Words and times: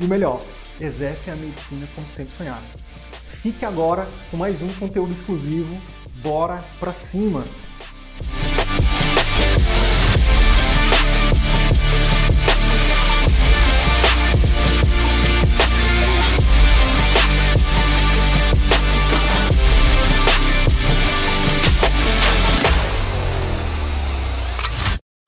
e 0.00 0.04
o 0.04 0.08
melhor, 0.08 0.42
exercem 0.80 1.32
a 1.32 1.36
medicina 1.36 1.88
como 1.94 2.06
sempre 2.08 2.34
sonharam. 2.36 2.66
Fique 3.28 3.64
agora 3.64 4.08
com 4.30 4.36
mais 4.36 4.60
um 4.60 4.68
conteúdo 4.74 5.12
exclusivo. 5.12 5.80
Bora 6.22 6.64
pra 6.80 6.92
cima! 6.92 7.44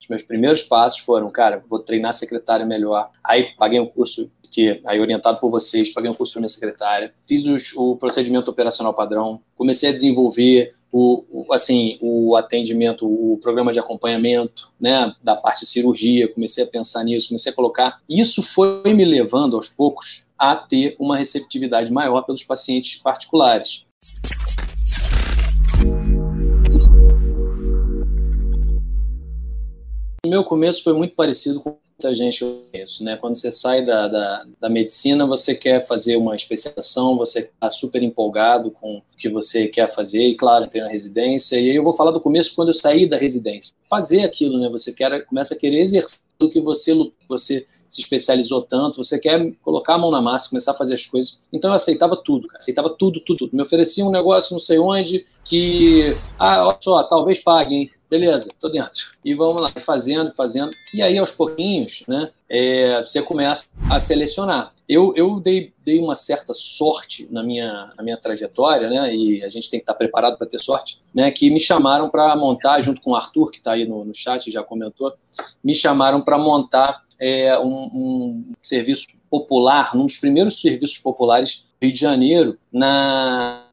meus 0.09 0.23
primeiros 0.23 0.63
passos 0.63 0.99
foram, 0.99 1.29
cara, 1.29 1.63
vou 1.69 1.79
treinar 1.79 2.13
secretária 2.13 2.65
melhor. 2.65 3.11
Aí 3.23 3.55
paguei 3.55 3.79
um 3.79 3.85
curso 3.85 4.29
que 4.49 4.81
aí 4.85 4.99
orientado 4.99 5.39
por 5.39 5.49
vocês, 5.49 5.93
paguei 5.93 6.09
um 6.09 6.13
curso 6.13 6.33
para 6.33 6.41
minha 6.41 6.49
secretária, 6.49 7.13
fiz 7.25 7.45
os, 7.45 7.73
o 7.75 7.95
procedimento 7.95 8.49
operacional 8.49 8.93
padrão, 8.93 9.41
comecei 9.55 9.89
a 9.89 9.93
desenvolver 9.93 10.73
o, 10.91 11.23
o, 11.29 11.53
assim 11.53 11.97
o 12.01 12.35
atendimento, 12.35 13.05
o 13.05 13.37
programa 13.37 13.71
de 13.71 13.79
acompanhamento, 13.79 14.71
né, 14.79 15.13
da 15.23 15.35
parte 15.35 15.61
de 15.61 15.67
cirurgia, 15.67 16.27
comecei 16.27 16.63
a 16.63 16.67
pensar 16.67 17.03
nisso, 17.03 17.29
comecei 17.29 17.51
a 17.51 17.55
colocar. 17.55 17.99
Isso 18.09 18.41
foi 18.41 18.93
me 18.93 19.05
levando 19.05 19.55
aos 19.55 19.69
poucos 19.69 20.25
a 20.37 20.55
ter 20.55 20.95
uma 20.99 21.17
receptividade 21.17 21.91
maior 21.91 22.21
pelos 22.23 22.43
pacientes 22.43 22.95
particulares. 22.95 23.85
O 30.25 30.29
meu 30.29 30.43
começo 30.43 30.83
foi 30.83 30.93
muito 30.93 31.15
parecido 31.15 31.61
com 31.61 31.77
muita 31.99 32.15
gente 32.15 32.45
conheço, 32.71 33.03
né? 33.03 33.17
Quando 33.17 33.35
você 33.35 33.51
sai 33.51 33.83
da, 33.83 34.07
da, 34.07 34.45
da 34.61 34.69
medicina, 34.69 35.25
você 35.25 35.53
quer 35.53 35.85
fazer 35.85 36.15
uma 36.15 36.33
especialização, 36.33 37.17
você 37.17 37.39
está 37.39 37.69
super 37.69 38.01
empolgado 38.01 38.71
com 38.71 38.97
o 38.97 39.03
que 39.17 39.29
você 39.29 39.67
quer 39.67 39.93
fazer, 39.93 40.25
e 40.25 40.35
claro, 40.35 40.65
entrei 40.65 40.81
na 40.81 40.87
residência, 40.87 41.59
e 41.59 41.69
aí 41.69 41.75
eu 41.75 41.83
vou 41.83 41.91
falar 41.91 42.11
do 42.11 42.21
começo 42.21 42.55
quando 42.55 42.69
eu 42.69 42.73
saí 42.73 43.05
da 43.05 43.17
residência. 43.17 43.75
Fazer 43.89 44.21
aquilo, 44.21 44.57
né? 44.57 44.69
Você 44.69 44.93
quer, 44.93 45.25
começa 45.25 45.53
a 45.53 45.57
querer 45.57 45.79
exercer 45.79 46.28
o 46.39 46.49
que 46.49 46.61
você 46.61 46.93
você 47.27 47.65
se 47.87 48.01
especializou 48.01 48.61
tanto, 48.61 49.03
você 49.03 49.19
quer 49.19 49.51
colocar 49.61 49.95
a 49.95 49.97
mão 49.97 50.11
na 50.11 50.21
massa, 50.21 50.49
começar 50.49 50.71
a 50.71 50.75
fazer 50.75 50.93
as 50.93 51.05
coisas. 51.05 51.41
Então 51.51 51.71
eu 51.71 51.75
aceitava 51.75 52.15
tudo, 52.15 52.47
cara. 52.47 52.57
aceitava 52.57 52.89
tudo, 52.89 53.19
tudo, 53.19 53.39
tudo. 53.39 53.55
Me 53.55 53.61
oferecia 53.61 54.05
um 54.05 54.11
negócio 54.11 54.53
não 54.53 54.59
sei 54.59 54.79
onde 54.79 55.25
que, 55.43 56.15
ah, 56.37 56.67
olha 56.67 56.77
só, 56.79 57.03
talvez 57.03 57.39
pague, 57.39 57.75
hein? 57.75 57.91
Beleza, 58.09 58.49
tô 58.59 58.69
dentro. 58.69 59.11
E 59.23 59.35
vamos 59.35 59.61
lá, 59.61 59.71
fazendo, 59.79 60.31
fazendo. 60.31 60.71
E 60.93 61.01
aí, 61.01 61.17
aos 61.17 61.31
pouquinhos, 61.31 62.03
né, 62.07 62.31
é, 62.49 63.01
você 63.03 63.21
começa 63.21 63.69
a 63.89 63.99
selecionar. 63.99 64.73
Eu, 64.89 65.13
eu 65.15 65.39
dei, 65.39 65.71
dei 65.85 65.99
uma 65.99 66.15
certa 66.15 66.51
sorte 66.51 67.27
na 67.29 67.43
minha, 67.43 67.93
na 67.95 68.03
minha 68.03 68.17
trajetória, 68.17 68.89
né, 68.89 69.15
e 69.15 69.43
a 69.43 69.49
gente 69.49 69.69
tem 69.69 69.79
que 69.79 69.83
estar 69.83 69.93
preparado 69.93 70.35
para 70.35 70.47
ter 70.47 70.57
sorte, 70.57 70.99
né, 71.13 71.29
que 71.29 71.51
me 71.51 71.59
chamaram 71.59 72.09
para 72.09 72.35
montar, 72.35 72.81
junto 72.81 72.99
com 72.99 73.11
o 73.11 73.15
Arthur, 73.15 73.51
que 73.51 73.59
está 73.59 73.73
aí 73.73 73.85
no, 73.85 74.03
no 74.03 74.15
chat, 74.15 74.49
já 74.49 74.63
comentou, 74.63 75.13
me 75.63 75.75
chamaram 75.75 76.21
para 76.21 76.39
montar 76.39 77.03
é, 77.19 77.57
um, 77.59 77.83
um 77.93 78.53
serviço 78.63 79.07
popular, 79.29 79.95
um 79.95 80.07
dos 80.07 80.17
primeiros 80.17 80.59
serviços 80.59 80.97
populares 80.97 81.65
do 81.79 81.85
Rio 81.85 81.93
de 81.93 81.99
Janeiro, 81.99 82.57
na 82.73 83.65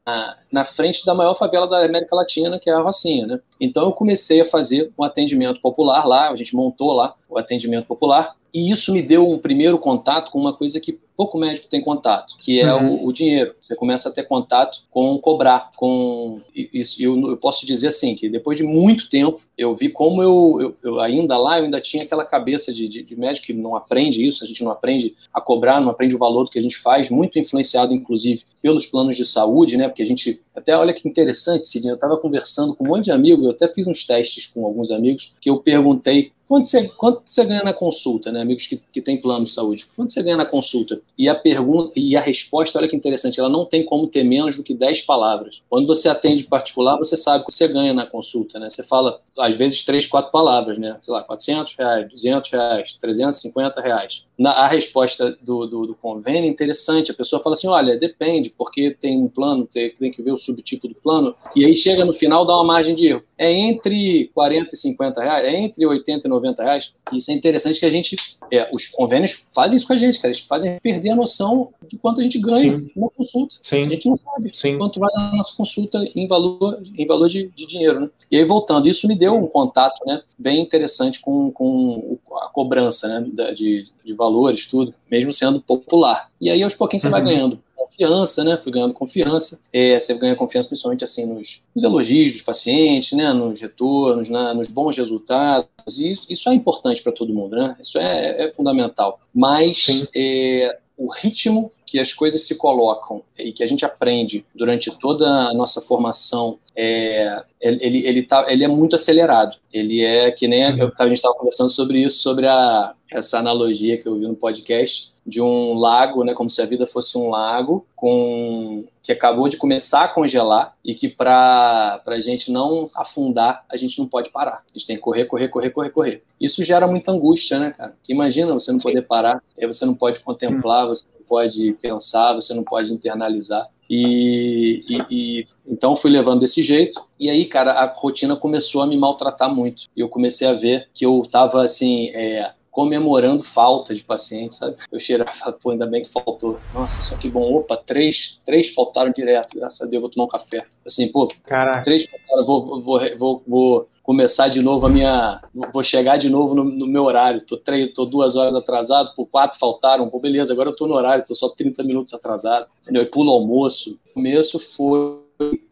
na 0.51 0.63
frente 0.63 1.05
da 1.05 1.13
maior 1.13 1.33
favela 1.33 1.67
da 1.67 1.83
América 1.83 2.15
Latina, 2.15 2.57
que 2.57 2.69
é 2.69 2.73
a 2.73 2.79
Rocinha, 2.79 3.27
né? 3.27 3.39
Então 3.59 3.83
eu 3.83 3.91
comecei 3.91 4.39
a 4.39 4.45
fazer 4.45 4.91
um 4.97 5.03
atendimento 5.03 5.59
popular 5.59 6.05
lá, 6.05 6.29
a 6.29 6.35
gente 6.35 6.55
montou 6.55 6.93
lá 6.93 7.13
o 7.29 7.37
atendimento 7.37 7.85
popular, 7.85 8.33
e 8.53 8.71
isso 8.71 8.93
me 8.93 9.01
deu 9.01 9.29
um 9.29 9.37
primeiro 9.37 9.77
contato 9.77 10.31
com 10.31 10.39
uma 10.39 10.53
coisa 10.53 10.79
que 10.79 10.97
pouco 11.17 11.39
médico 11.39 11.67
tem 11.67 11.81
contato, 11.81 12.35
que 12.39 12.61
é 12.61 12.71
uhum. 12.71 13.03
o, 13.03 13.07
o, 13.07 13.11
dinheiro. 13.11 13.55
Você 13.59 13.75
começa 13.75 14.07
a 14.07 14.11
ter 14.11 14.23
contato 14.27 14.83
com 14.91 15.17
cobrar, 15.17 15.71
com 15.75 16.39
isso. 16.55 17.01
Eu, 17.01 17.19
eu, 17.31 17.37
posso 17.37 17.65
dizer 17.65 17.87
assim 17.87 18.13
que 18.13 18.29
depois 18.29 18.55
de 18.55 18.63
muito 18.63 19.09
tempo 19.09 19.41
eu 19.57 19.73
vi 19.73 19.89
como 19.89 20.21
eu, 20.21 20.57
eu, 20.61 20.77
eu 20.83 20.99
ainda 20.99 21.35
lá 21.35 21.57
eu 21.57 21.65
ainda 21.65 21.81
tinha 21.81 22.03
aquela 22.03 22.23
cabeça 22.23 22.71
de, 22.71 22.87
de, 22.87 23.01
de, 23.01 23.15
médico 23.19 23.47
que 23.47 23.53
não 23.53 23.75
aprende 23.75 24.23
isso, 24.23 24.43
a 24.43 24.47
gente 24.47 24.63
não 24.63 24.71
aprende 24.71 25.15
a 25.33 25.41
cobrar, 25.41 25.81
não 25.81 25.89
aprende 25.89 26.15
o 26.15 26.19
valor 26.19 26.43
do 26.43 26.51
que 26.51 26.59
a 26.59 26.61
gente 26.61 26.77
faz, 26.77 27.09
muito 27.09 27.39
influenciado 27.39 27.93
inclusive 27.93 28.43
pelos 28.61 28.85
planos 28.85 29.15
de 29.15 29.25
saúde, 29.25 29.75
né? 29.75 29.87
Porque 29.87 30.03
a 30.03 30.07
gente 30.07 30.39
até 30.57 30.75
olha 30.75 30.93
que 30.93 31.07
interessante, 31.07 31.67
Sidney, 31.67 31.91
eu 31.91 31.95
estava 31.95 32.17
conversando 32.17 32.75
com 32.75 32.83
um 32.83 32.87
monte 32.87 33.05
de 33.05 33.11
amigos, 33.11 33.45
eu 33.45 33.51
até 33.51 33.67
fiz 33.67 33.85
uns 33.87 34.05
testes 34.05 34.47
com 34.47 34.65
alguns 34.65 34.91
amigos 34.91 35.35
que 35.39 35.49
eu 35.49 35.59
perguntei 35.59 36.31
Quanto 36.47 36.65
você, 36.69 36.87
quanto 36.87 37.21
você 37.25 37.43
ganha 37.43 37.61
na 37.61 37.73
consulta, 37.73 38.31
né? 38.31 38.41
Amigos 38.41 38.65
que, 38.67 38.77
que 38.77 39.01
têm 39.01 39.19
plano 39.19 39.43
de 39.43 39.49
saúde. 39.49 39.85
Quanto 39.95 40.13
você 40.13 40.23
ganha 40.23 40.37
na 40.37 40.45
consulta? 40.45 41.01
E 41.17 41.27
a 41.27 41.35
pergunta 41.35 41.91
e 41.97 42.15
a 42.15 42.21
resposta, 42.21 42.79
olha 42.79 42.87
que 42.87 42.95
interessante, 42.95 43.37
ela 43.37 43.49
não 43.49 43.65
tem 43.65 43.83
como 43.83 44.07
ter 44.07 44.23
menos 44.23 44.55
do 44.55 44.63
que 44.63 44.73
10 44.73 45.01
palavras. 45.01 45.61
Quando 45.69 45.85
você 45.85 46.07
atende 46.07 46.45
particular, 46.45 46.97
você 46.97 47.17
sabe 47.17 47.43
o 47.43 47.47
que 47.47 47.51
você 47.51 47.67
ganha 47.67 47.93
na 47.93 48.05
consulta, 48.05 48.59
né? 48.59 48.69
Você 48.69 48.81
fala, 48.81 49.19
às 49.37 49.55
vezes, 49.55 49.83
3, 49.83 50.07
4 50.07 50.31
palavras, 50.31 50.77
né? 50.77 50.97
Sei 51.01 51.13
lá, 51.13 51.21
400 51.21 51.75
reais, 51.75 52.09
200 52.09 52.49
reais, 52.49 52.93
350 52.93 53.81
reais. 53.81 54.25
Na, 54.37 54.51
a 54.51 54.67
resposta 54.67 55.37
do, 55.41 55.65
do, 55.65 55.87
do 55.87 55.95
convênio 55.95 56.45
é 56.45 56.47
interessante. 56.47 57.11
A 57.11 57.15
pessoa 57.15 57.41
fala 57.41 57.53
assim, 57.53 57.67
olha, 57.67 57.97
depende, 57.97 58.49
porque 58.49 58.91
tem 58.91 59.21
um 59.21 59.27
plano, 59.27 59.65
tem, 59.65 59.91
tem 59.91 60.11
que 60.11 60.23
ver 60.23 60.31
o 60.31 60.37
subtipo 60.37 60.87
do 60.87 60.95
plano. 60.95 61.35
E 61.55 61.65
aí 61.65 61.75
chega 61.75 62.03
no 62.03 62.13
final, 62.13 62.45
dá 62.45 62.55
uma 62.55 62.63
margem 62.63 62.95
de 62.95 63.07
erro. 63.07 63.23
É 63.37 63.51
entre 63.51 64.31
40 64.33 64.73
e 64.73 64.77
50 64.77 65.21
reais, 65.21 65.45
é 65.45 65.55
entre 65.55 65.85
80 65.85 66.27
e 66.27 66.29
90 66.29 66.47
90 66.47 66.63
reais. 66.63 66.93
Isso 67.11 67.31
é 67.31 67.33
interessante 67.33 67.79
que 67.79 67.85
a 67.85 67.89
gente, 67.89 68.15
é, 68.51 68.69
os 68.73 68.87
convênios 68.87 69.45
fazem 69.53 69.75
isso 69.75 69.87
com 69.87 69.93
a 69.93 69.97
gente, 69.97 70.17
cara. 70.17 70.29
Eles 70.29 70.39
fazem 70.39 70.79
perder 70.79 71.11
a 71.11 71.15
noção 71.15 71.73
de 71.87 71.97
quanto 71.97 72.19
a 72.19 72.23
gente 72.23 72.39
ganha 72.39 72.77
Sim. 72.77 72.91
numa 72.95 73.09
consulta. 73.09 73.55
Sim. 73.61 73.83
A 73.83 73.89
gente 73.89 74.09
não 74.09 74.15
sabe 74.15 74.51
Sim. 74.53 74.77
quanto 74.77 74.99
vale 74.99 75.13
a 75.15 75.35
nossa 75.37 75.55
consulta 75.55 76.03
em 76.15 76.27
valor, 76.27 76.81
em 76.97 77.05
valor 77.05 77.27
de, 77.27 77.47
de, 77.49 77.65
dinheiro, 77.65 78.01
né? 78.01 78.09
E 78.31 78.37
aí, 78.37 78.43
voltando, 78.43 78.87
isso 78.87 79.07
me 79.07 79.17
deu 79.17 79.35
um 79.35 79.47
contato, 79.47 80.01
né, 80.05 80.21
bem 80.37 80.61
interessante 80.61 81.19
com, 81.19 81.51
com 81.51 82.17
a 82.43 82.49
cobrança, 82.49 83.07
né, 83.07 83.53
de, 83.53 83.85
de 84.03 84.13
valores, 84.27 84.67
tudo, 84.67 84.93
mesmo 85.09 85.31
sendo 85.31 85.61
popular. 85.61 86.29
E 86.39 86.49
aí, 86.49 86.61
aos 86.61 86.73
pouquinhos, 86.73 87.01
você 87.01 87.07
uhum. 87.07 87.11
vai 87.11 87.23
ganhando 87.23 87.59
confiança, 87.75 88.43
né? 88.43 88.59
Fui 88.61 88.71
ganhando 88.71 88.93
confiança. 88.93 89.59
É, 89.71 89.97
você 89.97 90.13
ganha 90.13 90.35
confiança 90.35 90.69
principalmente 90.69 91.03
assim 91.03 91.25
nos, 91.25 91.61
nos 91.73 91.83
elogios 91.83 92.33
dos 92.33 92.41
pacientes, 92.41 93.13
né? 93.13 93.33
Nos 93.33 93.59
retornos, 93.59 94.29
né? 94.29 94.53
nos 94.53 94.67
bons 94.67 94.97
resultados. 94.97 95.67
E 95.99 96.11
isso, 96.11 96.25
isso 96.29 96.49
é 96.49 96.53
importante 96.53 97.01
para 97.01 97.11
todo 97.11 97.33
mundo, 97.33 97.55
né? 97.55 97.75
Isso 97.81 97.97
é, 97.97 98.47
é 98.47 98.53
fundamental. 98.53 99.19
Mas 99.33 100.07
é, 100.15 100.77
o 100.97 101.09
ritmo 101.11 101.71
que 101.85 101.99
as 101.99 102.11
coisas 102.11 102.45
se 102.45 102.55
colocam 102.55 103.23
e 103.37 103.51
que 103.53 103.63
a 103.63 103.65
gente 103.65 103.85
aprende 103.85 104.45
durante 104.53 104.91
toda 104.99 105.27
a 105.27 105.53
nossa 105.53 105.79
formação, 105.79 106.57
é, 106.75 107.43
ele, 107.61 108.05
ele, 108.05 108.23
tá, 108.23 108.45
ele 108.49 108.63
é 108.63 108.67
muito 108.67 108.95
acelerado. 108.95 109.57
Ele 109.71 110.03
é 110.03 110.31
que 110.31 110.47
nem 110.47 110.65
a, 110.65 110.69
uhum. 110.69 110.91
a 110.99 111.03
gente 111.03 111.17
estava 111.17 111.35
conversando 111.35 111.69
sobre 111.69 112.03
isso, 112.03 112.19
sobre 112.19 112.47
a, 112.47 112.93
essa 113.11 113.39
analogia 113.39 113.97
que 113.97 114.07
eu 114.07 114.15
vi 114.17 114.27
no 114.27 114.35
podcast 114.35 115.13
de 115.25 115.41
um 115.41 115.73
lago, 115.77 116.23
né, 116.23 116.33
como 116.33 116.49
se 116.49 116.61
a 116.61 116.65
vida 116.65 116.87
fosse 116.87 117.17
um 117.17 117.29
lago 117.29 117.85
com 117.95 118.85
que 119.03 119.11
acabou 119.11 119.49
de 119.49 119.57
começar 119.57 120.03
a 120.03 120.07
congelar 120.07 120.75
e 120.83 120.95
que 120.95 121.09
para 121.09 122.01
a 122.05 122.19
gente 122.19 122.49
não 122.49 122.85
afundar, 122.95 123.65
a 123.69 123.75
gente 123.75 123.99
não 123.99 124.07
pode 124.07 124.29
parar. 124.29 124.63
A 124.69 124.73
gente 124.73 124.87
tem 124.87 124.95
que 124.95 125.01
correr, 125.01 125.25
correr, 125.25 125.49
correr, 125.49 125.69
correr, 125.69 125.89
correr. 125.89 126.23
Isso 126.39 126.63
gera 126.63 126.87
muita 126.87 127.11
angústia, 127.11 127.59
né, 127.59 127.71
cara? 127.71 127.93
Que 128.01 128.13
imagina 128.13 128.53
você 128.53 128.71
não 128.71 128.79
poder 128.79 129.01
parar, 129.01 129.41
aí 129.59 129.67
você 129.67 129.85
não 129.85 129.95
pode 129.95 130.21
contemplar, 130.21 130.87
você 130.87 131.05
não 131.13 131.25
pode 131.25 131.73
pensar, 131.73 132.33
você 132.33 132.53
não 132.53 132.63
pode 132.63 132.93
internalizar. 132.93 133.67
E, 133.89 134.83
e, 134.89 135.05
e, 135.09 135.47
então 135.65 135.95
fui 135.95 136.11
levando 136.11 136.41
desse 136.41 136.61
jeito. 136.61 137.01
E 137.19 137.29
aí, 137.29 137.45
cara, 137.45 137.71
a 137.73 137.85
rotina 137.93 138.35
começou 138.35 138.81
a 138.81 138.87
me 138.87 138.97
maltratar 138.97 139.53
muito. 139.53 139.85
E 139.95 139.99
eu 139.99 140.09
comecei 140.09 140.47
a 140.47 140.53
ver 140.53 140.89
que 140.93 141.05
eu 141.05 141.27
tava 141.29 141.63
assim, 141.63 142.09
é, 142.13 142.51
comemorando 142.77 143.41
falta 143.41 143.95
de 143.95 144.03
pacientes, 144.03 144.59
sabe? 144.59 144.75
Eu 144.91 144.99
cheirava, 144.99 145.51
pô, 145.51 145.71
ainda 145.71 145.87
bem 145.87 146.03
que 146.03 146.11
faltou. 146.11 146.59
Nossa, 146.75 147.01
só 147.01 147.17
que 147.17 147.27
bom. 147.27 147.51
Opa, 147.55 147.75
três, 147.75 148.39
três 148.45 148.69
faltaram 148.69 149.11
direto. 149.11 149.57
Graças 149.57 149.81
a 149.81 149.89
Deus, 149.89 150.01
vou 150.01 150.11
tomar 150.11 150.25
um 150.25 150.29
café. 150.29 150.59
Assim, 150.85 151.07
pô, 151.07 151.27
Caraca. 151.43 151.83
três 151.83 152.05
faltaram, 152.05 152.45
vou, 152.45 152.79
vou, 152.79 152.99
vou, 153.17 153.43
vou 153.47 153.89
começar 154.03 154.49
de 154.49 154.61
novo 154.61 154.85
a 154.85 154.89
minha. 154.89 155.41
Vou 155.73 155.81
chegar 155.81 156.17
de 156.17 156.29
novo 156.29 156.53
no, 156.53 156.65
no 156.65 156.85
meu 156.85 157.05
horário. 157.05 157.41
Tô, 157.41 157.57
três, 157.57 157.89
tô 157.95 158.05
duas 158.05 158.35
horas 158.35 158.53
atrasado, 158.53 159.11
por 159.15 159.25
quatro 159.25 159.57
faltaram. 159.57 160.07
Pô, 160.07 160.19
beleza, 160.19 160.53
agora 160.53 160.69
eu 160.69 160.75
tô 160.75 160.85
no 160.85 160.93
horário, 160.93 161.25
tô 161.27 161.33
só 161.33 161.49
30 161.49 161.83
minutos 161.83 162.13
atrasado. 162.13 162.67
Entendeu? 162.83 163.01
E 163.01 163.07
pulo 163.07 163.31
almoço. 163.31 163.97
O 164.11 164.13
começo 164.13 164.59
foi. 164.59 165.17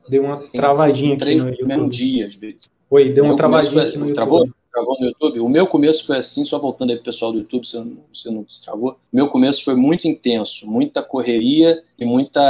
Deu 0.09 0.23
uma 0.23 0.37
travadinha 0.49 1.15
três 1.15 1.45
aqui 1.45 1.61
no 1.61 1.67
mesmo 1.67 1.87
dia, 1.87 2.25
às 2.25 2.33
vezes. 2.33 2.67
Oi, 2.89 3.13
deu 3.13 3.25
uma 3.25 3.35
travadinha 3.35 3.83
aqui 3.83 3.95
no 3.95 4.11
Travou? 4.11 4.39
YouTube. 4.39 4.64
Travou 4.75 4.97
no 4.99 5.07
YouTube? 5.07 5.39
O 5.39 5.47
meu 5.47 5.65
começo 5.65 6.05
foi 6.05 6.17
assim, 6.17 6.43
só 6.43 6.59
voltando 6.59 6.89
aí 6.89 6.97
pro 6.97 7.05
pessoal 7.05 7.31
do 7.31 7.37
YouTube, 7.37 7.65
se 7.65 7.77
você 8.13 8.29
não 8.29 8.45
travou. 8.65 8.91
O 8.91 9.15
meu 9.15 9.29
começo 9.29 9.63
foi 9.63 9.73
muito 9.73 10.05
intenso, 10.05 10.69
muita 10.69 11.01
correria 11.01 11.81
e 11.97 12.03
muita. 12.03 12.41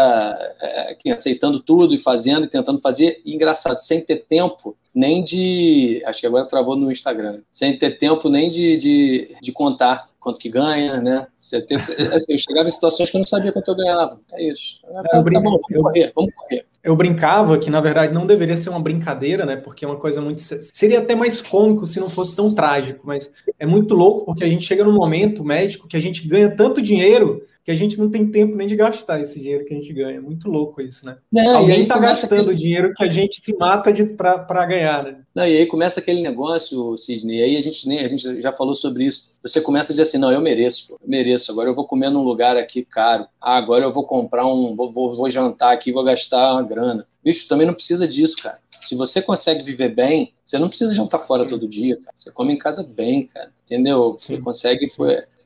É, 0.60 0.98
aceitando 1.12 1.60
tudo 1.60 1.94
e 1.94 2.00
fazendo 2.00 2.46
e 2.46 2.50
tentando 2.50 2.82
fazer. 2.82 3.22
E, 3.24 3.36
engraçado, 3.36 3.78
sem 3.78 4.02
ter 4.02 4.26
tempo 4.26 4.76
nem 4.94 5.24
de. 5.24 6.02
Acho 6.04 6.22
que 6.22 6.26
agora 6.26 6.48
travou 6.48 6.76
no 6.76 6.92
Instagram. 6.92 7.42
Sem 7.52 7.78
ter 7.78 8.00
tempo 8.00 8.28
nem 8.28 8.50
de, 8.50 8.76
de, 8.76 9.36
de 9.40 9.52
contar 9.52 10.10
quanto 10.20 10.40
que 10.40 10.50
ganha, 10.50 11.00
né? 11.00 11.28
Ter, 11.68 11.76
assim, 12.12 12.34
eu 12.34 12.40
chegava 12.40 12.66
em 12.66 12.72
situações 12.72 13.12
que 13.12 13.18
eu 13.18 13.20
não 13.20 13.28
sabia 13.28 13.52
quanto 13.52 13.68
eu 13.70 13.76
ganhava. 13.76 14.20
É 14.34 14.50
isso. 14.50 14.80
É, 14.88 14.94
tá, 14.94 15.04
tá 15.04 15.22
bom, 15.22 15.30
vamos 15.32 15.62
eu, 15.70 15.84
correr, 15.84 16.12
vamos 16.16 16.34
correr. 16.34 16.66
Eu 16.86 16.96
brincava 16.96 17.58
que, 17.58 17.68
na 17.68 17.82
verdade, 17.82 18.14
não 18.14 18.28
deveria 18.28 18.56
ser 18.56 18.70
uma 18.70 18.80
brincadeira, 18.80 19.44
né? 19.44 19.56
Porque 19.56 19.84
é 19.84 19.88
uma 19.88 19.98
coisa 19.98 20.22
muito. 20.22 20.40
Seria 20.40 21.00
até 21.00 21.16
mais 21.16 21.42
cômico 21.42 21.88
se 21.88 22.00
não 22.00 22.12
fosse 22.12 22.36
tão 22.36 22.54
trágico, 22.54 23.02
mas 23.04 23.34
é 23.58 23.66
muito 23.66 23.96
louco 23.96 24.24
porque 24.24 24.44
a 24.44 24.48
gente 24.48 24.64
chega 24.64 24.84
num 24.84 24.94
momento 24.94 25.44
médico 25.44 25.88
que 25.88 25.98
a 25.98 26.00
gente 26.00 26.28
ganha 26.28 26.56
tanto 26.56 26.84
dinheiro 26.84 27.42
que 27.66 27.72
a 27.72 27.76
gente 27.76 27.98
não 27.98 28.12
tem 28.12 28.30
tempo 28.30 28.56
nem 28.56 28.68
de 28.68 28.76
gastar 28.76 29.20
esse 29.20 29.42
dinheiro 29.42 29.66
que 29.66 29.74
a 29.74 29.78
gente 29.78 29.92
ganha. 29.92 30.18
É 30.18 30.22
muito 30.22 30.48
louco 30.48 30.80
isso, 30.80 31.04
né? 31.04 31.18
Não, 31.32 31.58
Alguém 31.58 31.82
está 31.82 31.98
gastando 31.98 32.42
aquele... 32.42 32.58
dinheiro 32.58 32.94
que 32.94 33.04
a 33.04 33.08
gente 33.08 33.42
se 33.42 33.58
mata 33.58 33.92
para 34.16 34.66
ganhar, 34.68 35.04
né? 35.04 35.18
Não, 35.34 35.48
e 35.48 35.58
aí 35.58 35.66
começa 35.66 36.00
aquele 36.00 36.22
negócio, 36.22 36.96
Sidney, 36.96 37.42
aí 37.42 37.58
a 37.58 37.62
gente, 37.62 37.88
nem, 37.88 38.06
a 38.06 38.08
gente 38.08 38.40
já 38.40 38.52
falou 38.52 38.76
sobre 38.76 39.06
isso. 39.06 39.32
Você 39.42 39.60
começa 39.60 39.92
a 39.92 39.94
dizer 39.94 40.04
assim, 40.04 40.20
não, 40.20 40.32
eu 40.32 40.40
mereço, 40.40 40.92
eu 40.92 41.00
mereço, 41.10 41.52
agora 41.52 41.68
eu 41.68 41.76
vou 41.76 41.88
comer 41.88 42.12
num 42.12 42.22
lugar 42.22 42.56
aqui 42.56 42.86
caro, 42.86 43.26
ah, 43.42 43.58
agora 43.58 43.84
eu 43.84 43.92
vou 43.92 44.04
comprar 44.04 44.46
um, 44.46 44.76
vou, 44.76 44.92
vou, 44.92 45.16
vou 45.16 45.30
jantar 45.30 45.74
aqui, 45.74 45.92
vou 45.92 46.04
gastar 46.04 46.54
uma 46.54 46.62
grana. 46.62 47.08
Bicho, 47.24 47.48
também 47.48 47.66
não 47.66 47.74
precisa 47.74 48.08
disso, 48.08 48.38
cara. 48.44 48.60
Se 48.80 48.96
você 48.96 49.22
consegue 49.22 49.64
viver 49.64 49.90
bem, 49.90 50.34
você 50.44 50.60
não 50.60 50.68
precisa 50.68 50.94
jantar 50.94 51.20
fora 51.20 51.48
todo 51.48 51.68
dia, 51.68 51.98
cara. 51.98 52.12
Você 52.16 52.32
come 52.32 52.54
em 52.54 52.58
casa 52.58 52.84
bem, 52.84 53.26
cara. 53.28 53.52
Entendeu? 53.66 54.16
Você 54.18 54.38
consegue, 54.38 54.92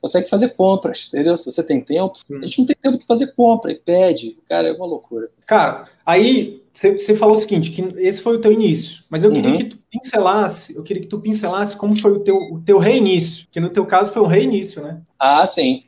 consegue 0.00 0.28
fazer 0.28 0.50
compras, 0.50 1.08
entendeu? 1.08 1.36
Se 1.36 1.50
você 1.50 1.62
tem 1.62 1.80
tempo. 1.80 2.18
Sim. 2.18 2.38
A 2.38 2.42
gente 2.42 2.58
não 2.58 2.66
tem 2.66 2.76
tempo 2.76 2.98
de 2.98 3.06
fazer 3.06 3.28
compra 3.34 3.72
e 3.72 3.76
pede. 3.76 4.36
Cara, 4.48 4.68
é 4.68 4.72
uma 4.72 4.86
loucura. 4.86 5.30
Cara, 5.46 5.88
aí 6.04 6.60
você 6.72 7.16
falou 7.16 7.36
o 7.36 7.40
seguinte, 7.40 7.70
que 7.70 7.82
esse 7.98 8.22
foi 8.22 8.36
o 8.36 8.40
teu 8.40 8.52
início, 8.52 9.02
mas 9.10 9.24
eu 9.24 9.32
queria 9.32 9.50
uhum. 9.50 9.58
que 9.58 9.64
tu 9.64 9.78
pincelasse, 9.90 10.76
eu 10.76 10.82
queria 10.82 11.02
que 11.02 11.08
tu 11.08 11.20
pincelasse 11.20 11.76
como 11.76 11.98
foi 11.98 12.12
o 12.12 12.20
teu, 12.20 12.36
o 12.36 12.60
teu 12.60 12.78
reinício, 12.78 13.46
que 13.50 13.58
no 13.58 13.68
teu 13.68 13.84
caso 13.84 14.12
foi 14.12 14.22
um 14.22 14.26
reinício, 14.26 14.82
né? 14.82 15.00
Ah, 15.18 15.44
sim. 15.44 15.82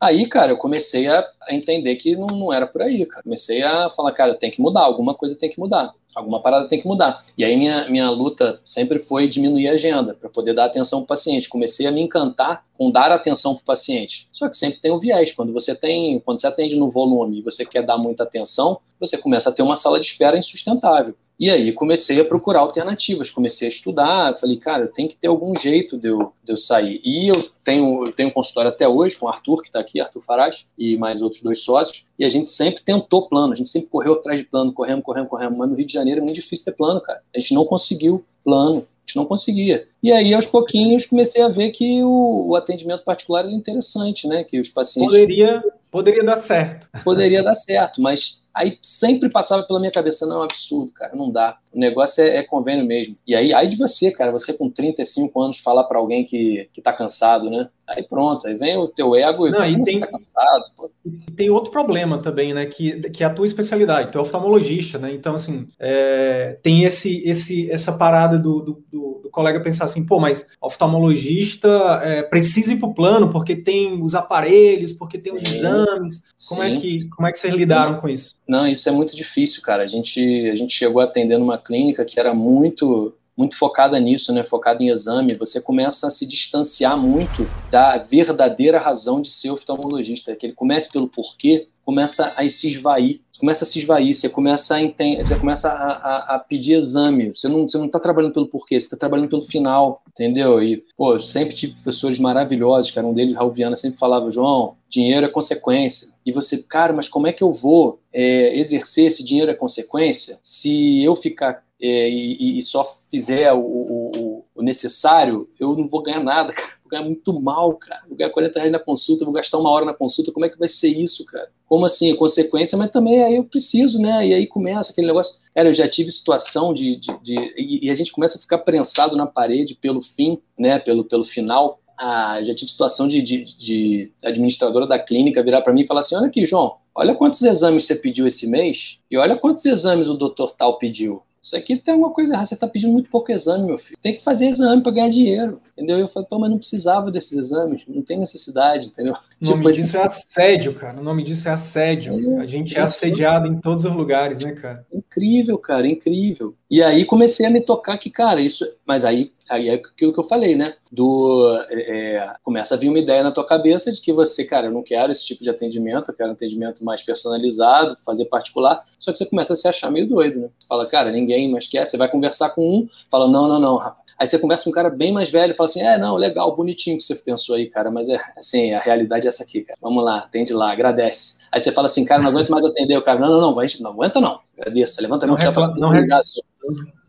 Aí, 0.00 0.26
cara, 0.28 0.52
eu 0.52 0.56
comecei 0.56 1.06
a, 1.08 1.26
entender 1.50 1.96
que 1.96 2.16
não, 2.16 2.26
não, 2.26 2.52
era 2.52 2.66
por 2.66 2.82
aí, 2.82 3.04
cara. 3.06 3.22
Comecei 3.22 3.62
a 3.62 3.90
falar, 3.90 4.12
cara, 4.12 4.34
tem 4.34 4.50
que 4.50 4.60
mudar, 4.60 4.82
alguma 4.82 5.14
coisa 5.14 5.38
tem 5.38 5.48
que 5.48 5.58
mudar, 5.58 5.94
alguma 6.14 6.40
parada 6.40 6.68
tem 6.68 6.80
que 6.80 6.86
mudar. 6.86 7.22
E 7.36 7.44
aí 7.44 7.56
minha, 7.56 7.88
minha 7.88 8.10
luta 8.10 8.60
sempre 8.64 8.98
foi 8.98 9.26
diminuir 9.26 9.68
a 9.68 9.72
agenda 9.72 10.14
para 10.14 10.28
poder 10.28 10.52
dar 10.52 10.66
atenção 10.66 11.00
para 11.00 11.04
o 11.04 11.08
paciente. 11.08 11.48
Comecei 11.48 11.86
a 11.86 11.92
me 11.92 12.02
encantar 12.02 12.64
com 12.76 12.90
dar 12.90 13.10
atenção 13.10 13.54
para 13.54 13.62
o 13.62 13.64
paciente. 13.64 14.28
Só 14.30 14.48
que 14.48 14.56
sempre 14.56 14.80
tem 14.80 14.92
um 14.92 14.98
viés. 14.98 15.32
Quando 15.32 15.52
você 15.52 15.74
tem, 15.74 16.20
quando 16.20 16.40
você 16.40 16.46
atende 16.46 16.76
no 16.76 16.90
volume 16.90 17.38
e 17.38 17.42
você 17.42 17.64
quer 17.64 17.82
dar 17.82 17.98
muita 17.98 18.22
atenção, 18.22 18.78
você 19.00 19.16
começa 19.16 19.50
a 19.50 19.52
ter 19.52 19.62
uma 19.62 19.74
sala 19.74 19.98
de 19.98 20.06
espera 20.06 20.38
insustentável. 20.38 21.14
E 21.38 21.50
aí 21.50 21.70
comecei 21.72 22.18
a 22.18 22.24
procurar 22.24 22.60
alternativas, 22.60 23.30
comecei 23.30 23.68
a 23.68 23.70
estudar, 23.70 24.36
falei, 24.38 24.56
cara, 24.56 24.88
tem 24.88 25.06
que 25.06 25.16
ter 25.16 25.28
algum 25.28 25.56
jeito 25.58 25.98
de 25.98 26.08
eu, 26.08 26.32
de 26.42 26.52
eu 26.52 26.56
sair. 26.56 27.00
E 27.04 27.28
eu 27.28 27.50
tenho, 27.62 28.06
eu 28.06 28.12
tenho 28.12 28.30
um 28.30 28.32
consultório 28.32 28.70
até 28.70 28.88
hoje 28.88 29.16
com 29.16 29.26
o 29.26 29.28
Arthur, 29.28 29.62
que 29.62 29.68
está 29.68 29.78
aqui, 29.78 30.00
Arthur 30.00 30.22
Farage, 30.22 30.66
e 30.78 30.96
mais 30.96 31.20
outros 31.20 31.42
dois 31.42 31.62
sócios, 31.62 32.06
e 32.18 32.24
a 32.24 32.28
gente 32.28 32.48
sempre 32.48 32.82
tentou 32.82 33.28
plano, 33.28 33.52
a 33.52 33.56
gente 33.56 33.68
sempre 33.68 33.90
correu 33.90 34.14
atrás 34.14 34.38
de 34.38 34.46
plano, 34.46 34.72
corremos, 34.72 35.04
corremos, 35.04 35.28
corremos, 35.28 35.58
mas 35.58 35.68
no 35.68 35.76
Rio 35.76 35.86
de 35.86 35.92
Janeiro 35.92 36.20
é 36.20 36.24
muito 36.24 36.34
difícil 36.34 36.64
ter 36.64 36.72
plano, 36.72 37.00
cara. 37.02 37.20
A 37.34 37.38
gente 37.38 37.52
não 37.52 37.66
conseguiu 37.66 38.24
plano, 38.42 38.78
a 38.78 39.06
gente 39.06 39.16
não 39.16 39.26
conseguia. 39.26 39.86
E 40.02 40.10
aí, 40.10 40.32
aos 40.32 40.46
pouquinhos, 40.46 41.04
comecei 41.04 41.42
a 41.42 41.48
ver 41.48 41.70
que 41.70 42.02
o, 42.02 42.48
o 42.48 42.56
atendimento 42.56 43.04
particular 43.04 43.44
era 43.44 43.52
interessante, 43.52 44.26
né? 44.26 44.42
Que 44.42 44.58
os 44.58 44.68
pacientes... 44.68 45.12
Poderia, 45.12 45.62
poderia 45.90 46.24
dar 46.24 46.36
certo. 46.36 46.88
Poderia 47.04 47.42
dar 47.42 47.54
certo, 47.54 48.00
mas 48.00 48.42
Aí 48.56 48.78
sempre 48.82 49.28
passava 49.28 49.64
pela 49.64 49.78
minha 49.78 49.92
cabeça, 49.92 50.26
não, 50.26 50.36
é 50.36 50.38
um 50.38 50.44
absurdo, 50.44 50.90
cara, 50.90 51.14
não 51.14 51.30
dá. 51.30 51.58
O 51.74 51.78
negócio 51.78 52.24
é, 52.24 52.38
é, 52.38 52.42
convênio 52.42 52.86
mesmo. 52.86 53.14
E 53.26 53.36
aí, 53.36 53.52
aí 53.52 53.68
de 53.68 53.76
você, 53.76 54.10
cara, 54.10 54.32
você 54.32 54.54
com 54.54 54.70
35 54.70 55.38
anos 55.42 55.58
falar 55.58 55.84
para 55.84 55.98
alguém 55.98 56.24
que, 56.24 56.66
que 56.72 56.80
tá 56.80 56.90
cansado, 56.90 57.50
né? 57.50 57.68
Aí 57.86 58.02
pronto, 58.02 58.48
aí 58.48 58.56
vem 58.56 58.78
o 58.78 58.88
teu 58.88 59.14
ego 59.14 59.46
não, 59.50 59.62
e 59.62 59.82
tem, 59.82 60.00
tá 60.00 60.06
cansado. 60.06 60.64
Pô. 60.74 60.90
E 61.04 61.30
tem 61.32 61.50
outro 61.50 61.70
problema 61.70 62.16
também, 62.16 62.54
né? 62.54 62.64
Que, 62.64 62.98
que 63.10 63.22
é 63.22 63.26
a 63.26 63.32
tua 63.32 63.44
especialidade, 63.44 64.10
tu 64.10 64.16
é 64.16 64.22
oftalmologista, 64.22 64.98
né? 64.98 65.12
Então, 65.12 65.34
assim, 65.34 65.68
é, 65.78 66.58
tem 66.62 66.84
esse, 66.84 67.22
esse, 67.28 67.70
essa 67.70 67.92
parada 67.92 68.38
do, 68.38 68.62
do, 68.62 68.84
do, 68.90 69.15
do, 69.26 69.30
colega 69.30 69.60
pensar 69.60 69.84
assim, 69.84 70.04
pô, 70.04 70.18
mas 70.18 70.46
oftalmologista 70.60 71.68
é, 72.02 72.22
precisa 72.22 72.72
ir 72.72 72.78
pro 72.78 72.94
plano 72.94 73.30
porque 73.30 73.56
tem 73.56 74.02
os 74.02 74.14
aparelhos, 74.14 74.92
porque 74.92 75.18
tem 75.18 75.36
Sim. 75.38 75.46
os 75.46 75.54
exames. 75.56 76.24
Como 76.48 76.62
é, 76.62 76.76
que, 76.76 77.08
como 77.08 77.26
é 77.28 77.32
que 77.32 77.38
vocês 77.38 77.54
lidaram 77.54 78.00
com 78.00 78.08
isso? 78.08 78.34
Não, 78.46 78.66
isso 78.66 78.88
é 78.88 78.92
muito 78.92 79.16
difícil, 79.16 79.62
cara. 79.62 79.82
A 79.82 79.86
gente, 79.86 80.20
a 80.50 80.54
gente 80.54 80.72
chegou 80.72 81.00
a 81.00 81.04
atender 81.04 81.38
numa 81.38 81.58
clínica 81.58 82.04
que 82.04 82.20
era 82.20 82.34
muito 82.34 83.14
muito 83.36 83.58
focada 83.58 83.98
nisso, 84.00 84.32
né, 84.32 84.42
focada 84.42 84.82
em 84.82 84.88
exame, 84.88 85.34
você 85.34 85.60
começa 85.60 86.06
a 86.06 86.10
se 86.10 86.26
distanciar 86.26 86.96
muito 86.96 87.48
da 87.70 87.98
verdadeira 87.98 88.78
razão 88.78 89.20
de 89.20 89.30
ser 89.30 89.50
oftalmologista, 89.50 90.34
que 90.34 90.46
ele 90.46 90.54
comece 90.54 90.90
pelo 90.90 91.08
porquê, 91.08 91.68
começa 91.84 92.32
a 92.36 92.48
se 92.48 92.66
esvair, 92.66 93.20
começa 93.38 93.64
a 93.64 93.66
se 93.66 93.78
esvair, 93.78 94.12
você 94.12 94.28
começa 94.28 94.74
a, 94.74 94.82
entender, 94.82 95.24
você 95.24 95.38
começa 95.38 95.68
a, 95.68 95.92
a, 95.92 96.34
a, 96.34 96.38
pedir 96.38 96.72
exame, 96.72 97.28
você 97.28 97.46
não 97.46 97.68
você 97.68 97.78
não 97.78 97.86
está 97.86 98.00
trabalhando 98.00 98.32
pelo 98.32 98.48
porquê, 98.48 98.80
você 98.80 98.86
está 98.86 98.96
trabalhando 98.96 99.28
pelo 99.28 99.42
final, 99.42 100.02
entendeu? 100.08 100.60
E 100.60 100.82
pô, 100.96 101.16
sempre 101.20 101.54
tive 101.54 101.74
professores 101.74 102.18
maravilhosos, 102.18 102.90
cara, 102.90 103.06
um 103.06 103.14
deles, 103.14 103.36
Raul 103.36 103.52
Viana, 103.52 103.76
sempre 103.76 104.00
falava, 104.00 104.30
João, 104.32 104.76
dinheiro 104.88 105.26
é 105.26 105.28
consequência. 105.28 106.08
E 106.24 106.32
você, 106.32 106.58
cara, 106.58 106.92
mas 106.92 107.08
como 107.08 107.28
é 107.28 107.32
que 107.32 107.42
eu 107.42 107.52
vou 107.52 108.00
é, 108.12 108.58
exercer 108.58 109.06
esse 109.06 109.22
dinheiro 109.22 109.50
é 109.50 109.54
consequência 109.54 110.38
se 110.42 111.04
eu 111.04 111.14
ficar 111.14 111.62
e, 111.80 112.58
e, 112.58 112.62
só 112.62 112.84
fizer 113.10 113.52
o, 113.52 113.60
o, 113.60 114.44
o, 114.54 114.62
necessário, 114.62 115.48
eu 115.60 115.76
não 115.76 115.86
vou 115.86 116.02
ganhar 116.02 116.22
nada, 116.22 116.52
cara. 116.54 116.76
Vou 116.82 116.90
ganhar 116.90 117.04
muito 117.04 117.40
mal, 117.40 117.74
cara. 117.74 118.02
Vou 118.08 118.16
ganhar 118.16 118.30
40 118.30 118.58
reais 118.58 118.72
na 118.72 118.78
consulta, 118.78 119.24
vou 119.24 119.34
gastar 119.34 119.58
uma 119.58 119.70
hora 119.70 119.84
na 119.84 119.92
consulta. 119.92 120.32
Como 120.32 120.46
é 120.46 120.48
que 120.48 120.58
vai 120.58 120.68
ser 120.68 120.88
isso, 120.88 121.26
cara? 121.26 121.50
Como 121.66 121.84
assim? 121.84 122.14
Consequência, 122.14 122.78
mas 122.78 122.92
também 122.92 123.22
aí 123.24 123.36
eu 123.36 123.44
preciso, 123.44 124.00
né? 124.00 124.26
E 124.26 124.32
aí 124.32 124.46
começa 124.46 124.92
aquele 124.92 125.08
negócio. 125.08 125.40
Cara, 125.54 125.68
eu 125.68 125.74
já 125.74 125.88
tive 125.88 126.10
situação 126.10 126.72
de. 126.72 126.96
de, 126.96 127.18
de 127.20 127.34
e, 127.56 127.86
e, 127.86 127.90
a 127.90 127.94
gente 127.94 128.12
começa 128.12 128.38
a 128.38 128.40
ficar 128.40 128.58
prensado 128.58 129.16
na 129.16 129.26
parede 129.26 129.74
pelo 129.74 130.00
fim, 130.00 130.38
né? 130.56 130.78
Pelo, 130.78 131.04
pelo 131.04 131.24
final. 131.24 131.80
Ah, 131.98 132.40
já 132.42 132.54
tive 132.54 132.70
situação 132.70 133.08
de, 133.08 133.20
de, 133.20 133.44
de 133.56 134.12
administradora 134.22 134.86
da 134.86 134.98
clínica 134.98 135.42
virar 135.42 135.62
para 135.62 135.72
mim 135.72 135.80
e 135.80 135.86
falar 135.86 136.00
assim: 136.00 136.14
olha 136.14 136.28
aqui, 136.28 136.46
João, 136.46 136.76
olha 136.94 137.14
quantos 137.14 137.42
exames 137.42 137.84
você 137.84 137.96
pediu 137.96 138.26
esse 138.26 138.46
mês 138.46 138.98
e 139.10 139.16
olha 139.16 139.36
quantos 139.36 139.64
exames 139.64 140.06
o 140.06 140.14
doutor 140.14 140.52
tal 140.52 140.78
pediu. 140.78 141.22
Isso 141.46 141.54
aqui 141.54 141.76
tem 141.76 141.94
alguma 141.94 142.12
coisa 142.12 142.32
errada. 142.32 142.44
Você 142.44 142.54
está 142.54 142.66
pedindo 142.66 142.92
muito 142.92 143.08
pouco 143.08 143.30
exame, 143.30 143.66
meu 143.66 143.78
filho. 143.78 143.94
Você 143.94 144.02
tem 144.02 144.16
que 144.16 144.24
fazer 144.24 144.48
exame 144.48 144.82
para 144.82 144.90
ganhar 144.90 145.10
dinheiro. 145.10 145.60
Entendeu? 145.74 146.00
Eu 146.00 146.08
falei, 146.08 146.28
pô, 146.28 146.40
mas 146.40 146.50
não 146.50 146.58
precisava 146.58 147.08
desses 147.08 147.38
exames. 147.38 147.84
Não 147.86 148.02
tem 148.02 148.18
necessidade, 148.18 148.88
entendeu? 148.88 149.12
O 149.12 149.44
nome 149.44 149.58
tipo, 149.58 149.72
disso 149.72 149.96
é 149.96 150.02
assédio, 150.02 150.74
cara. 150.74 150.98
O 150.98 151.04
nome 151.04 151.22
disso 151.22 151.48
é 151.48 151.52
assédio. 151.52 152.14
É, 152.36 152.40
a 152.40 152.46
gente 152.46 152.74
é, 152.74 152.80
é 152.80 152.82
assediado 152.82 153.46
em 153.46 153.60
todos 153.60 153.84
os 153.84 153.92
lugares, 153.92 154.40
né, 154.40 154.54
cara? 154.54 154.84
Incrível, 154.92 155.56
cara, 155.56 155.86
incrível. 155.86 156.56
E 156.68 156.82
aí 156.82 157.04
comecei 157.04 157.46
a 157.46 157.50
me 157.50 157.60
tocar 157.60 157.96
que, 157.96 158.10
cara, 158.10 158.40
isso. 158.40 158.68
Mas 158.84 159.04
aí, 159.04 159.30
aí 159.48 159.68
é 159.68 159.74
aquilo 159.74 160.12
que 160.12 160.20
eu 160.20 160.24
falei, 160.24 160.56
né? 160.56 160.74
Do. 160.90 161.46
É, 161.70 162.34
começa 162.42 162.74
a 162.74 162.78
vir 162.78 162.88
uma 162.88 162.98
ideia 162.98 163.22
na 163.22 163.30
tua 163.30 163.46
cabeça 163.46 163.92
de 163.92 164.00
que 164.00 164.12
você, 164.12 164.44
cara, 164.44 164.66
eu 164.66 164.72
não 164.72 164.82
quero 164.82 165.12
esse 165.12 165.24
tipo 165.24 165.42
de 165.42 165.50
atendimento, 165.50 166.10
eu 166.10 166.14
quero 166.14 166.30
um 166.30 166.32
atendimento 166.32 166.84
mais 166.84 167.02
personalizado, 167.02 167.96
fazer 168.04 168.26
particular. 168.26 168.82
Só 168.98 169.12
que 169.12 169.18
você 169.18 169.26
começa 169.26 169.52
a 169.52 169.56
se 169.56 169.68
achar 169.68 169.90
meio 169.90 170.08
doido, 170.08 170.40
né? 170.40 170.48
Você 170.58 170.66
fala, 170.66 170.86
cara, 170.86 171.10
ninguém 171.10 171.50
mais 171.50 171.68
quer. 171.68 171.86
Você 171.86 171.96
vai 171.96 172.08
conversar 172.08 172.50
com 172.50 172.62
um, 172.62 172.88
fala, 173.10 173.28
não, 173.28 173.48
não, 173.48 173.60
não, 173.60 173.76
rapaz. 173.76 174.06
Aí 174.18 174.26
você 174.26 174.38
conversa 174.38 174.64
com 174.64 174.70
um 174.70 174.72
cara 174.72 174.88
bem 174.88 175.12
mais 175.12 175.28
velho 175.28 175.54
fala 175.54 175.68
assim: 175.68 175.82
é, 175.82 175.98
não, 175.98 176.16
legal, 176.16 176.54
bonitinho 176.56 176.96
que 176.96 177.02
você 177.02 177.14
pensou 177.14 177.54
aí, 177.54 177.66
cara, 177.68 177.90
mas 177.90 178.08
é 178.08 178.18
assim, 178.36 178.72
a 178.72 178.80
realidade 178.80 179.26
é 179.26 179.28
essa 179.28 179.42
aqui, 179.42 179.60
cara. 179.60 179.78
Vamos 179.80 180.02
lá, 180.02 180.20
atende 180.20 180.54
lá, 180.54 180.72
agradece. 180.72 181.38
Aí 181.52 181.60
você 181.60 181.70
fala 181.70 181.86
assim, 181.86 182.04
cara, 182.04 182.22
não 182.22 182.30
aguento 182.30 182.50
mais 182.50 182.64
atender. 182.64 182.96
O 182.96 183.02
cara, 183.02 183.18
não, 183.18 183.28
não, 183.28 183.40
não, 183.40 183.54
não 183.80 183.90
aguenta 183.90 184.20
não. 184.20 184.40
Agradeça, 184.58 185.02
levanta 185.02 185.26
a 185.26 185.28
mão 185.28 185.36
que 185.36 185.42
já 185.42 185.52
faço 185.52 185.72
obrigado, 185.84 186.26
senhor. 186.26 186.46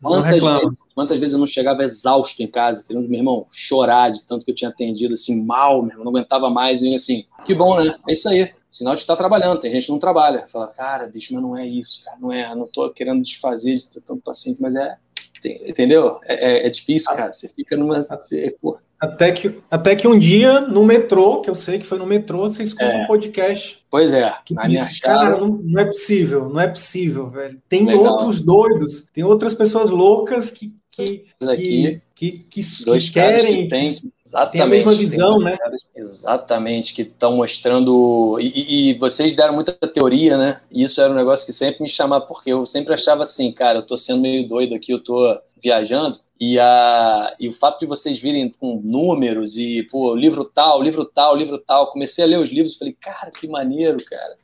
Quantas 0.02 0.44
vezes, 0.44 0.80
quantas 0.94 1.20
vezes 1.20 1.34
eu 1.34 1.40
não 1.40 1.48
chegava 1.48 1.84
exausto 1.84 2.42
em 2.42 2.48
casa, 2.48 2.84
querendo, 2.86 3.10
meu 3.10 3.20
irmão, 3.20 3.48
chorar 3.52 4.12
de 4.12 4.26
tanto 4.28 4.46
que 4.46 4.52
eu 4.52 4.56
tinha 4.56 4.70
atendido, 4.70 5.14
assim, 5.14 5.44
mal, 5.44 5.82
meu 5.82 5.92
irmão, 5.92 6.06
não 6.06 6.12
aguentava 6.12 6.50
mais, 6.50 6.82
e 6.82 6.94
assim, 6.94 7.26
que 7.46 7.56
bom, 7.56 7.82
né? 7.82 7.98
É 8.08 8.12
isso 8.12 8.30
aí. 8.30 8.54
Sinal 8.70 8.96
de 8.96 9.02
estar 9.02 9.16
tá 9.16 9.18
trabalhando, 9.18 9.60
tem 9.60 9.72
gente 9.72 9.86
que 9.86 9.92
não 9.92 10.00
trabalha. 10.00 10.46
Fala, 10.50 10.68
cara, 10.68 11.08
bicho, 11.08 11.34
mas 11.34 11.42
não 11.42 11.58
é 11.58 11.66
isso, 11.66 12.04
cara, 12.04 12.18
não 12.20 12.32
é, 12.32 12.54
não 12.54 12.68
tô 12.68 12.90
querendo 12.92 13.24
desfazer 13.24 13.76
de 13.76 13.90
ter 13.90 14.02
tanto 14.02 14.22
paciente, 14.22 14.62
mas 14.62 14.76
é, 14.76 14.98
Entendeu? 15.46 16.20
É, 16.26 16.34
é, 16.34 16.68
é 16.68 16.70
difícil, 16.70 17.14
cara. 17.16 17.32
Você 17.32 17.48
fica 17.50 17.78
numa. 17.78 18.02
Você, 18.02 18.56
até 19.00 19.32
que, 19.32 19.60
até 19.70 19.96
que 19.96 20.08
um 20.08 20.18
dia, 20.18 20.62
no 20.62 20.84
metrô, 20.84 21.42
que 21.42 21.50
eu 21.50 21.56
sei 21.56 21.78
que 21.78 21.86
foi 21.86 22.00
no 22.00 22.06
metrô, 22.06 22.40
você 22.40 22.64
escuta 22.64 22.86
é. 22.86 23.04
um 23.04 23.08
podcast. 23.08 23.86
Pois 23.92 24.12
é. 24.12 24.34
Que 24.44 24.56
disse, 24.68 25.00
cara, 25.00 25.38
não, 25.38 25.50
não, 25.50 25.80
é 25.80 25.86
possível, 25.86 26.50
não 26.50 26.60
é 26.60 26.68
possível, 26.68 27.30
velho. 27.30 27.62
Tem 27.70 27.86
Legal. 27.86 28.04
outros 28.04 28.44
doidos, 28.44 29.08
tem 29.14 29.24
outras 29.24 29.54
pessoas 29.54 29.92
loucas 29.92 30.50
que, 30.50 30.74
que, 30.90 31.26
aqui, 31.44 32.02
que, 32.16 32.32
que, 32.32 32.64
que, 32.64 32.64
que 32.64 33.12
querem. 33.12 33.64
Que 33.64 33.70
tem, 33.70 33.86
exatamente, 34.26 34.52
tem 34.52 34.62
a 34.62 34.68
mesma 34.68 34.92
visão, 34.94 35.40
né? 35.40 35.56
exatamente, 35.96 36.94
que 36.96 37.04
estão 37.04 37.36
mostrando. 37.36 38.40
E, 38.40 38.90
e, 38.90 38.94
vocês 38.98 39.36
deram 39.36 39.54
muita 39.54 39.74
teoria, 39.74 40.40
né? 40.40 40.60
E 40.72 40.82
isso 40.82 41.00
era 41.00 41.14
um 41.14 41.16
negócio 41.16 41.46
que 41.46 41.54
sempre 41.54 41.84
me 41.84 41.88
chamava, 41.88 42.26
porque 42.26 42.52
eu 42.52 42.66
sempre 42.66 42.96
achava 42.96 43.22
assim, 43.22 43.52
cara, 43.52 43.78
eu 43.78 43.84
tô 43.86 43.96
sendo 43.96 44.22
meio 44.22 44.48
doido 44.48 44.74
aqui, 44.74 44.92
eu 44.92 45.04
tô 45.04 45.40
viajando. 45.62 46.20
E, 46.40 46.60
a, 46.60 47.36
e 47.40 47.48
o 47.48 47.54
fato 47.54 47.80
de 47.80 47.86
vocês 47.86 48.20
virem 48.20 48.52
com 48.60 48.82
números 48.84 49.58
e, 49.58 49.84
pô, 49.90 50.16
livro 50.16 50.46
tal, 50.46 50.82
livro 50.82 51.06
tal, 51.06 51.36
livro 51.36 51.58
tal. 51.58 51.92
Comecei 51.92 52.24
a 52.24 52.28
ler 52.28 52.40
os 52.40 52.50
livros 52.50 52.76
e 52.76 52.80
falei, 52.80 52.98
cara, 53.00 53.32
que 53.32 53.48
maneiro, 53.48 53.98
cara. 54.06 54.38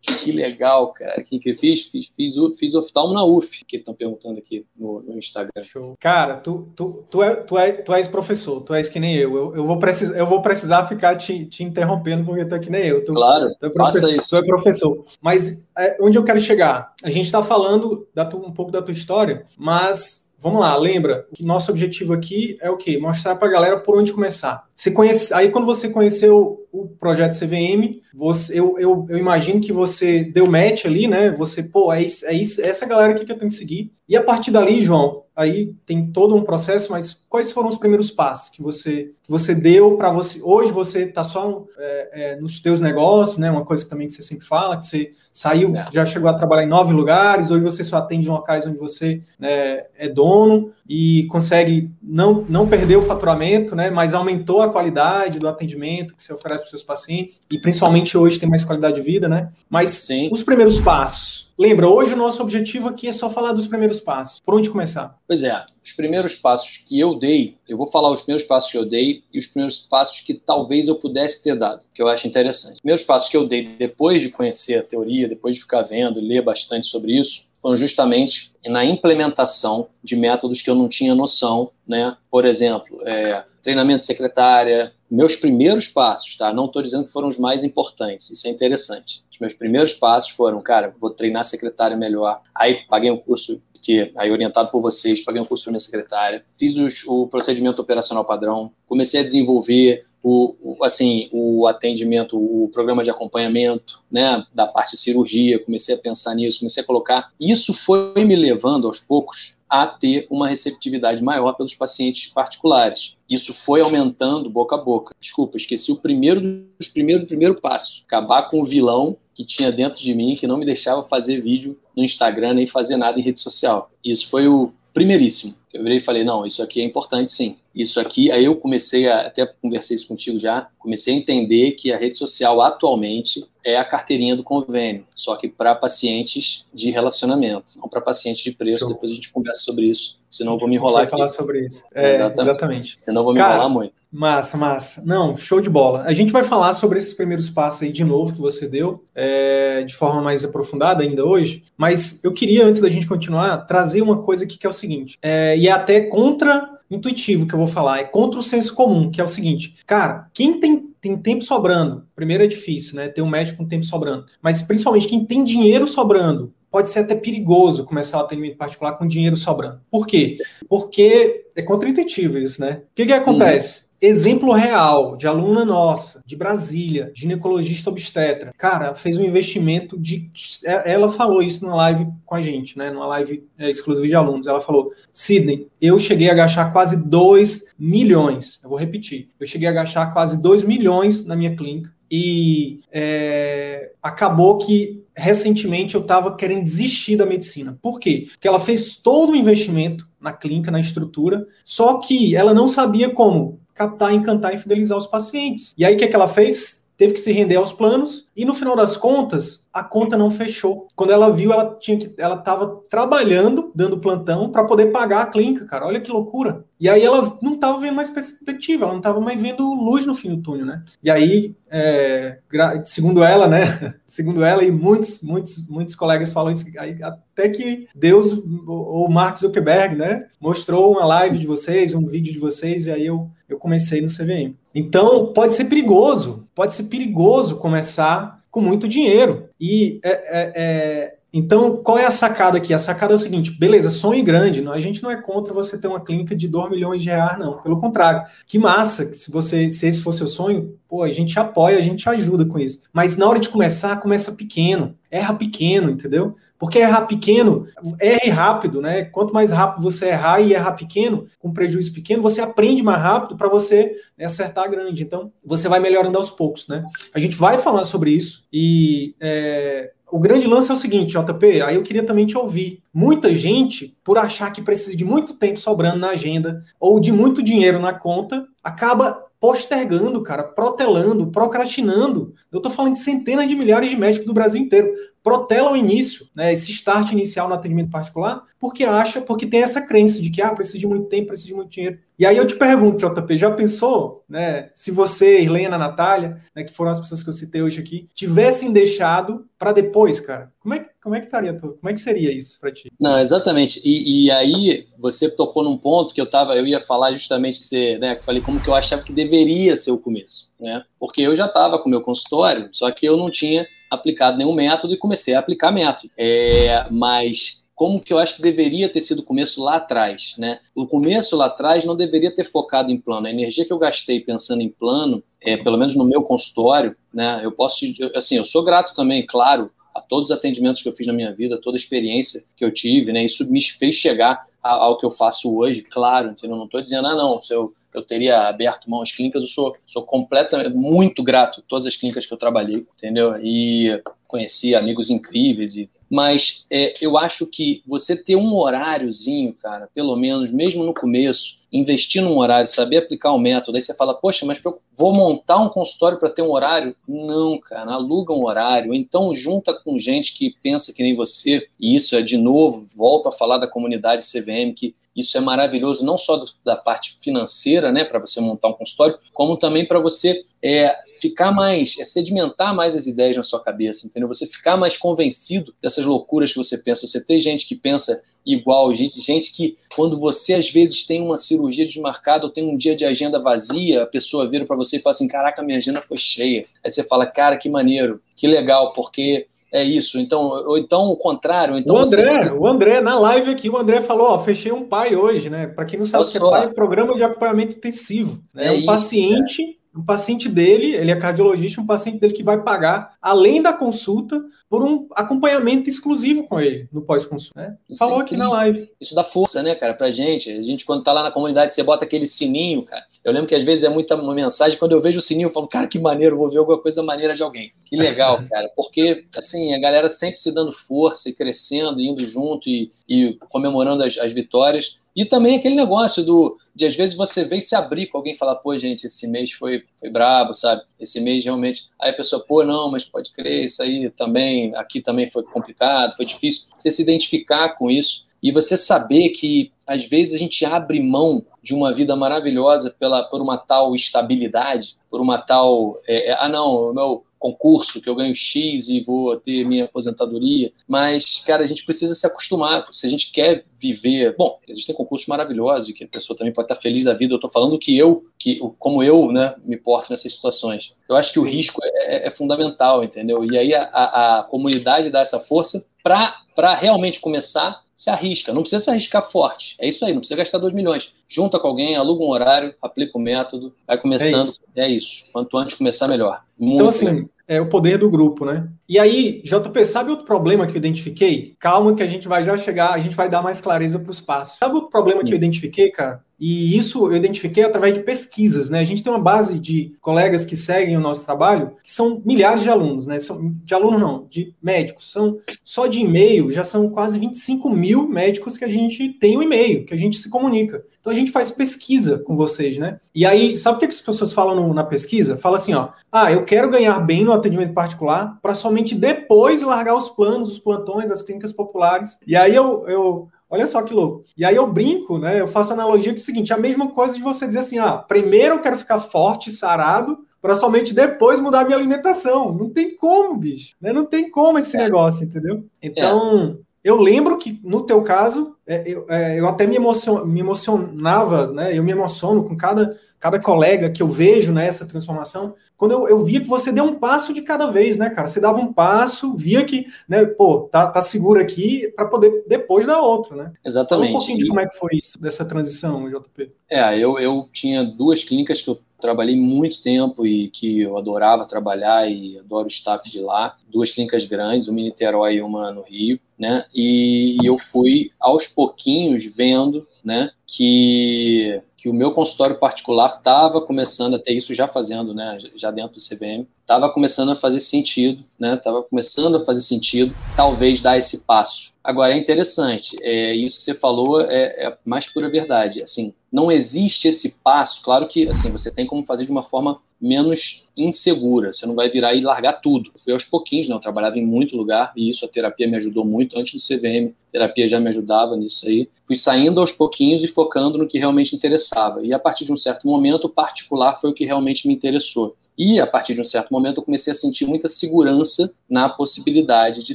Que 0.00 0.32
legal, 0.32 0.92
cara. 0.92 1.22
Quem 1.22 1.38
que 1.38 1.54
fiz? 1.54 1.88
Fiz, 1.88 2.10
fiz, 2.16 2.34
fiz 2.58 2.74
oftalmo 2.74 3.12
na 3.12 3.24
UF, 3.24 3.64
que 3.66 3.76
estão 3.76 3.94
perguntando 3.94 4.38
aqui 4.38 4.64
no, 4.76 5.02
no, 5.02 5.18
Instagram. 5.18 5.62
Show. 5.62 5.96
Cara, 6.00 6.36
tu, 6.36 6.68
tu, 6.74 7.04
tu, 7.10 7.22
é, 7.22 7.36
tu, 7.36 7.58
é, 7.58 7.72
tu 7.72 7.92
és 7.92 8.08
professor, 8.08 8.62
tu 8.62 8.72
és 8.72 8.88
que 8.88 8.98
nem 8.98 9.16
eu. 9.16 9.36
Eu, 9.36 9.56
eu, 9.56 9.66
vou, 9.66 9.78
precis, 9.78 10.10
eu 10.10 10.26
vou 10.26 10.40
precisar 10.40 10.88
ficar 10.88 11.16
te, 11.16 11.44
te 11.46 11.62
interrompendo 11.62 12.24
porque 12.24 12.44
tu 12.44 12.54
é 12.54 12.58
que 12.58 12.70
nem 12.70 12.86
eu. 12.86 13.04
Tu, 13.04 13.12
claro, 13.12 13.50
tu 13.58 13.66
é 13.66 13.70
faça 13.70 14.10
isso. 14.10 14.30
Tu 14.30 14.36
é 14.36 14.46
professor. 14.46 15.04
Mas 15.22 15.66
é, 15.76 15.98
onde 16.00 16.16
eu 16.16 16.24
quero 16.24 16.40
chegar? 16.40 16.94
A 17.02 17.10
gente 17.10 17.26
está 17.26 17.42
falando 17.42 18.08
da 18.14 18.24
tu, 18.24 18.38
um 18.38 18.52
pouco 18.52 18.72
da 18.72 18.80
tua 18.80 18.92
história, 18.92 19.44
mas 19.58 20.29
Vamos 20.42 20.60
lá, 20.60 20.74
lembra 20.74 21.26
que 21.34 21.44
nosso 21.44 21.70
objetivo 21.70 22.14
aqui 22.14 22.56
é 22.62 22.70
o 22.70 22.78
quê? 22.78 22.96
Mostrar 22.96 23.36
para 23.36 23.46
a 23.46 23.50
galera 23.50 23.78
por 23.78 23.98
onde 23.98 24.10
começar. 24.10 24.66
Você 24.74 24.90
conhece, 24.90 25.34
aí 25.34 25.50
quando 25.50 25.66
você 25.66 25.90
conheceu 25.90 26.66
o 26.72 26.86
projeto 26.88 27.38
CVM, 27.38 28.00
você, 28.14 28.58
eu, 28.58 28.78
eu, 28.78 29.06
eu, 29.08 29.18
imagino 29.18 29.60
que 29.60 29.72
você 29.72 30.22
deu 30.22 30.46
match 30.46 30.84
ali, 30.84 31.08
né? 31.08 31.30
Você, 31.30 31.64
pô, 31.64 31.92
é, 31.92 32.02
isso, 32.02 32.24
é 32.26 32.32
isso, 32.32 32.60
é 32.60 32.68
essa 32.68 32.86
galera 32.86 33.12
aqui 33.12 33.24
que 33.24 33.32
eu 33.32 33.38
tenho 33.38 33.50
que 33.50 33.56
seguir. 33.56 33.92
E 34.08 34.16
a 34.16 34.22
partir 34.22 34.50
dali, 34.50 34.82
João, 34.82 35.24
aí 35.34 35.72
tem 35.86 36.10
todo 36.12 36.36
um 36.36 36.42
processo, 36.42 36.92
mas 36.92 37.14
quais 37.28 37.50
foram 37.50 37.68
os 37.68 37.76
primeiros 37.76 38.10
passos 38.10 38.50
que 38.50 38.62
você, 38.62 39.12
que 39.22 39.30
você 39.30 39.54
deu 39.54 39.96
para 39.96 40.12
você? 40.12 40.40
Hoje 40.42 40.72
você 40.72 41.04
está 41.04 41.24
só 41.24 41.64
é, 41.78 42.10
é, 42.12 42.36
nos 42.40 42.60
teus 42.60 42.80
negócios, 42.80 43.38
né? 43.38 43.50
Uma 43.50 43.64
coisa 43.64 43.88
também 43.88 44.06
que 44.06 44.14
você 44.14 44.22
sempre 44.22 44.46
fala, 44.46 44.76
que 44.76 44.86
você 44.86 45.12
saiu, 45.32 45.74
é. 45.76 45.86
já 45.92 46.06
chegou 46.06 46.28
a 46.28 46.34
trabalhar 46.34 46.64
em 46.64 46.68
nove 46.68 46.92
lugares, 46.92 47.50
hoje 47.50 47.64
você 47.64 47.82
só 47.82 47.96
atende 47.96 48.26
em 48.26 48.30
locais 48.30 48.66
onde 48.66 48.78
você 48.78 49.22
né, 49.38 49.84
é 49.96 50.08
dono 50.08 50.72
e 50.92 51.22
consegue 51.26 51.88
não, 52.02 52.44
não 52.48 52.66
perder 52.66 52.96
o 52.96 53.02
faturamento, 53.02 53.76
né? 53.76 53.90
Mas 53.90 54.12
aumentou 54.12 54.60
a 54.60 54.68
qualidade 54.68 55.38
do 55.38 55.46
atendimento 55.46 56.16
que 56.16 56.22
você 56.22 56.32
oferece 56.32 56.64
para 56.64 56.64
os 56.64 56.70
seus 56.70 56.82
pacientes 56.82 57.44
e 57.52 57.60
principalmente 57.60 58.18
hoje 58.18 58.40
tem 58.40 58.48
mais 58.48 58.64
qualidade 58.64 58.96
de 58.96 59.00
vida, 59.00 59.28
né? 59.28 59.50
Mas 59.70 59.92
Sim. 59.92 60.28
os 60.32 60.42
primeiros 60.42 60.80
passos 60.80 61.50
Lembra, 61.60 61.86
hoje 61.90 62.14
o 62.14 62.16
nosso 62.16 62.42
objetivo 62.42 62.88
aqui 62.88 63.06
é 63.06 63.12
só 63.12 63.28
falar 63.28 63.52
dos 63.52 63.66
primeiros 63.66 64.00
passos. 64.00 64.40
Por 64.40 64.54
onde 64.54 64.70
começar? 64.70 65.18
Pois 65.28 65.42
é, 65.42 65.62
os 65.84 65.92
primeiros 65.92 66.34
passos 66.34 66.78
que 66.78 66.98
eu 66.98 67.18
dei, 67.18 67.58
eu 67.68 67.76
vou 67.76 67.86
falar 67.86 68.10
os 68.10 68.22
primeiros 68.22 68.46
passos 68.46 68.72
que 68.72 68.78
eu 68.78 68.86
dei 68.86 69.22
e 69.30 69.38
os 69.38 69.46
primeiros 69.46 69.78
passos 69.80 70.20
que 70.20 70.32
talvez 70.32 70.88
eu 70.88 70.94
pudesse 70.94 71.44
ter 71.44 71.54
dado, 71.54 71.84
que 71.92 72.00
eu 72.00 72.08
acho 72.08 72.26
interessante. 72.26 72.76
Os 72.76 72.80
primeiros 72.80 73.04
passos 73.04 73.28
que 73.28 73.36
eu 73.36 73.46
dei 73.46 73.76
depois 73.78 74.22
de 74.22 74.30
conhecer 74.30 74.76
a 74.76 74.82
teoria, 74.82 75.28
depois 75.28 75.54
de 75.54 75.60
ficar 75.60 75.82
vendo 75.82 76.18
e 76.18 76.26
ler 76.26 76.40
bastante 76.40 76.86
sobre 76.86 77.20
isso, 77.20 77.49
foram 77.60 77.76
justamente 77.76 78.52
na 78.66 78.84
implementação 78.84 79.88
de 80.02 80.16
métodos 80.16 80.62
que 80.62 80.70
eu 80.70 80.74
não 80.74 80.88
tinha 80.88 81.14
noção, 81.14 81.70
né? 81.86 82.16
Por 82.30 82.44
exemplo, 82.44 82.98
é, 83.06 83.44
treinamento 83.62 84.04
secretária, 84.04 84.92
meus 85.10 85.36
primeiros 85.36 85.88
passos, 85.88 86.36
tá? 86.36 86.52
Não 86.52 86.66
estou 86.66 86.82
dizendo 86.82 87.04
que 87.04 87.12
foram 87.12 87.28
os 87.28 87.38
mais 87.38 87.64
importantes, 87.64 88.30
isso 88.30 88.46
é 88.46 88.50
interessante. 88.50 89.22
Os 89.30 89.38
meus 89.38 89.54
primeiros 89.54 89.92
passos 89.92 90.30
foram, 90.30 90.60
cara, 90.60 90.94
vou 90.98 91.10
treinar 91.10 91.44
secretária 91.44 91.96
melhor. 91.96 92.40
Aí 92.54 92.86
paguei 92.88 93.10
um 93.10 93.16
curso 93.16 93.60
que 93.82 94.12
aí 94.16 94.30
orientado 94.30 94.70
por 94.70 94.80
vocês, 94.80 95.24
paguei 95.24 95.40
um 95.40 95.44
curso 95.44 95.64
para 95.64 95.72
minha 95.72 95.80
secretária, 95.80 96.44
fiz 96.56 96.76
os, 96.76 97.04
o 97.06 97.26
procedimento 97.26 97.80
operacional 97.80 98.24
padrão, 98.24 98.72
comecei 98.86 99.20
a 99.20 99.24
desenvolver 99.24 100.04
o, 100.22 100.76
assim, 100.82 101.28
o 101.32 101.66
atendimento, 101.66 102.36
o 102.36 102.68
programa 102.68 103.02
de 103.02 103.10
acompanhamento, 103.10 104.02
né, 104.10 104.44
da 104.54 104.66
parte 104.66 104.92
de 104.92 104.98
cirurgia, 104.98 105.58
comecei 105.58 105.94
a 105.94 105.98
pensar 105.98 106.34
nisso, 106.34 106.60
comecei 106.60 106.82
a 106.82 106.86
colocar. 106.86 107.30
Isso 107.40 107.72
foi 107.72 108.24
me 108.24 108.36
levando 108.36 108.86
aos 108.86 109.00
poucos 109.00 109.58
a 109.68 109.86
ter 109.86 110.26
uma 110.28 110.48
receptividade 110.48 111.22
maior 111.22 111.52
pelos 111.52 111.74
pacientes 111.74 112.26
particulares. 112.26 113.14
Isso 113.28 113.54
foi 113.54 113.80
aumentando 113.80 114.50
boca 114.50 114.74
a 114.74 114.78
boca. 114.78 115.14
Desculpa, 115.20 115.56
esqueci 115.56 115.92
o 115.92 115.96
primeiro 115.96 116.40
dos 116.40 116.88
primeiro 116.88 117.24
primeiro 117.24 117.54
passo, 117.54 118.02
acabar 118.04 118.42
com 118.42 118.60
o 118.60 118.64
vilão 118.64 119.16
que 119.32 119.44
tinha 119.44 119.70
dentro 119.70 120.02
de 120.02 120.12
mim 120.12 120.34
que 120.34 120.46
não 120.46 120.58
me 120.58 120.66
deixava 120.66 121.04
fazer 121.04 121.40
vídeo 121.40 121.78
no 121.96 122.02
Instagram 122.02 122.54
nem 122.54 122.66
fazer 122.66 122.96
nada 122.96 123.18
em 123.18 123.22
rede 123.22 123.40
social. 123.40 123.90
Isso 124.04 124.28
foi 124.28 124.48
o 124.48 124.72
primeiríssimo. 124.92 125.54
Eu 125.72 125.84
virei 125.84 125.98
e 125.98 126.00
falei, 126.00 126.24
não, 126.24 126.44
isso 126.44 126.62
aqui 126.62 126.80
é 126.80 126.84
importante 126.84 127.30
sim. 127.30 127.56
Isso 127.74 128.00
aqui, 128.00 128.32
aí 128.32 128.44
eu 128.44 128.56
comecei 128.56 129.08
a, 129.08 129.26
até 129.26 129.46
conversei 129.46 129.94
isso 129.94 130.08
contigo 130.08 130.38
já, 130.38 130.68
comecei 130.78 131.14
a 131.14 131.16
entender 131.16 131.72
que 131.72 131.92
a 131.92 131.96
rede 131.96 132.16
social 132.16 132.60
atualmente 132.60 133.44
é 133.64 133.76
a 133.76 133.84
carteirinha 133.84 134.34
do 134.34 134.42
convênio, 134.42 135.04
só 135.14 135.36
que 135.36 135.48
para 135.48 135.74
pacientes 135.74 136.66
de 136.72 136.90
relacionamento, 136.90 137.74
não 137.78 137.88
para 137.88 138.00
pacientes 138.00 138.42
de 138.42 138.52
preço. 138.52 138.84
Show. 138.84 138.88
Depois 138.94 139.12
a 139.12 139.14
gente 139.14 139.30
conversa 139.30 139.62
sobre 139.62 139.86
isso, 139.86 140.18
senão 140.28 140.54
eu 140.54 140.58
vou 140.58 140.68
me 140.68 140.76
enrolar 140.76 141.02
aqui. 141.02 141.10
falar 141.10 141.28
sobre 141.28 141.66
isso. 141.66 141.84
É, 141.94 142.12
exatamente. 142.12 142.40
exatamente. 142.40 142.96
Senão 142.98 143.20
eu 143.20 143.24
vou 143.24 143.32
me 143.34 143.38
Cara, 143.38 143.54
enrolar 143.54 143.70
muito. 143.70 144.02
Massa, 144.10 144.56
massa. 144.56 145.02
Não, 145.04 145.36
show 145.36 145.60
de 145.60 145.68
bola. 145.68 146.02
A 146.02 146.12
gente 146.12 146.32
vai 146.32 146.42
falar 146.42 146.72
sobre 146.72 146.98
esses 146.98 147.14
primeiros 147.14 147.50
passos 147.50 147.82
aí 147.82 147.92
de 147.92 148.02
novo 148.02 148.32
que 148.32 148.40
você 148.40 148.66
deu, 148.66 149.04
é, 149.14 149.82
de 149.82 149.94
forma 149.94 150.22
mais 150.22 150.44
aprofundada 150.44 151.02
ainda 151.02 151.24
hoje, 151.24 151.64
mas 151.76 152.24
eu 152.24 152.32
queria, 152.32 152.64
antes 152.64 152.80
da 152.80 152.88
gente 152.88 153.06
continuar, 153.06 153.58
trazer 153.66 154.00
uma 154.00 154.22
coisa 154.22 154.44
aqui 154.44 154.58
que 154.58 154.66
é 154.66 154.70
o 154.70 154.72
seguinte, 154.72 155.18
é, 155.20 155.56
e 155.56 155.68
é 155.68 155.70
até 155.70 156.00
contra 156.00 156.79
intuitivo 156.90 157.46
que 157.46 157.54
eu 157.54 157.58
vou 157.58 157.68
falar, 157.68 158.00
é 158.00 158.04
contra 158.04 158.40
o 158.40 158.42
senso 158.42 158.74
comum, 158.74 159.10
que 159.10 159.20
é 159.20 159.24
o 159.24 159.28
seguinte, 159.28 159.76
cara, 159.86 160.28
quem 160.34 160.58
tem, 160.58 160.88
tem 161.00 161.16
tempo 161.16 161.44
sobrando, 161.44 162.06
primeiro 162.14 162.42
é 162.42 162.46
difícil, 162.46 162.96
né, 162.96 163.08
ter 163.08 163.22
um 163.22 163.28
médico 163.28 163.58
com 163.58 163.68
tempo 163.68 163.84
sobrando, 163.84 164.26
mas 164.42 164.62
principalmente 164.62 165.06
quem 165.06 165.24
tem 165.24 165.44
dinheiro 165.44 165.86
sobrando, 165.86 166.52
pode 166.70 166.90
ser 166.90 167.00
até 167.00 167.14
perigoso 167.14 167.84
começar 167.84 168.18
o 168.18 168.20
atendimento 168.20 168.56
particular 168.56 168.96
com 168.96 169.06
dinheiro 169.06 169.36
sobrando. 169.36 169.80
Por 169.90 170.06
quê? 170.06 170.38
Porque 170.68 171.46
é 171.54 171.62
contra-intuitivo 171.62 172.38
isso, 172.38 172.60
né? 172.60 172.82
O 172.84 172.94
que, 172.94 173.06
que 173.06 173.12
acontece? 173.12 173.84
Uhum. 173.84 173.90
Exemplo 174.02 174.54
real 174.54 175.14
de 175.14 175.26
aluna 175.26 175.62
nossa, 175.62 176.22
de 176.24 176.34
Brasília, 176.34 177.12
ginecologista 177.14 177.90
obstetra. 177.90 178.50
Cara, 178.56 178.94
fez 178.94 179.18
um 179.18 179.24
investimento 179.24 179.98
de. 179.98 180.30
É, 180.64 180.94
ela 180.94 181.10
falou 181.10 181.42
isso 181.42 181.66
na 181.66 181.74
live 181.74 182.06
com 182.24 182.34
a 182.34 182.40
gente, 182.40 182.78
né? 182.78 182.90
Numa 182.90 183.06
live 183.08 183.44
é, 183.58 183.68
exclusiva 183.68 184.06
de 184.06 184.14
alunos. 184.14 184.46
Ela 184.46 184.60
falou: 184.60 184.90
Sidney, 185.12 185.68
eu 185.82 185.98
cheguei 185.98 186.30
a 186.30 186.34
gastar 186.34 186.72
quase 186.72 187.06
2 187.06 187.74
milhões. 187.78 188.58
Eu 188.64 188.70
vou 188.70 188.78
repetir. 188.78 189.28
Eu 189.38 189.46
cheguei 189.46 189.68
a 189.68 189.72
gastar 189.72 190.06
quase 190.14 190.40
2 190.40 190.64
milhões 190.64 191.26
na 191.26 191.36
minha 191.36 191.54
clínica. 191.54 191.92
E 192.10 192.80
é, 192.90 193.92
acabou 194.02 194.58
que 194.58 194.99
recentemente 195.20 195.94
eu 195.94 196.00
estava 196.00 196.34
querendo 196.34 196.64
desistir 196.64 197.16
da 197.16 197.26
medicina. 197.26 197.78
Por 197.80 198.00
quê? 198.00 198.28
Porque 198.30 198.48
ela 198.48 198.58
fez 198.58 198.96
todo 198.96 199.32
o 199.32 199.36
investimento 199.36 200.08
na 200.20 200.32
clínica, 200.32 200.70
na 200.70 200.80
estrutura, 200.80 201.46
só 201.64 201.98
que 201.98 202.34
ela 202.34 202.54
não 202.54 202.66
sabia 202.66 203.10
como 203.10 203.60
captar, 203.74 204.12
encantar 204.12 204.54
e 204.54 204.58
fidelizar 204.58 204.98
os 204.98 205.06
pacientes. 205.06 205.72
E 205.76 205.84
aí 205.84 205.94
o 205.94 205.98
que, 205.98 206.04
é 206.04 206.08
que 206.08 206.14
ela 206.14 206.28
fez? 206.28 206.88
Teve 206.96 207.14
que 207.14 207.20
se 207.20 207.32
render 207.32 207.56
aos 207.56 207.72
planos 207.72 208.26
e 208.36 208.44
no 208.44 208.52
final 208.52 208.76
das 208.76 208.94
contas 208.94 209.66
a 209.72 209.82
conta 209.82 210.18
não 210.18 210.30
fechou. 210.30 210.86
Quando 210.94 211.12
ela 211.12 211.30
viu, 211.30 211.50
ela 211.50 211.76
tinha 211.80 211.96
que, 211.96 212.12
ela 212.18 212.36
estava 212.36 212.82
trabalhando, 212.90 213.72
dando 213.74 213.98
plantão 213.98 214.50
para 214.50 214.64
poder 214.64 214.86
pagar 214.86 215.22
a 215.22 215.26
clínica, 215.26 215.64
cara. 215.64 215.86
Olha 215.86 216.00
que 216.00 216.10
loucura. 216.10 216.64
E 216.80 216.88
aí 216.88 217.02
ela 217.02 217.38
não 217.42 217.54
estava 217.54 217.78
vendo 217.78 217.94
mais 217.94 218.08
perspectiva, 218.08 218.84
ela 218.84 218.92
não 218.92 219.00
estava 219.00 219.20
mais 219.20 219.40
vendo 219.40 219.74
luz 219.74 220.06
no 220.06 220.14
fim 220.14 220.34
do 220.34 220.42
túnel, 220.42 220.64
né? 220.64 220.82
E 221.02 221.10
aí, 221.10 221.54
é, 221.70 222.38
segundo 222.84 223.22
ela, 223.22 223.46
né? 223.46 223.94
segundo 224.06 224.42
ela 224.42 224.64
e 224.64 224.70
muitos, 224.70 225.22
muitos, 225.22 225.68
muitos 225.68 225.94
colegas 225.94 226.32
falam 226.32 226.52
isso, 226.52 226.64
até 227.02 227.48
que 227.48 227.86
Deus 227.94 228.42
ou 228.66 229.08
Mark 229.10 229.36
Zuckerberg, 229.38 229.94
né? 229.94 230.26
Mostrou 230.40 230.92
uma 230.92 231.04
live 231.04 231.38
de 231.38 231.46
vocês, 231.46 231.94
um 231.94 232.06
vídeo 232.06 232.32
de 232.32 232.38
vocês 232.38 232.86
e 232.86 232.90
aí 232.90 233.06
eu 233.06 233.30
eu 233.50 233.58
comecei 233.58 234.00
no 234.00 234.08
CVM. 234.08 234.54
Então, 234.74 235.32
pode 235.32 235.54
ser 235.54 235.64
perigoso, 235.64 236.48
pode 236.54 236.72
ser 236.72 236.84
perigoso 236.84 237.56
começar 237.56 238.40
com 238.50 238.60
muito 238.60 238.88
dinheiro. 238.88 239.48
E 239.60 240.00
é, 240.02 240.10
é, 240.10 240.52
é, 240.54 241.16
Então, 241.32 241.76
qual 241.76 241.96
é 241.96 242.04
a 242.04 242.10
sacada 242.10 242.58
aqui? 242.58 242.74
A 242.74 242.78
sacada 242.78 243.12
é 243.12 243.16
o 243.16 243.18
seguinte: 243.18 243.50
beleza, 243.52 243.90
sonhe 243.90 244.22
grande. 244.22 244.66
A 244.68 244.80
gente 244.80 245.02
não 245.02 245.10
é 245.10 245.20
contra 245.20 245.54
você 245.54 245.78
ter 245.78 245.86
uma 245.86 246.00
clínica 246.00 246.34
de 246.34 246.48
2 246.48 246.70
milhões 246.70 247.02
de 247.02 247.08
reais, 247.08 247.38
não. 247.38 247.58
Pelo 247.58 247.78
contrário, 247.78 248.22
que 248.46 248.58
massa 248.58 249.06
que 249.06 249.16
se 249.16 249.30
você 249.30 249.70
se 249.70 249.86
esse 249.86 250.02
for 250.02 250.12
seu 250.12 250.26
sonho, 250.26 250.76
pô, 250.88 251.02
a 251.02 251.10
gente 251.10 251.38
apoia, 251.38 251.78
a 251.78 251.82
gente 251.82 252.08
ajuda 252.08 252.44
com 252.44 252.58
isso. 252.58 252.82
Mas 252.92 253.16
na 253.16 253.28
hora 253.28 253.38
de 253.38 253.48
começar, 253.48 254.00
começa 254.00 254.32
pequeno, 254.32 254.96
erra 255.10 255.34
pequeno, 255.34 255.90
entendeu? 255.90 256.34
Porque 256.58 256.78
errar 256.78 257.06
pequeno, 257.06 257.66
erre 258.00 258.28
rápido, 258.28 258.82
né? 258.82 259.04
Quanto 259.04 259.32
mais 259.32 259.50
rápido 259.50 259.82
você 259.82 260.08
errar 260.08 260.40
e 260.40 260.52
errar 260.52 260.72
pequeno, 260.72 261.26
com 261.38 261.52
prejuízo 261.52 261.94
pequeno, 261.94 262.22
você 262.22 262.40
aprende 262.40 262.82
mais 262.82 263.00
rápido 263.00 263.36
para 263.36 263.48
você 263.48 263.96
né, 264.18 264.26
acertar 264.26 264.70
grande. 264.70 265.02
Então, 265.02 265.32
você 265.42 265.68
vai 265.68 265.80
melhorando 265.80 266.18
aos 266.18 266.30
poucos, 266.30 266.68
né? 266.68 266.84
A 267.14 267.18
gente 267.18 267.36
vai 267.36 267.56
falar 267.56 267.84
sobre 267.84 268.10
isso 268.10 268.46
e 268.52 269.14
é, 269.20 269.92
o 270.10 270.18
grande 270.18 270.46
lance 270.46 270.70
é 270.70 270.74
o 270.74 270.78
seguinte, 270.78 271.12
JP, 271.12 271.62
aí 271.62 271.76
eu 271.76 271.82
queria 271.82 272.02
também 272.02 272.26
te 272.26 272.36
ouvir. 272.36 272.82
Muita 272.92 273.34
gente, 273.34 273.96
por 274.02 274.18
achar 274.18 274.50
que 274.52 274.62
precisa 274.62 274.96
de 274.96 275.04
muito 275.04 275.34
tempo 275.34 275.58
sobrando 275.58 275.98
na 275.98 276.10
agenda 276.10 276.64
ou 276.78 276.98
de 276.98 277.12
muito 277.12 277.42
dinheiro 277.42 277.80
na 277.80 277.92
conta, 277.92 278.46
acaba 278.62 279.26
postergando, 279.40 280.22
cara, 280.22 280.42
protelando, 280.42 281.28
procrastinando. 281.28 282.34
Eu 282.52 282.60
tô 282.60 282.68
falando 282.68 282.94
de 282.94 283.00
centenas 283.00 283.48
de 283.48 283.54
milhares 283.54 283.88
de 283.88 283.96
médicos 283.96 284.26
do 284.26 284.34
Brasil 284.34 284.60
inteiro 284.60 284.92
protela 285.22 285.72
o 285.72 285.76
início, 285.76 286.26
né, 286.34 286.52
esse 286.52 286.70
start 286.72 287.12
inicial 287.12 287.48
no 287.48 287.54
atendimento 287.54 287.90
particular, 287.90 288.42
porque 288.58 288.84
acha, 288.84 289.20
porque 289.20 289.46
tem 289.46 289.62
essa 289.62 289.82
crença 289.82 290.20
de 290.20 290.30
que 290.30 290.40
ah, 290.40 290.54
precisa 290.54 290.78
de 290.78 290.86
muito 290.86 291.06
tempo, 291.08 291.28
precisa 291.28 291.48
de 291.48 291.54
muito 291.54 291.70
dinheiro. 291.70 291.98
E 292.18 292.26
aí 292.26 292.36
eu 292.36 292.46
te 292.46 292.54
pergunto, 292.54 292.98
JP, 292.98 293.38
já 293.38 293.50
pensou, 293.50 294.24
né, 294.28 294.70
se 294.74 294.90
você, 294.90 295.40
Irlena, 295.40 295.78
Natália, 295.78 296.40
né, 296.54 296.64
que 296.64 296.74
foram 296.74 296.90
as 296.90 297.00
pessoas 297.00 297.22
que 297.22 297.28
eu 297.28 297.34
citei 297.34 297.62
hoje 297.62 297.80
aqui, 297.80 298.08
tivessem 298.14 298.72
deixado 298.72 299.46
para 299.58 299.72
depois, 299.72 300.20
cara? 300.20 300.52
Como 300.60 300.74
é, 300.74 300.86
como 301.02 301.14
é 301.14 301.20
que 301.20 301.26
estaria, 301.26 301.58
como 301.58 301.78
é 301.88 301.92
que 301.94 302.00
seria 302.00 302.30
isso 302.30 302.60
para 302.60 302.70
ti? 302.70 302.92
Não, 303.00 303.18
exatamente. 303.18 303.80
E, 303.82 304.26
e, 304.26 304.30
aí 304.30 304.86
você 304.98 305.30
tocou 305.30 305.64
num 305.64 305.78
ponto 305.78 306.14
que 306.14 306.20
eu 306.20 306.28
tava, 306.28 306.54
eu 306.54 306.66
ia 306.66 306.78
falar 306.78 307.12
justamente 307.12 307.58
que 307.58 307.66
você, 307.66 307.96
né, 307.98 308.14
que 308.14 308.24
falei 308.24 308.42
como 308.42 308.60
que 308.60 308.68
eu 308.68 308.74
achava 308.74 309.02
que 309.02 309.12
deveria 309.12 309.74
ser 309.74 309.90
o 309.90 309.98
começo, 309.98 310.50
né? 310.60 310.82
Porque 310.98 311.22
eu 311.22 311.34
já 311.34 311.46
estava 311.46 311.78
com 311.78 311.88
o 311.88 311.90
meu 311.90 312.02
consultório, 312.02 312.68
só 312.72 312.90
que 312.90 313.06
eu 313.06 313.16
não 313.16 313.30
tinha 313.30 313.66
aplicado 313.90 314.36
nenhum 314.36 314.52
método 314.52 314.92
e 314.92 314.98
comecei 314.98 315.34
a 315.34 315.38
aplicar 315.38 315.72
método. 315.72 316.12
É, 316.16 316.86
mas 316.90 317.64
como 317.74 317.98
que 317.98 318.12
eu 318.12 318.18
acho 318.18 318.36
que 318.36 318.42
deveria 318.42 318.90
ter 318.90 319.00
sido 319.00 319.20
o 319.20 319.24
começo 319.24 319.64
lá 319.64 319.76
atrás, 319.76 320.34
né? 320.36 320.60
O 320.74 320.86
começo 320.86 321.34
lá 321.38 321.46
atrás 321.46 321.86
não 321.86 321.96
deveria 321.96 322.30
ter 322.30 322.44
focado 322.44 322.92
em 322.92 323.00
plano. 323.00 323.26
A 323.26 323.30
energia 323.30 323.64
que 323.64 323.72
eu 323.72 323.78
gastei 323.78 324.20
pensando 324.20 324.60
em 324.60 324.68
plano, 324.68 325.24
é, 325.40 325.56
pelo 325.56 325.78
menos 325.78 325.96
no 325.96 326.04
meu 326.04 326.22
consultório, 326.22 326.94
né? 327.14 327.40
Eu 327.42 327.50
posso, 327.50 327.86
assim, 328.14 328.36
eu 328.36 328.44
sou 328.44 328.62
grato 328.62 328.94
também, 328.94 329.24
claro, 329.24 329.70
a 329.94 330.00
todos 330.00 330.30
os 330.30 330.36
atendimentos 330.36 330.82
que 330.82 330.88
eu 330.88 330.94
fiz 330.94 331.06
na 331.06 331.12
minha 331.12 331.32
vida, 331.32 331.60
toda 331.60 331.76
a 331.76 331.80
experiência 331.80 332.44
que 332.56 332.64
eu 332.64 332.72
tive, 332.72 333.12
né? 333.12 333.24
Isso 333.24 333.50
me 333.50 333.60
fez 333.60 333.94
chegar 333.96 334.44
ao 334.62 334.98
que 334.98 335.06
eu 335.06 335.10
faço 335.10 335.56
hoje, 335.56 335.82
claro, 335.82 336.30
entendeu? 336.30 336.56
Não 336.56 336.66
estou 336.66 336.80
dizendo, 336.80 337.06
ah, 337.06 337.14
não, 337.14 337.40
se 337.40 337.54
eu, 337.54 337.74
eu 337.94 338.02
teria 338.02 338.48
aberto 338.48 338.90
mão 338.90 339.02
às 339.02 339.12
clínicas, 339.12 339.42
eu 339.42 339.48
sou, 339.48 339.76
sou 339.86 340.02
completamente, 340.02 340.74
muito 340.74 341.22
grato 341.22 341.60
a 341.60 341.62
todas 341.66 341.86
as 341.86 341.96
clínicas 341.96 342.26
que 342.26 342.32
eu 342.32 342.38
trabalhei, 342.38 342.86
entendeu? 342.96 343.34
E 343.42 344.02
conheci 344.26 344.74
amigos 344.74 345.10
incríveis 345.10 345.76
e 345.76 345.90
mas 346.10 346.66
é, 346.68 346.94
eu 347.00 347.16
acho 347.16 347.46
que 347.46 347.84
você 347.86 348.16
ter 348.16 348.34
um 348.34 348.52
horáriozinho, 348.56 349.54
cara, 349.54 349.88
pelo 349.94 350.16
menos, 350.16 350.50
mesmo 350.50 350.82
no 350.82 350.92
começo, 350.92 351.60
investir 351.72 352.20
num 352.20 352.36
horário, 352.36 352.66
saber 352.66 352.96
aplicar 352.96 353.30
o 353.30 353.36
um 353.36 353.38
método, 353.38 353.76
aí 353.76 353.82
você 353.82 353.94
fala, 353.94 354.12
poxa, 354.12 354.44
mas 354.44 354.60
eu 354.64 354.80
vou 354.96 355.14
montar 355.14 355.58
um 355.58 355.68
consultório 355.68 356.18
para 356.18 356.28
ter 356.28 356.42
um 356.42 356.50
horário? 356.50 356.96
Não, 357.06 357.58
cara, 357.60 357.92
aluga 357.92 358.34
um 358.34 358.44
horário, 358.44 358.92
então 358.92 359.32
junta 359.32 359.72
com 359.72 359.96
gente 360.00 360.36
que 360.36 360.52
pensa 360.60 360.92
que 360.92 361.00
nem 361.00 361.14
você, 361.14 361.64
e 361.78 361.94
isso 361.94 362.16
é 362.16 362.22
de 362.22 362.36
novo, 362.36 362.84
volto 362.96 363.28
a 363.28 363.32
falar 363.32 363.58
da 363.58 363.68
comunidade 363.68 364.24
CVM, 364.24 364.74
que 364.74 364.96
isso 365.20 365.36
é 365.38 365.40
maravilhoso, 365.40 366.04
não 366.04 366.18
só 366.18 366.36
do, 366.36 366.46
da 366.64 366.76
parte 366.76 367.18
financeira, 367.22 367.92
né, 367.92 368.04
para 368.04 368.18
você 368.18 368.40
montar 368.40 368.68
um 368.68 368.72
consultório, 368.72 369.18
como 369.32 369.56
também 369.56 369.86
para 369.86 370.00
você 370.00 370.44
é, 370.62 370.94
ficar 371.20 371.52
mais, 371.52 371.98
é 371.98 372.04
sedimentar 372.04 372.74
mais 372.74 372.96
as 372.96 373.06
ideias 373.06 373.36
na 373.36 373.42
sua 373.42 373.60
cabeça, 373.60 374.06
entendeu? 374.06 374.26
Você 374.28 374.46
ficar 374.46 374.76
mais 374.76 374.96
convencido 374.96 375.74
dessas 375.82 376.04
loucuras 376.04 376.52
que 376.52 376.58
você 376.58 376.78
pensa. 376.78 377.06
Você 377.06 377.22
ter 377.24 377.38
gente 377.38 377.66
que 377.66 377.76
pensa 377.76 378.22
igual, 378.44 378.92
gente, 378.94 379.20
gente 379.20 379.52
que, 379.52 379.76
quando 379.94 380.18
você 380.18 380.54
às 380.54 380.70
vezes 380.70 381.06
tem 381.06 381.20
uma 381.22 381.36
cirurgia 381.36 381.84
desmarcada 381.84 382.46
ou 382.46 382.52
tem 382.52 382.64
um 382.64 382.76
dia 382.76 382.96
de 382.96 383.04
agenda 383.04 383.38
vazia, 383.38 384.02
a 384.02 384.06
pessoa 384.06 384.48
vira 384.48 384.64
para 384.64 384.76
você 384.76 384.96
e 384.96 385.00
fala 385.00 385.14
assim: 385.14 385.28
Caraca, 385.28 385.62
minha 385.62 385.78
agenda 385.78 386.00
foi 386.00 386.16
cheia. 386.16 386.64
Aí 386.84 386.90
você 386.90 387.04
fala: 387.04 387.26
Cara, 387.26 387.56
que 387.56 387.68
maneiro, 387.68 388.20
que 388.34 388.46
legal, 388.46 388.92
porque 388.92 389.46
é 389.72 389.82
isso. 389.82 390.18
Então, 390.18 390.42
ou 390.42 390.76
então 390.76 391.08
o 391.08 391.16
contrário. 391.16 391.76
Então 391.76 391.96
o 391.96 391.98
André, 391.98 392.44
você... 392.44 392.50
o 392.50 392.66
André, 392.66 393.00
na 393.00 393.18
live 393.18 393.50
aqui, 393.50 393.68
o 393.68 393.76
André 393.76 394.00
falou: 394.00 394.30
ó, 394.30 394.38
fechei 394.38 394.72
um 394.72 394.86
pai 394.86 395.16
hoje, 395.16 395.48
né? 395.48 395.66
Para 395.66 395.84
quem 395.84 395.98
não 395.98 396.06
sabe 396.06 396.24
o 396.24 396.30
que 396.30 396.36
é 396.36 396.40
pai, 396.40 396.64
é 396.64 396.68
programa 396.68 397.14
de 397.14 397.22
acompanhamento 397.22 397.76
intensivo. 397.76 398.42
Né? 398.52 398.66
É 398.66 398.70
um 398.72 398.76
isso, 398.76 398.86
paciente 398.86 399.79
um 399.94 400.04
paciente 400.04 400.48
dele, 400.48 400.94
ele 400.94 401.10
é 401.10 401.16
cardiologista, 401.16 401.80
um 401.80 401.86
paciente 401.86 402.20
dele 402.20 402.32
que 402.32 402.44
vai 402.44 402.62
pagar, 402.62 403.16
além 403.20 403.60
da 403.60 403.72
consulta, 403.72 404.40
por 404.68 404.84
um 404.84 405.08
acompanhamento 405.16 405.90
exclusivo 405.90 406.46
com 406.46 406.60
ele 406.60 406.88
no 406.92 407.02
pós-consulta. 407.02 407.60
Né? 407.60 407.76
Falou 407.98 408.20
aqui 408.20 408.36
na 408.36 408.48
live. 408.48 408.88
Isso 409.00 409.16
dá 409.16 409.24
força, 409.24 409.64
né, 409.64 409.74
cara, 409.74 409.94
pra 409.94 410.12
gente. 410.12 410.48
A 410.48 410.62
gente, 410.62 410.84
quando 410.84 411.02
tá 411.02 411.12
lá 411.12 411.24
na 411.24 411.30
comunidade, 411.32 411.72
você 411.72 411.82
bota 411.82 412.04
aquele 412.04 412.24
sininho, 412.24 412.84
cara. 412.84 413.04
Eu 413.24 413.32
lembro 413.32 413.48
que 413.48 413.54
às 413.54 413.64
vezes 413.64 413.84
é 413.84 413.88
muita 413.88 414.16
mensagem, 414.16 414.78
quando 414.78 414.92
eu 414.92 415.02
vejo 415.02 415.18
o 415.18 415.22
sininho, 415.22 415.48
eu 415.48 415.52
falo, 415.52 415.66
cara, 415.66 415.88
que 415.88 415.98
maneiro, 415.98 416.36
vou 416.36 416.48
ver 416.48 416.58
alguma 416.58 416.78
coisa 416.78 417.02
maneira 417.02 417.34
de 417.34 417.42
alguém. 417.42 417.72
Que 417.84 417.96
legal, 417.96 418.40
cara. 418.48 418.70
Porque, 418.76 419.24
assim, 419.36 419.74
a 419.74 419.80
galera 419.80 420.08
sempre 420.08 420.40
se 420.40 420.52
dando 420.52 420.72
força 420.72 421.28
e 421.28 421.32
crescendo, 421.32 422.00
indo 422.00 422.24
junto 422.24 422.68
e, 422.68 422.90
e 423.08 423.36
comemorando 423.48 424.04
as, 424.04 424.16
as 424.18 424.30
vitórias. 424.32 424.99
E 425.20 425.24
também 425.26 425.58
aquele 425.58 425.74
negócio 425.74 426.24
do 426.24 426.56
de 426.74 426.86
às 426.86 426.96
vezes 426.96 427.14
você 427.14 427.44
vem 427.44 427.60
se 427.60 427.74
abrir 427.74 428.06
com 428.06 428.16
alguém 428.16 428.32
e 428.32 428.38
falar, 428.38 428.56
pô, 428.56 428.78
gente, 428.78 429.04
esse 429.04 429.28
mês 429.28 429.52
foi, 429.52 429.84
foi 429.98 430.08
brabo, 430.08 430.54
sabe? 430.54 430.80
Esse 430.98 431.20
mês 431.20 431.44
realmente. 431.44 431.90
Aí 432.00 432.10
a 432.10 432.14
pessoa, 432.14 432.42
pô, 432.42 432.64
não, 432.64 432.90
mas 432.90 433.04
pode 433.04 433.30
crer, 433.30 433.66
isso 433.66 433.82
aí 433.82 434.08
também, 434.08 434.74
aqui 434.74 435.02
também 435.02 435.28
foi 435.28 435.42
complicado, 435.42 436.16
foi 436.16 436.24
difícil. 436.24 436.68
Você 436.74 436.90
se 436.90 437.02
identificar 437.02 437.76
com 437.76 437.90
isso 437.90 438.30
e 438.42 438.50
você 438.50 438.78
saber 438.78 439.28
que 439.28 439.70
às 439.86 440.04
vezes 440.04 440.32
a 440.32 440.38
gente 440.38 440.64
abre 440.64 441.02
mão 441.02 441.44
de 441.62 441.74
uma 441.74 441.92
vida 441.92 442.16
maravilhosa 442.16 442.96
pela, 442.98 443.22
por 443.22 443.42
uma 443.42 443.58
tal 443.58 443.94
estabilidade, 443.94 444.96
por 445.10 445.20
uma 445.20 445.36
tal. 445.36 446.00
É, 446.08 446.30
é, 446.30 446.36
ah, 446.40 446.48
não, 446.48 446.94
meu 446.94 447.26
concurso 447.40 448.00
que 448.00 448.08
eu 448.08 448.14
ganho 448.14 448.34
X 448.34 448.88
e 448.88 449.00
vou 449.00 449.34
ter 449.36 449.64
minha 449.64 449.86
aposentadoria. 449.86 450.70
Mas, 450.86 451.40
cara, 451.40 451.62
a 451.62 451.66
gente 451.66 451.84
precisa 451.84 452.14
se 452.14 452.26
acostumar. 452.26 452.84
Se 452.92 453.06
a 453.06 453.10
gente 453.10 453.32
quer 453.32 453.64
viver. 453.78 454.36
Bom, 454.36 454.60
existem 454.68 454.94
concursos 454.94 455.26
maravilhosos 455.26 455.90
que 455.92 456.04
a 456.04 456.08
pessoa 456.08 456.36
também 456.36 456.52
pode 456.52 456.66
estar 456.66 456.76
feliz 456.76 457.04
da 457.04 457.14
vida. 457.14 457.32
Eu 457.32 457.36
estou 457.36 457.50
falando 457.50 457.78
que 457.78 457.96
eu, 457.96 458.24
que 458.38 458.60
como 458.78 459.02
eu, 459.02 459.32
né, 459.32 459.54
me 459.64 459.78
porto 459.78 460.10
nessas 460.10 460.32
situações. 460.32 460.94
Eu 461.08 461.16
acho 461.16 461.32
que 461.32 461.40
o 461.40 461.44
risco 461.44 461.80
é, 461.82 462.28
é 462.28 462.30
fundamental, 462.30 463.02
entendeu? 463.02 463.42
E 463.44 463.56
aí 463.56 463.74
a, 463.74 463.84
a, 463.84 464.38
a 464.38 464.42
comunidade 464.42 465.10
dá 465.10 465.20
essa 465.20 465.40
força 465.40 465.84
para 466.02 466.74
realmente 466.74 467.20
começar 467.20 467.82
se 468.00 468.08
arrisca. 468.08 468.50
Não 468.50 468.62
precisa 468.62 468.82
se 468.82 468.88
arriscar 468.88 469.22
forte. 469.22 469.76
É 469.78 469.86
isso 469.86 470.02
aí, 470.06 470.12
não 470.14 470.20
precisa 470.20 470.38
gastar 470.38 470.56
2 470.56 470.72
milhões. 470.72 471.14
Junta 471.28 471.58
com 471.58 471.68
alguém, 471.68 471.96
aluga 471.96 472.24
um 472.24 472.30
horário, 472.30 472.74
aplica 472.80 473.18
o 473.18 473.20
método, 473.20 473.74
vai 473.86 473.98
começando. 473.98 474.46
É 474.46 474.48
isso. 474.48 474.60
É 474.74 474.88
isso. 474.88 475.24
Quanto 475.30 475.58
antes 475.58 475.76
começar, 475.76 476.08
melhor. 476.08 476.42
Muito 476.58 476.76
então, 476.76 476.88
assim, 476.88 477.04
legal. 477.04 477.28
é 477.46 477.60
o 477.60 477.68
poder 477.68 477.98
do 477.98 478.08
grupo, 478.08 478.46
né? 478.46 478.66
E 478.88 478.98
aí, 478.98 479.42
JP, 479.42 479.84
sabe 479.84 480.10
outro 480.10 480.24
problema 480.24 480.66
que 480.66 480.72
eu 480.72 480.78
identifiquei? 480.78 481.54
Calma 481.60 481.94
que 481.94 482.02
a 482.02 482.06
gente 482.06 482.26
vai 482.26 482.42
já 482.42 482.56
chegar, 482.56 482.94
a 482.94 482.98
gente 482.98 483.14
vai 483.14 483.28
dar 483.28 483.42
mais 483.42 483.60
clareza 483.60 483.98
para 483.98 484.10
os 484.10 484.20
passos. 484.20 484.58
Sabe 484.58 484.76
outro 484.76 484.88
problema 484.88 485.22
que 485.22 485.32
eu 485.32 485.36
identifiquei, 485.36 485.90
cara? 485.90 486.24
E 486.40 486.76
isso 486.76 487.06
eu 487.06 487.16
identifiquei 487.16 487.62
através 487.62 487.92
de 487.92 488.00
pesquisas, 488.00 488.70
né? 488.70 488.80
A 488.80 488.84
gente 488.84 489.04
tem 489.04 489.12
uma 489.12 489.18
base 489.18 489.58
de 489.58 489.94
colegas 490.00 490.46
que 490.46 490.56
seguem 490.56 490.96
o 490.96 491.00
nosso 491.00 491.24
trabalho, 491.24 491.72
que 491.84 491.92
são 491.92 492.22
milhares 492.24 492.62
de 492.62 492.70
alunos, 492.70 493.06
né? 493.06 493.20
São, 493.20 493.52
de 493.62 493.74
alunos 493.74 494.00
não, 494.00 494.26
de 494.30 494.54
médicos. 494.62 495.12
São 495.12 495.38
só 495.62 495.86
de 495.86 496.00
e-mail 496.00 496.50
já 496.50 496.64
são 496.64 496.88
quase 496.88 497.18
25 497.18 497.68
mil 497.68 498.08
médicos 498.08 498.56
que 498.56 498.64
a 498.64 498.68
gente 498.68 499.10
tem 499.10 499.36
o 499.36 499.40
um 499.40 499.42
e-mail, 499.42 499.84
que 499.84 499.92
a 499.92 499.96
gente 499.96 500.16
se 500.16 500.30
comunica. 500.30 500.82
Então 501.00 501.12
a 501.12 501.16
gente 501.16 501.30
faz 501.30 501.50
pesquisa 501.50 502.18
com 502.18 502.34
vocês, 502.36 502.78
né? 502.78 503.00
E 503.14 503.26
aí, 503.26 503.58
sabe 503.58 503.76
o 503.76 503.80
que 503.80 503.86
as 503.86 504.00
pessoas 504.00 504.32
falam 504.32 504.54
no, 504.54 504.72
na 504.72 504.84
pesquisa? 504.84 505.36
Fala 505.36 505.56
assim, 505.56 505.74
ó, 505.74 505.88
ah, 506.10 506.32
eu 506.32 506.44
quero 506.44 506.70
ganhar 506.70 506.98
bem 507.00 507.24
no 507.24 507.32
atendimento 507.32 507.74
particular 507.74 508.38
para 508.40 508.54
somente 508.54 508.94
depois 508.94 509.62
largar 509.62 509.94
os 509.94 510.08
planos, 510.08 510.52
os 510.52 510.58
plantões, 510.58 511.10
as 511.10 511.22
clínicas 511.22 511.52
populares. 511.52 512.18
E 512.26 512.36
aí 512.36 512.54
eu, 512.54 512.88
eu 512.88 513.28
Olha 513.50 513.66
só 513.66 513.82
que 513.82 513.92
louco. 513.92 514.22
E 514.36 514.44
aí 514.44 514.54
eu 514.54 514.66
brinco, 514.72 515.18
né? 515.18 515.40
Eu 515.40 515.48
faço 515.48 515.72
analogia 515.72 516.12
do 516.12 516.20
seguinte: 516.20 516.52
a 516.52 516.56
mesma 516.56 516.88
coisa 516.88 517.16
de 517.16 517.20
você 517.20 517.46
dizer 517.46 517.58
assim, 517.58 517.78
ah, 517.78 517.98
primeiro 517.98 518.54
eu 518.54 518.60
quero 518.60 518.76
ficar 518.76 519.00
forte, 519.00 519.50
sarado, 519.50 520.18
para 520.40 520.54
somente 520.54 520.94
depois 520.94 521.40
mudar 521.40 521.64
minha 521.64 521.76
alimentação. 521.76 522.54
Não 522.54 522.70
tem 522.70 522.96
como, 522.96 523.36
bicho. 523.36 523.74
Né? 523.80 523.92
Não 523.92 524.06
tem 524.06 524.30
como 524.30 524.58
esse 524.58 524.76
é. 524.76 524.84
negócio, 524.84 525.24
entendeu? 525.24 525.64
Então, 525.82 526.58
é. 526.60 526.69
Eu 526.82 526.96
lembro 526.96 527.36
que, 527.38 527.60
no 527.62 527.82
teu 527.82 528.02
caso, 528.02 528.56
é, 528.66 528.82
eu, 528.86 529.06
é, 529.08 529.38
eu 529.38 529.48
até 529.48 529.66
me, 529.66 529.76
emocion, 529.76 530.24
me 530.24 530.40
emocionava, 530.40 531.52
né? 531.52 531.76
Eu 531.76 531.82
me 531.82 531.92
emociono 531.92 532.44
com 532.44 532.56
cada 532.56 532.96
cada 533.20 533.38
colega 533.38 533.90
que 533.90 534.02
eu 534.02 534.08
vejo 534.08 534.50
nessa 534.50 534.84
né, 534.84 534.90
transformação, 534.90 535.54
quando 535.76 535.92
eu, 535.92 536.08
eu 536.08 536.24
via 536.24 536.40
que 536.40 536.48
você 536.48 536.72
deu 536.72 536.84
um 536.84 536.94
passo 536.94 537.34
de 537.34 537.42
cada 537.42 537.70
vez, 537.70 537.98
né, 537.98 538.08
cara? 538.08 538.26
Você 538.26 538.40
dava 538.40 538.58
um 538.58 538.72
passo, 538.72 539.36
via 539.36 539.62
que, 539.62 539.86
né, 540.08 540.24
pô, 540.24 540.60
tá, 540.72 540.86
tá 540.86 541.02
seguro 541.02 541.38
aqui 541.38 541.92
para 541.94 542.06
poder 542.06 542.44
depois 542.48 542.86
dar 542.86 543.00
outro, 543.02 543.36
né? 543.36 543.52
Exatamente. 543.62 544.08
Fala 544.08 544.16
um 544.16 544.18
pouquinho 544.18 544.38
de 544.38 544.48
como 544.48 544.60
é 544.60 544.66
que 544.66 544.76
foi 544.76 544.90
isso, 544.94 545.20
dessa 545.20 545.44
transição, 545.44 546.08
JP. 546.08 546.50
É, 546.68 546.98
eu, 546.98 547.18
eu 547.18 547.46
tinha 547.52 547.84
duas 547.84 548.24
clínicas 548.24 548.62
que 548.62 548.70
eu 548.70 548.78
trabalhei 549.00 549.36
muito 549.36 549.82
tempo 549.82 550.26
e 550.26 550.48
que 550.48 550.80
eu 550.80 550.96
adorava 550.96 551.46
trabalhar 551.46 552.10
e 552.10 552.38
adoro 552.38 552.66
o 552.66 552.70
staff 552.70 553.10
de 553.10 553.20
lá. 553.20 553.56
Duas 553.68 553.90
clínicas 553.90 554.24
grandes, 554.24 554.68
uma 554.68 554.80
em 554.80 554.84
Niterói 554.84 555.36
e 555.36 555.42
uma 555.42 555.72
no 555.72 555.82
Rio, 555.82 556.20
né? 556.38 556.64
E, 556.74 557.36
eu 557.42 557.58
fui 557.58 558.10
aos 558.18 558.46
pouquinhos 558.46 559.24
vendo, 559.24 559.86
né, 560.04 560.30
que 560.46 561.60
que 561.80 561.88
o 561.88 561.94
meu 561.94 562.12
consultório 562.12 562.58
particular 562.58 563.06
estava 563.06 563.58
começando 563.62 564.14
a 564.14 564.18
ter 564.18 564.34
isso 564.34 564.52
já 564.52 564.68
fazendo, 564.68 565.14
né, 565.14 565.38
já 565.54 565.70
dentro 565.70 565.94
do 565.94 565.98
CVM, 565.98 566.46
estava 566.60 566.90
começando 566.90 567.30
a 567.30 567.34
fazer 567.34 567.58
sentido, 567.58 568.22
né, 568.38 568.54
estava 568.54 568.82
começando 568.82 569.38
a 569.38 569.40
fazer 569.40 569.62
sentido, 569.62 570.14
talvez 570.36 570.82
dar 570.82 570.98
esse 570.98 571.24
passo. 571.24 571.72
Agora 571.82 572.12
é 572.12 572.18
interessante, 572.18 572.98
é, 573.00 573.34
isso 573.34 573.56
que 573.56 573.62
você 573.62 573.72
falou 573.72 574.20
é, 574.20 574.66
é 574.66 574.78
mais 574.84 575.10
pura 575.10 575.30
verdade. 575.30 575.80
Assim, 575.80 576.12
não 576.32 576.50
existe 576.50 577.08
esse 577.08 577.38
passo. 577.42 577.82
Claro 577.82 578.06
que 578.06 578.28
assim 578.28 578.50
você 578.50 578.72
tem 578.72 578.86
como 578.86 579.04
fazer 579.06 579.24
de 579.24 579.32
uma 579.32 579.42
forma 579.42 579.80
menos 580.00 580.64
insegura. 580.76 581.52
Você 581.52 581.66
não 581.66 581.74
vai 581.74 581.90
virar 581.90 582.14
e 582.14 582.20
largar 582.20 582.54
tudo. 582.54 582.90
Fui 582.96 583.12
aos 583.12 583.24
pouquinhos, 583.24 583.68
né? 583.68 583.74
Eu 583.74 583.80
trabalhava 583.80 584.18
em 584.18 584.24
muito 584.24 584.56
lugar 584.56 584.92
e 584.96 585.10
isso 585.10 585.24
a 585.24 585.28
terapia 585.28 585.68
me 585.68 585.76
ajudou 585.76 586.04
muito. 586.04 586.38
Antes 586.38 586.54
do 586.54 586.60
CVM, 586.60 587.12
a 587.28 587.32
terapia 587.32 587.68
já 587.68 587.78
me 587.78 587.90
ajudava 587.90 588.36
nisso 588.36 588.66
aí. 588.66 588.88
Fui 589.06 589.16
saindo 589.16 589.60
aos 589.60 589.72
pouquinhos 589.72 590.24
e 590.24 590.28
focando 590.28 590.78
no 590.78 590.86
que 590.86 590.98
realmente 590.98 591.36
interessava. 591.36 592.02
E 592.04 592.14
a 592.14 592.18
partir 592.18 592.46
de 592.46 592.52
um 592.52 592.56
certo 592.56 592.86
momento, 592.86 593.26
o 593.26 593.30
particular 593.30 594.00
foi 594.00 594.10
o 594.10 594.14
que 594.14 594.24
realmente 594.24 594.66
me 594.66 594.72
interessou. 594.72 595.36
E 595.58 595.78
a 595.78 595.86
partir 595.86 596.14
de 596.14 596.22
um 596.22 596.24
certo 596.24 596.50
momento, 596.50 596.78
eu 596.78 596.84
comecei 596.84 597.10
a 597.10 597.14
sentir 597.14 597.46
muita 597.46 597.68
segurança 597.68 598.50
na 598.68 598.88
possibilidade 598.88 599.84
de 599.84 599.94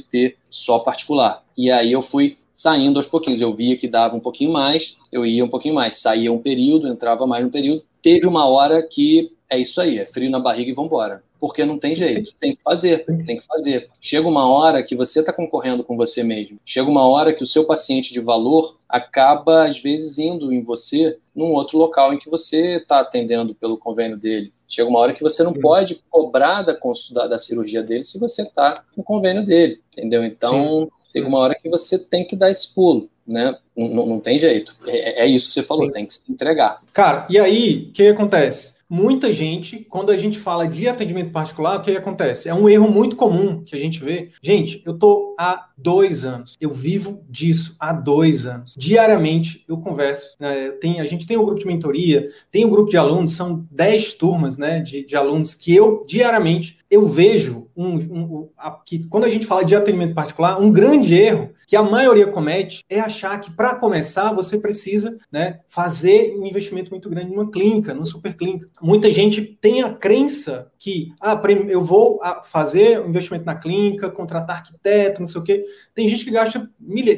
ter 0.00 0.36
só 0.48 0.78
particular. 0.78 1.45
E 1.56 1.70
aí 1.70 1.92
eu 1.92 2.02
fui 2.02 2.36
saindo 2.52 2.98
aos 2.98 3.06
pouquinhos. 3.06 3.40
Eu 3.40 3.54
via 3.54 3.76
que 3.76 3.86
dava 3.86 4.16
um 4.16 4.20
pouquinho 4.20 4.52
mais, 4.52 4.96
eu 5.12 5.24
ia 5.26 5.44
um 5.44 5.48
pouquinho 5.48 5.74
mais. 5.74 5.96
Saía 5.96 6.32
um 6.32 6.38
período, 6.38 6.88
entrava 6.88 7.26
mais 7.26 7.44
um 7.44 7.50
período. 7.50 7.84
Teve 8.02 8.26
uma 8.26 8.46
hora 8.46 8.82
que 8.82 9.32
é 9.48 9.58
isso 9.58 9.80
aí, 9.80 9.98
é 9.98 10.04
frio 10.04 10.30
na 10.30 10.40
barriga 10.40 10.70
e 10.70 10.74
vambora. 10.74 11.22
Porque 11.38 11.66
não 11.66 11.78
tem 11.78 11.94
jeito, 11.94 12.32
tem 12.40 12.56
que 12.56 12.62
fazer, 12.62 13.04
tem 13.04 13.36
que 13.36 13.44
fazer. 13.44 13.90
Chega 14.00 14.26
uma 14.26 14.48
hora 14.48 14.82
que 14.82 14.96
você 14.96 15.20
está 15.20 15.32
concorrendo 15.32 15.84
com 15.84 15.94
você 15.94 16.22
mesmo. 16.22 16.58
Chega 16.64 16.88
uma 16.88 17.06
hora 17.06 17.32
que 17.32 17.42
o 17.42 17.46
seu 17.46 17.64
paciente 17.64 18.12
de 18.12 18.20
valor 18.20 18.78
acaba, 18.88 19.66
às 19.66 19.78
vezes, 19.78 20.18
indo 20.18 20.50
em 20.50 20.62
você 20.62 21.14
num 21.34 21.52
outro 21.52 21.76
local 21.76 22.14
em 22.14 22.18
que 22.18 22.30
você 22.30 22.76
está 22.76 23.00
atendendo 23.00 23.54
pelo 23.54 23.76
convênio 23.76 24.16
dele. 24.16 24.50
Chega 24.66 24.88
uma 24.88 24.98
hora 24.98 25.12
que 25.12 25.22
você 25.22 25.42
não 25.42 25.52
pode 25.52 26.02
cobrar 26.10 26.62
da, 26.62 26.76
da, 27.12 27.26
da, 27.26 27.38
cirurgia 27.38 27.82
dele 27.82 28.02
se 28.02 28.18
você 28.18 28.42
está 28.42 28.82
no 28.96 29.04
convênio 29.04 29.44
dele, 29.44 29.80
entendeu? 29.92 30.24
Então, 30.24 30.80
Sim. 30.80 30.88
Chega 31.16 31.26
uma 31.26 31.38
hora 31.38 31.54
que 31.54 31.68
você 31.68 31.98
tem 31.98 32.24
que 32.24 32.36
dar 32.36 32.50
esse 32.50 32.74
pulo, 32.74 33.08
né? 33.26 33.56
Não, 33.74 34.06
não 34.06 34.20
tem 34.20 34.38
jeito. 34.38 34.76
É, 34.86 35.24
é 35.24 35.26
isso 35.26 35.48
que 35.48 35.54
você 35.54 35.62
falou, 35.62 35.90
tem 35.90 36.04
que 36.04 36.14
se 36.14 36.20
entregar. 36.28 36.82
Cara, 36.92 37.26
e 37.30 37.38
aí, 37.38 37.88
o 37.88 37.92
que 37.92 38.08
acontece? 38.08 38.75
Muita 38.88 39.32
gente, 39.32 39.84
quando 39.88 40.10
a 40.10 40.16
gente 40.16 40.38
fala 40.38 40.66
de 40.66 40.88
atendimento 40.88 41.30
particular, 41.30 41.78
o 41.78 41.82
que 41.82 41.90
acontece? 41.96 42.48
É 42.48 42.54
um 42.54 42.68
erro 42.68 42.88
muito 42.88 43.16
comum 43.16 43.62
que 43.62 43.74
a 43.74 43.78
gente 43.78 44.02
vê. 44.02 44.30
Gente, 44.42 44.82
eu 44.84 44.98
tô 44.98 45.34
há 45.38 45.68
dois 45.76 46.24
anos, 46.24 46.56
eu 46.60 46.70
vivo 46.70 47.22
disso 47.28 47.76
há 47.78 47.92
dois 47.92 48.46
anos. 48.46 48.74
Diariamente 48.76 49.64
eu 49.68 49.76
converso. 49.78 50.36
Né? 50.38 50.70
Tem, 50.80 51.00
a 51.00 51.04
gente 51.04 51.26
tem 51.26 51.36
um 51.36 51.44
grupo 51.44 51.60
de 51.60 51.66
mentoria, 51.66 52.28
tem 52.50 52.64
um 52.64 52.70
grupo 52.70 52.90
de 52.90 52.96
alunos, 52.96 53.34
são 53.34 53.66
dez 53.70 54.14
turmas 54.14 54.56
né, 54.56 54.80
de, 54.80 55.04
de 55.04 55.16
alunos 55.16 55.54
que 55.54 55.74
eu 55.74 56.04
diariamente 56.06 56.78
eu 56.90 57.02
vejo 57.02 57.68
um, 57.76 57.96
um, 57.96 58.48
a, 58.56 58.70
que 58.70 59.04
quando 59.08 59.24
a 59.24 59.30
gente 59.30 59.46
fala 59.46 59.64
de 59.64 59.74
atendimento 59.74 60.14
particular, 60.14 60.60
um 60.60 60.70
grande 60.70 61.14
erro 61.14 61.50
que 61.66 61.76
a 61.76 61.82
maioria 61.82 62.28
comete 62.28 62.84
é 62.88 63.00
achar 63.00 63.38
que 63.40 63.50
para 63.50 63.74
começar 63.74 64.32
você 64.32 64.58
precisa 64.58 65.18
né, 65.30 65.60
fazer 65.68 66.34
um 66.38 66.46
investimento 66.46 66.90
muito 66.90 67.10
grande 67.10 67.30
numa 67.30 67.50
clínica, 67.50 67.92
numa 67.92 68.04
super 68.04 68.34
clínica. 68.36 68.68
Muita 68.80 69.10
gente 69.10 69.42
tem 69.60 69.82
a 69.82 69.92
crença 69.92 70.70
que 70.78 71.12
ah, 71.20 71.40
eu 71.68 71.80
vou 71.80 72.20
ah, 72.22 72.40
fazer 72.42 73.00
um 73.00 73.08
investimento 73.08 73.44
na 73.44 73.56
clínica, 73.56 74.10
contratar 74.10 74.56
arquiteto, 74.56 75.20
não 75.20 75.26
sei 75.26 75.40
o 75.40 75.44
quê. 75.44 75.64
Tem 75.94 76.08
gente 76.08 76.24
que 76.24 76.30
gasta 76.30 76.70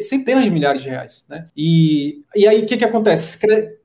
centenas 0.03 0.45
de 0.45 0.51
milhares 0.51 0.83
de 0.83 0.89
reais. 0.89 1.27
Né? 1.29 1.47
E, 1.55 2.23
e 2.35 2.47
aí 2.47 2.63
o 2.63 2.67
que, 2.67 2.77
que 2.77 2.85
acontece? 2.85 3.39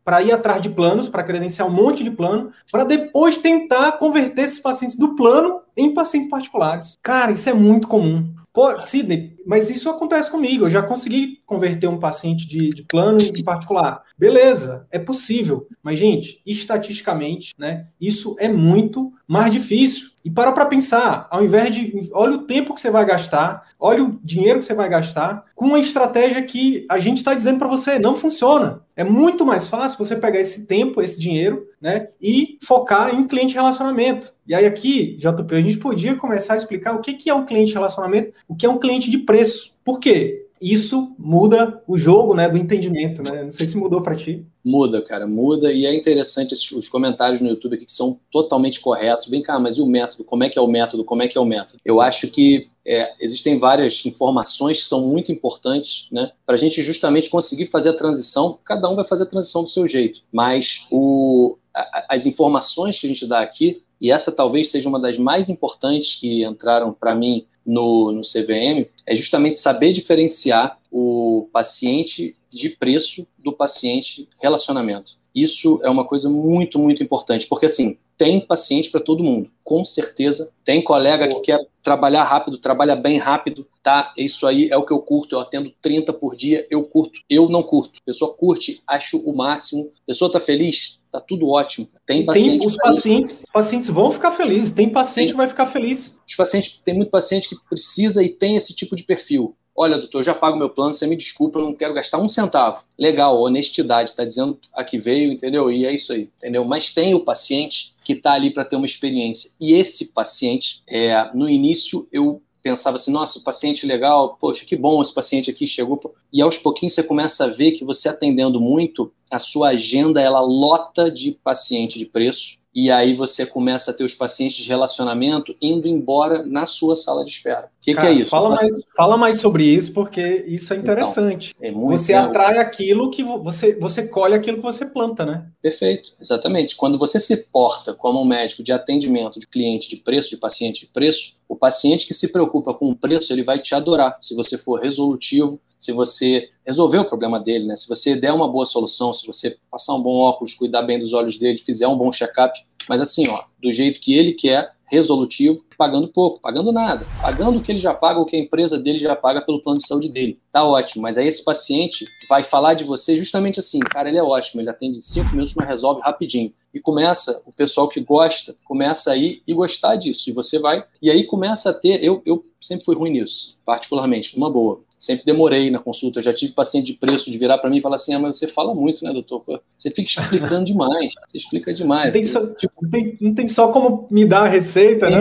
Para 0.04 0.22
ir 0.22 0.32
atrás 0.32 0.62
de 0.62 0.70
planos, 0.70 1.10
para 1.10 1.24
credenciar 1.24 1.68
um 1.68 1.72
monte 1.72 2.04
de 2.04 2.12
plano, 2.12 2.52
para 2.72 2.84
depois 2.84 3.38
tentar 3.38 3.94
converter 3.94 4.44
esses 4.44 4.60
pacientes 4.60 4.98
do 4.98 5.16
plano 5.16 5.62
em 5.76 5.94
pacientes 5.94 6.30
particulares. 6.30 6.98
Cara, 7.02 7.32
isso 7.32 7.50
é 7.50 7.54
muito 7.54 7.88
comum. 7.88 8.34
Pô, 8.54 8.80
Sidney, 8.80 9.36
mas 9.48 9.72
isso 9.72 9.90
acontece 9.90 10.30
comigo. 10.30 10.66
Eu 10.66 10.70
já 10.70 10.84
consegui 10.84 11.42
converter 11.44 11.88
um 11.88 11.98
paciente 11.98 12.48
de, 12.48 12.70
de 12.70 12.84
plano 12.84 13.20
em 13.20 13.44
particular. 13.44 14.04
Beleza, 14.16 14.88
é 14.92 15.00
possível. 15.00 15.68
Mas, 15.82 15.98
gente, 15.98 16.40
estatisticamente, 16.46 17.56
né, 17.58 17.88
isso 18.00 18.36
é 18.40 18.48
muito 18.48 19.12
mais 19.28 19.52
difícil. 19.52 20.13
E 20.24 20.32
para 20.32 20.54
para 20.54 20.66
pensar, 20.66 21.28
ao 21.30 21.44
invés 21.44 21.76
de. 21.76 22.10
Olha 22.14 22.36
o 22.36 22.44
tempo 22.44 22.74
que 22.74 22.80
você 22.80 22.90
vai 22.90 23.06
gastar, 23.06 23.68
olha 23.78 24.04
o 24.04 24.20
dinheiro 24.24 24.60
que 24.60 24.66
você 24.66 24.74
vai 24.74 24.88
gastar, 24.88 25.46
com 25.54 25.66
uma 25.66 25.80
estratégia 25.80 26.42
que 26.44 26.86
a 26.90 26.98
gente 26.98 27.18
está 27.18 27.34
dizendo 27.34 27.60
para 27.60 27.68
você 27.68 28.00
não 28.00 28.16
funciona. 28.16 28.82
É 28.96 29.04
muito 29.04 29.46
mais 29.46 29.68
fácil 29.68 29.98
você 29.98 30.16
pegar 30.16 30.40
esse 30.40 30.66
tempo, 30.66 31.02
esse 31.02 31.20
dinheiro, 31.20 31.68
né, 31.82 32.10
e 32.22 32.58
focar 32.64 33.14
em 33.14 33.28
cliente 33.28 33.56
relacionamento. 33.56 34.34
E 34.48 34.54
aí, 34.56 34.66
aqui, 34.66 35.18
JP, 35.18 35.56
a 35.56 35.62
gente 35.62 35.78
podia 35.78 36.16
começar 36.16 36.54
a 36.54 36.58
explicar 36.58 36.94
o 36.94 37.02
que, 37.02 37.30
é 37.30 37.34
um 37.34 37.46
cliente 37.46 37.74
relacionamento, 37.74 38.34
o 38.48 38.56
que 38.56 38.66
é 38.66 38.70
um 38.70 38.78
cliente 38.78 39.10
de 39.10 39.18
preço. 39.18 39.74
Por 39.84 40.00
quê? 40.00 40.43
Isso 40.72 41.14
muda 41.20 41.82
o 41.86 41.98
jogo, 41.98 42.34
né, 42.34 42.48
do 42.48 42.58
entendimento, 42.58 43.22
né? 43.22 43.44
Não 43.44 43.52
sei 43.52 43.66
se 43.66 43.76
mudou 43.76 44.02
para 44.02 44.16
ti. 44.16 44.46
Muda, 44.64 45.02
cara, 45.02 45.28
muda. 45.28 45.74
E 45.74 45.86
é 45.86 45.94
interessante 45.94 46.54
esses, 46.54 46.72
os 46.72 46.88
comentários 46.88 47.42
no 47.42 47.50
YouTube 47.50 47.76
aqui 47.76 47.86
que 47.86 47.92
são 47.92 48.18
totalmente 48.32 48.80
corretos. 48.80 49.28
Vem 49.28 49.42
cá, 49.42 49.60
mas 49.60 49.78
e 49.78 49.82
o 49.82 49.86
método? 49.86 50.24
Como 50.24 50.44
é 50.44 50.50
que 50.50 50.58
é 50.58 50.62
o 50.62 50.68
método? 50.68 51.04
Como 51.04 51.22
é 51.22 51.28
que 51.28 51.38
é 51.38 51.42
o 51.42 51.46
método? 51.46 51.80
Eu 51.84 52.00
acho 52.00 52.28
que 52.30 52.70
é, 52.88 53.12
existem 53.20 53.60
várias 53.60 54.06
informações 54.06 54.82
que 54.82 54.88
são 54.88 55.06
muito 55.06 55.32
importantes, 55.32 56.08
né, 56.12 56.32
para 56.46 56.56
a 56.56 56.58
gente 56.58 56.82
justamente 56.82 57.30
conseguir 57.30 57.66
fazer 57.66 57.90
a 57.90 57.94
transição. 57.94 58.58
Cada 58.66 58.90
um 58.90 58.96
vai 58.96 59.06
fazer 59.06 59.24
a 59.24 59.28
transição 59.28 59.64
do 59.64 59.70
seu 59.70 59.86
jeito, 59.86 60.22
mas 60.32 60.88
o, 60.90 61.58
a, 61.76 62.06
as 62.16 62.26
informações 62.26 63.00
que 63.00 63.06
a 63.06 63.10
gente 63.10 63.26
dá 63.26 63.42
aqui 63.42 63.84
e 64.04 64.12
essa 64.12 64.34
talvez 64.34 64.70
seja 64.70 64.90
uma 64.90 65.00
das 65.00 65.18
mais 65.18 65.48
importantes 65.48 66.16
que 66.16 66.44
entraram 66.44 66.92
para 66.92 67.16
mim 67.16 67.46
no, 67.66 68.12
no 68.12 68.20
CVM, 68.20 68.86
é 69.08 69.16
justamente 69.16 69.58
saber 69.58 69.94
diferenciar 69.94 70.78
o 70.92 71.48
paciente 71.54 72.36
de 72.52 72.70
preço 72.70 73.26
do 73.42 73.54
paciente 73.54 74.28
relacionamento. 74.42 75.14
Isso 75.34 75.80
é 75.84 75.90
uma 75.90 76.04
coisa 76.06 76.30
muito, 76.30 76.78
muito 76.78 77.02
importante, 77.02 77.48
porque 77.48 77.68
assim, 77.68 77.98
tem 78.18 78.42
paciente 78.42 78.92
para 78.92 79.00
todo 79.00 79.24
mundo, 79.24 79.50
com 79.64 79.86
certeza. 79.86 80.52
Tem 80.66 80.84
colega 80.84 81.28
que 81.28 81.40
quer 81.40 81.66
trabalhar 81.82 82.24
rápido, 82.24 82.58
trabalha 82.58 82.96
bem 82.96 83.18
rápido, 83.18 83.66
tá? 83.82 84.14
Isso 84.18 84.46
aí 84.46 84.70
é 84.70 84.78
o 84.78 84.86
que 84.86 84.94
eu 84.94 85.00
curto. 85.00 85.36
Eu 85.36 85.40
atendo 85.40 85.74
30 85.82 86.14
por 86.14 86.36
dia, 86.36 86.68
eu 86.70 86.84
curto. 86.84 87.20
Eu 87.30 87.50
não 87.50 87.64
curto. 87.64 88.02
Pessoa 88.06 88.34
curte, 88.34 88.84
acho 88.86 89.18
o 89.18 89.36
máximo. 89.36 89.92
Pessoa 90.06 90.32
tá 90.32 90.40
feliz, 90.40 91.02
tá 91.14 91.20
tudo 91.20 91.48
ótimo. 91.48 91.88
Tem 92.06 92.26
paciente. 92.26 92.60
Tem, 92.60 92.68
os 92.68 92.76
pacientes, 92.76 93.42
pacientes 93.54 93.90
vão 93.90 94.12
ficar 94.12 94.32
felizes. 94.32 94.74
Tem 94.74 94.90
paciente 94.90 95.28
tem, 95.28 95.34
que 95.34 95.38
vai 95.38 95.48
ficar 95.48 95.68
feliz. 95.68 96.20
Os 96.28 96.36
pacientes, 96.36 96.82
tem 96.84 96.96
muito 96.96 97.12
paciente 97.12 97.48
que 97.48 97.56
precisa 97.70 98.24
e 98.24 98.30
tem 98.30 98.56
esse 98.56 98.74
tipo 98.74 98.96
de 98.96 99.04
perfil. 99.04 99.56
Olha, 99.76 99.98
doutor, 99.98 100.20
eu 100.20 100.24
já 100.24 100.36
pago 100.36 100.58
meu 100.58 100.70
plano, 100.70 100.94
você 100.94 101.08
me 101.08 101.16
desculpa, 101.16 101.58
eu 101.58 101.66
não 101.66 101.74
quero 101.74 101.94
gastar 101.94 102.20
um 102.20 102.30
centavo. 102.30 102.84
Legal, 102.98 103.40
honestidade, 103.42 104.12
está 104.12 104.24
dizendo 104.24 104.60
a 104.74 104.84
que 104.84 105.00
veio, 105.00 105.32
entendeu? 105.32 105.72
E 105.72 105.86
é 105.86 105.94
isso 105.94 106.14
aí, 106.14 106.30
entendeu? 106.38 106.64
Mas 106.64 106.92
tem 106.92 107.16
o 107.16 107.20
paciente 107.20 107.94
que 108.04 108.14
está 108.14 108.34
ali 108.34 108.52
para 108.52 108.66
ter 108.66 108.76
uma 108.76 108.86
experiência. 108.86 109.52
E 109.60 109.74
esse 109.74 110.14
paciente, 110.14 110.84
é, 110.88 111.30
no 111.34 111.50
início, 111.50 112.08
eu 112.12 112.42
pensava 112.64 112.96
assim, 112.96 113.12
nossa, 113.12 113.38
o 113.38 113.44
paciente 113.44 113.86
legal, 113.86 114.38
poxa, 114.40 114.66
que 114.66 114.76
bom 114.76 115.02
esse 115.02 115.14
paciente 115.14 115.52
aqui 115.52 115.68
chegou. 115.68 116.00
E 116.32 116.42
aos 116.42 116.58
pouquinhos 116.58 116.94
você 116.94 117.04
começa 117.04 117.44
a 117.44 117.48
ver 117.48 117.74
que 117.74 117.84
você 117.84 118.08
atendendo 118.08 118.60
muito, 118.60 119.12
a 119.30 119.38
sua 119.38 119.70
agenda 119.70 120.22
ela 120.22 120.40
lota 120.40 121.12
de 121.12 121.34
paciente 121.44 122.00
de 122.00 122.06
preço 122.06 122.64
e 122.76 122.90
aí 122.90 123.16
você 123.16 123.46
começa 123.46 123.92
a 123.92 123.94
ter 123.94 124.04
os 124.04 124.16
pacientes 124.16 124.58
de 124.58 124.68
relacionamento 124.68 125.56
indo 125.62 125.88
embora 125.88 126.44
na 126.44 126.66
sua 126.66 126.96
sala 126.96 127.24
de 127.24 127.30
espera. 127.30 127.68
O 127.68 127.70
que, 127.82 127.94
que, 127.94 128.06
é 128.06 128.12
isso? 128.12 128.32
Fala 128.32 128.50
mais, 128.50 128.84
fala 128.96 129.18
mais 129.18 129.42
sobre 129.42 129.64
isso, 129.64 129.94
porque 129.94 130.44
isso 130.48 130.74
é 130.74 130.78
então, 130.78 130.94
interessante. 130.94 131.54
Então, 131.56 131.70
é 131.70 131.72
muito, 131.72 132.00
você 132.00 132.14
atrai 132.14 132.58
aquilo 132.58 133.12
que 133.12 133.24
você, 133.24 133.76
você 133.76 134.08
colhe 134.08 134.34
aquilo 134.34 134.58
que 134.58 134.64
você 134.64 134.88
planta, 134.88 135.24
né? 135.24 135.46
Perfeito, 135.62 136.14
exatamente. 136.20 136.76
Quando 136.76 136.98
você 136.98 137.20
se 137.20 137.38
porta 137.38 137.94
como 137.94 138.22
um 138.22 138.26
médico 138.26 138.64
de 138.64 138.72
atendimento 138.72 139.40
de 139.40 139.46
cliente 139.46 139.88
de 139.88 139.98
preço, 139.98 140.32
de 140.32 140.38
paciente 140.38 140.82
de 140.82 140.88
preço, 140.88 141.36
O 141.54 141.56
paciente 141.56 142.08
que 142.08 142.16
se 142.16 142.32
preocupa 142.32 142.74
com 142.74 142.90
o 142.90 142.96
preço, 142.96 143.32
ele 143.32 143.44
vai 143.44 143.60
te 143.60 143.76
adorar 143.76 144.18
se 144.20 144.34
você 144.34 144.58
for 144.58 144.80
resolutivo, 144.82 145.62
se 145.78 145.92
você 145.92 146.50
resolver 146.66 146.98
o 146.98 147.06
problema 147.06 147.40
dele, 147.40 147.68
né? 147.68 147.76
Se 147.76 147.88
você 147.88 148.16
der 148.16 148.34
uma 148.34 148.48
boa 148.48 148.66
solução, 148.66 149.14
se 149.14 149.28
você 149.28 149.56
passar 149.70 149.94
um 149.94 150.02
bom 150.02 150.18
óculos, 150.18 150.56
cuidar 150.56 150.82
bem 150.82 150.98
dos 150.98 151.14
olhos 151.14 151.38
dele, 151.38 151.60
fizer 151.60 151.88
um 151.88 151.96
bom 151.96 152.12
check-up, 152.12 152.60
mas 152.90 153.02
assim, 153.02 153.28
ó, 153.30 153.44
do 153.62 153.72
jeito 153.72 154.02
que 154.02 154.16
ele 154.16 154.34
quer, 154.34 154.73
resolutivo, 154.94 155.64
pagando 155.78 156.08
pouco, 156.08 156.40
pagando 156.40 156.72
nada, 156.72 157.06
pagando 157.22 157.58
o 157.58 157.62
que 157.62 157.72
ele 157.72 157.80
já 157.80 157.94
paga, 157.94 158.20
o 158.20 158.26
que 158.26 158.36
a 158.36 158.40
empresa 158.40 158.78
dele 158.78 159.00
já 159.00 159.16
paga 159.16 159.42
pelo 159.42 159.62
plano 159.62 159.80
de 159.80 159.88
saúde 159.88 160.10
dele. 160.10 160.40
Tá 160.52 160.64
ótimo, 160.64 161.02
mas 161.02 161.18
aí 161.18 161.28
esse 161.28 161.44
paciente 161.44 162.06
vai 162.30 162.44
falar 162.44 162.76
de 162.76 162.84
você 162.84 163.18
justamente 163.18 163.60
assim, 163.60 163.80
cara, 163.80 164.08
ele 164.08 164.18
é 164.18 164.24
ótimo, 164.24 164.62
ele 164.62 164.70
atende 164.70 165.02
cinco 165.02 165.32
minutos, 165.32 165.56
mas 165.56 165.68
resolve 165.68 166.02
rapidinho. 166.02 166.54
E 166.74 166.80
começa, 166.80 167.42
o 167.46 167.52
pessoal 167.52 167.88
que 167.88 168.00
gosta, 168.00 168.56
começa 168.64 169.12
aí 169.12 169.42
e 169.48 169.54
gostar 169.54 169.96
disso. 169.96 170.30
E 170.30 170.34
você 170.34 170.60
vai, 170.60 170.84
e 171.02 171.10
aí 171.10 171.24
começa 171.24 171.70
a 171.70 171.74
ter, 171.74 172.04
eu, 172.04 172.22
eu 172.26 172.46
sempre 172.60 172.86
fui 172.86 172.96
ruim 172.96 173.12
nisso, 173.12 173.58
particularmente, 173.66 174.38
uma 174.38 174.52
boa 174.52 174.82
sempre 175.04 175.26
demorei 175.26 175.70
na 175.70 175.80
consulta. 175.80 176.20
Eu 176.20 176.24
já 176.24 176.34
tive 176.34 176.54
paciente 176.54 176.88
de 176.88 176.94
preço 176.94 177.30
de 177.30 177.38
virar 177.38 177.58
para 177.58 177.70
mim 177.70 177.78
e 177.78 177.82
falar 177.82 177.98
assim: 177.98 178.14
ah, 178.14 178.20
mas 178.20 178.38
você 178.38 178.48
fala 178.48 178.74
muito, 178.74 179.04
né, 179.04 179.12
doutor? 179.12 179.44
Você 179.78 179.92
fica 179.92 180.10
explicando 180.10 180.64
demais, 180.66 181.14
você 181.28 181.38
explica 181.38 181.74
demais. 181.74 182.06
Não 182.06 182.12
tem, 182.14 182.26
só, 182.26 182.56
tipo, 182.56 182.74
não 182.82 182.90
tem, 182.90 183.18
não 183.20 183.34
tem 183.34 183.48
só 183.50 183.72
como 183.72 184.08
me 184.10 184.26
dar 184.26 184.44
a 184.44 184.48
receita, 184.48 185.10
né? 185.10 185.20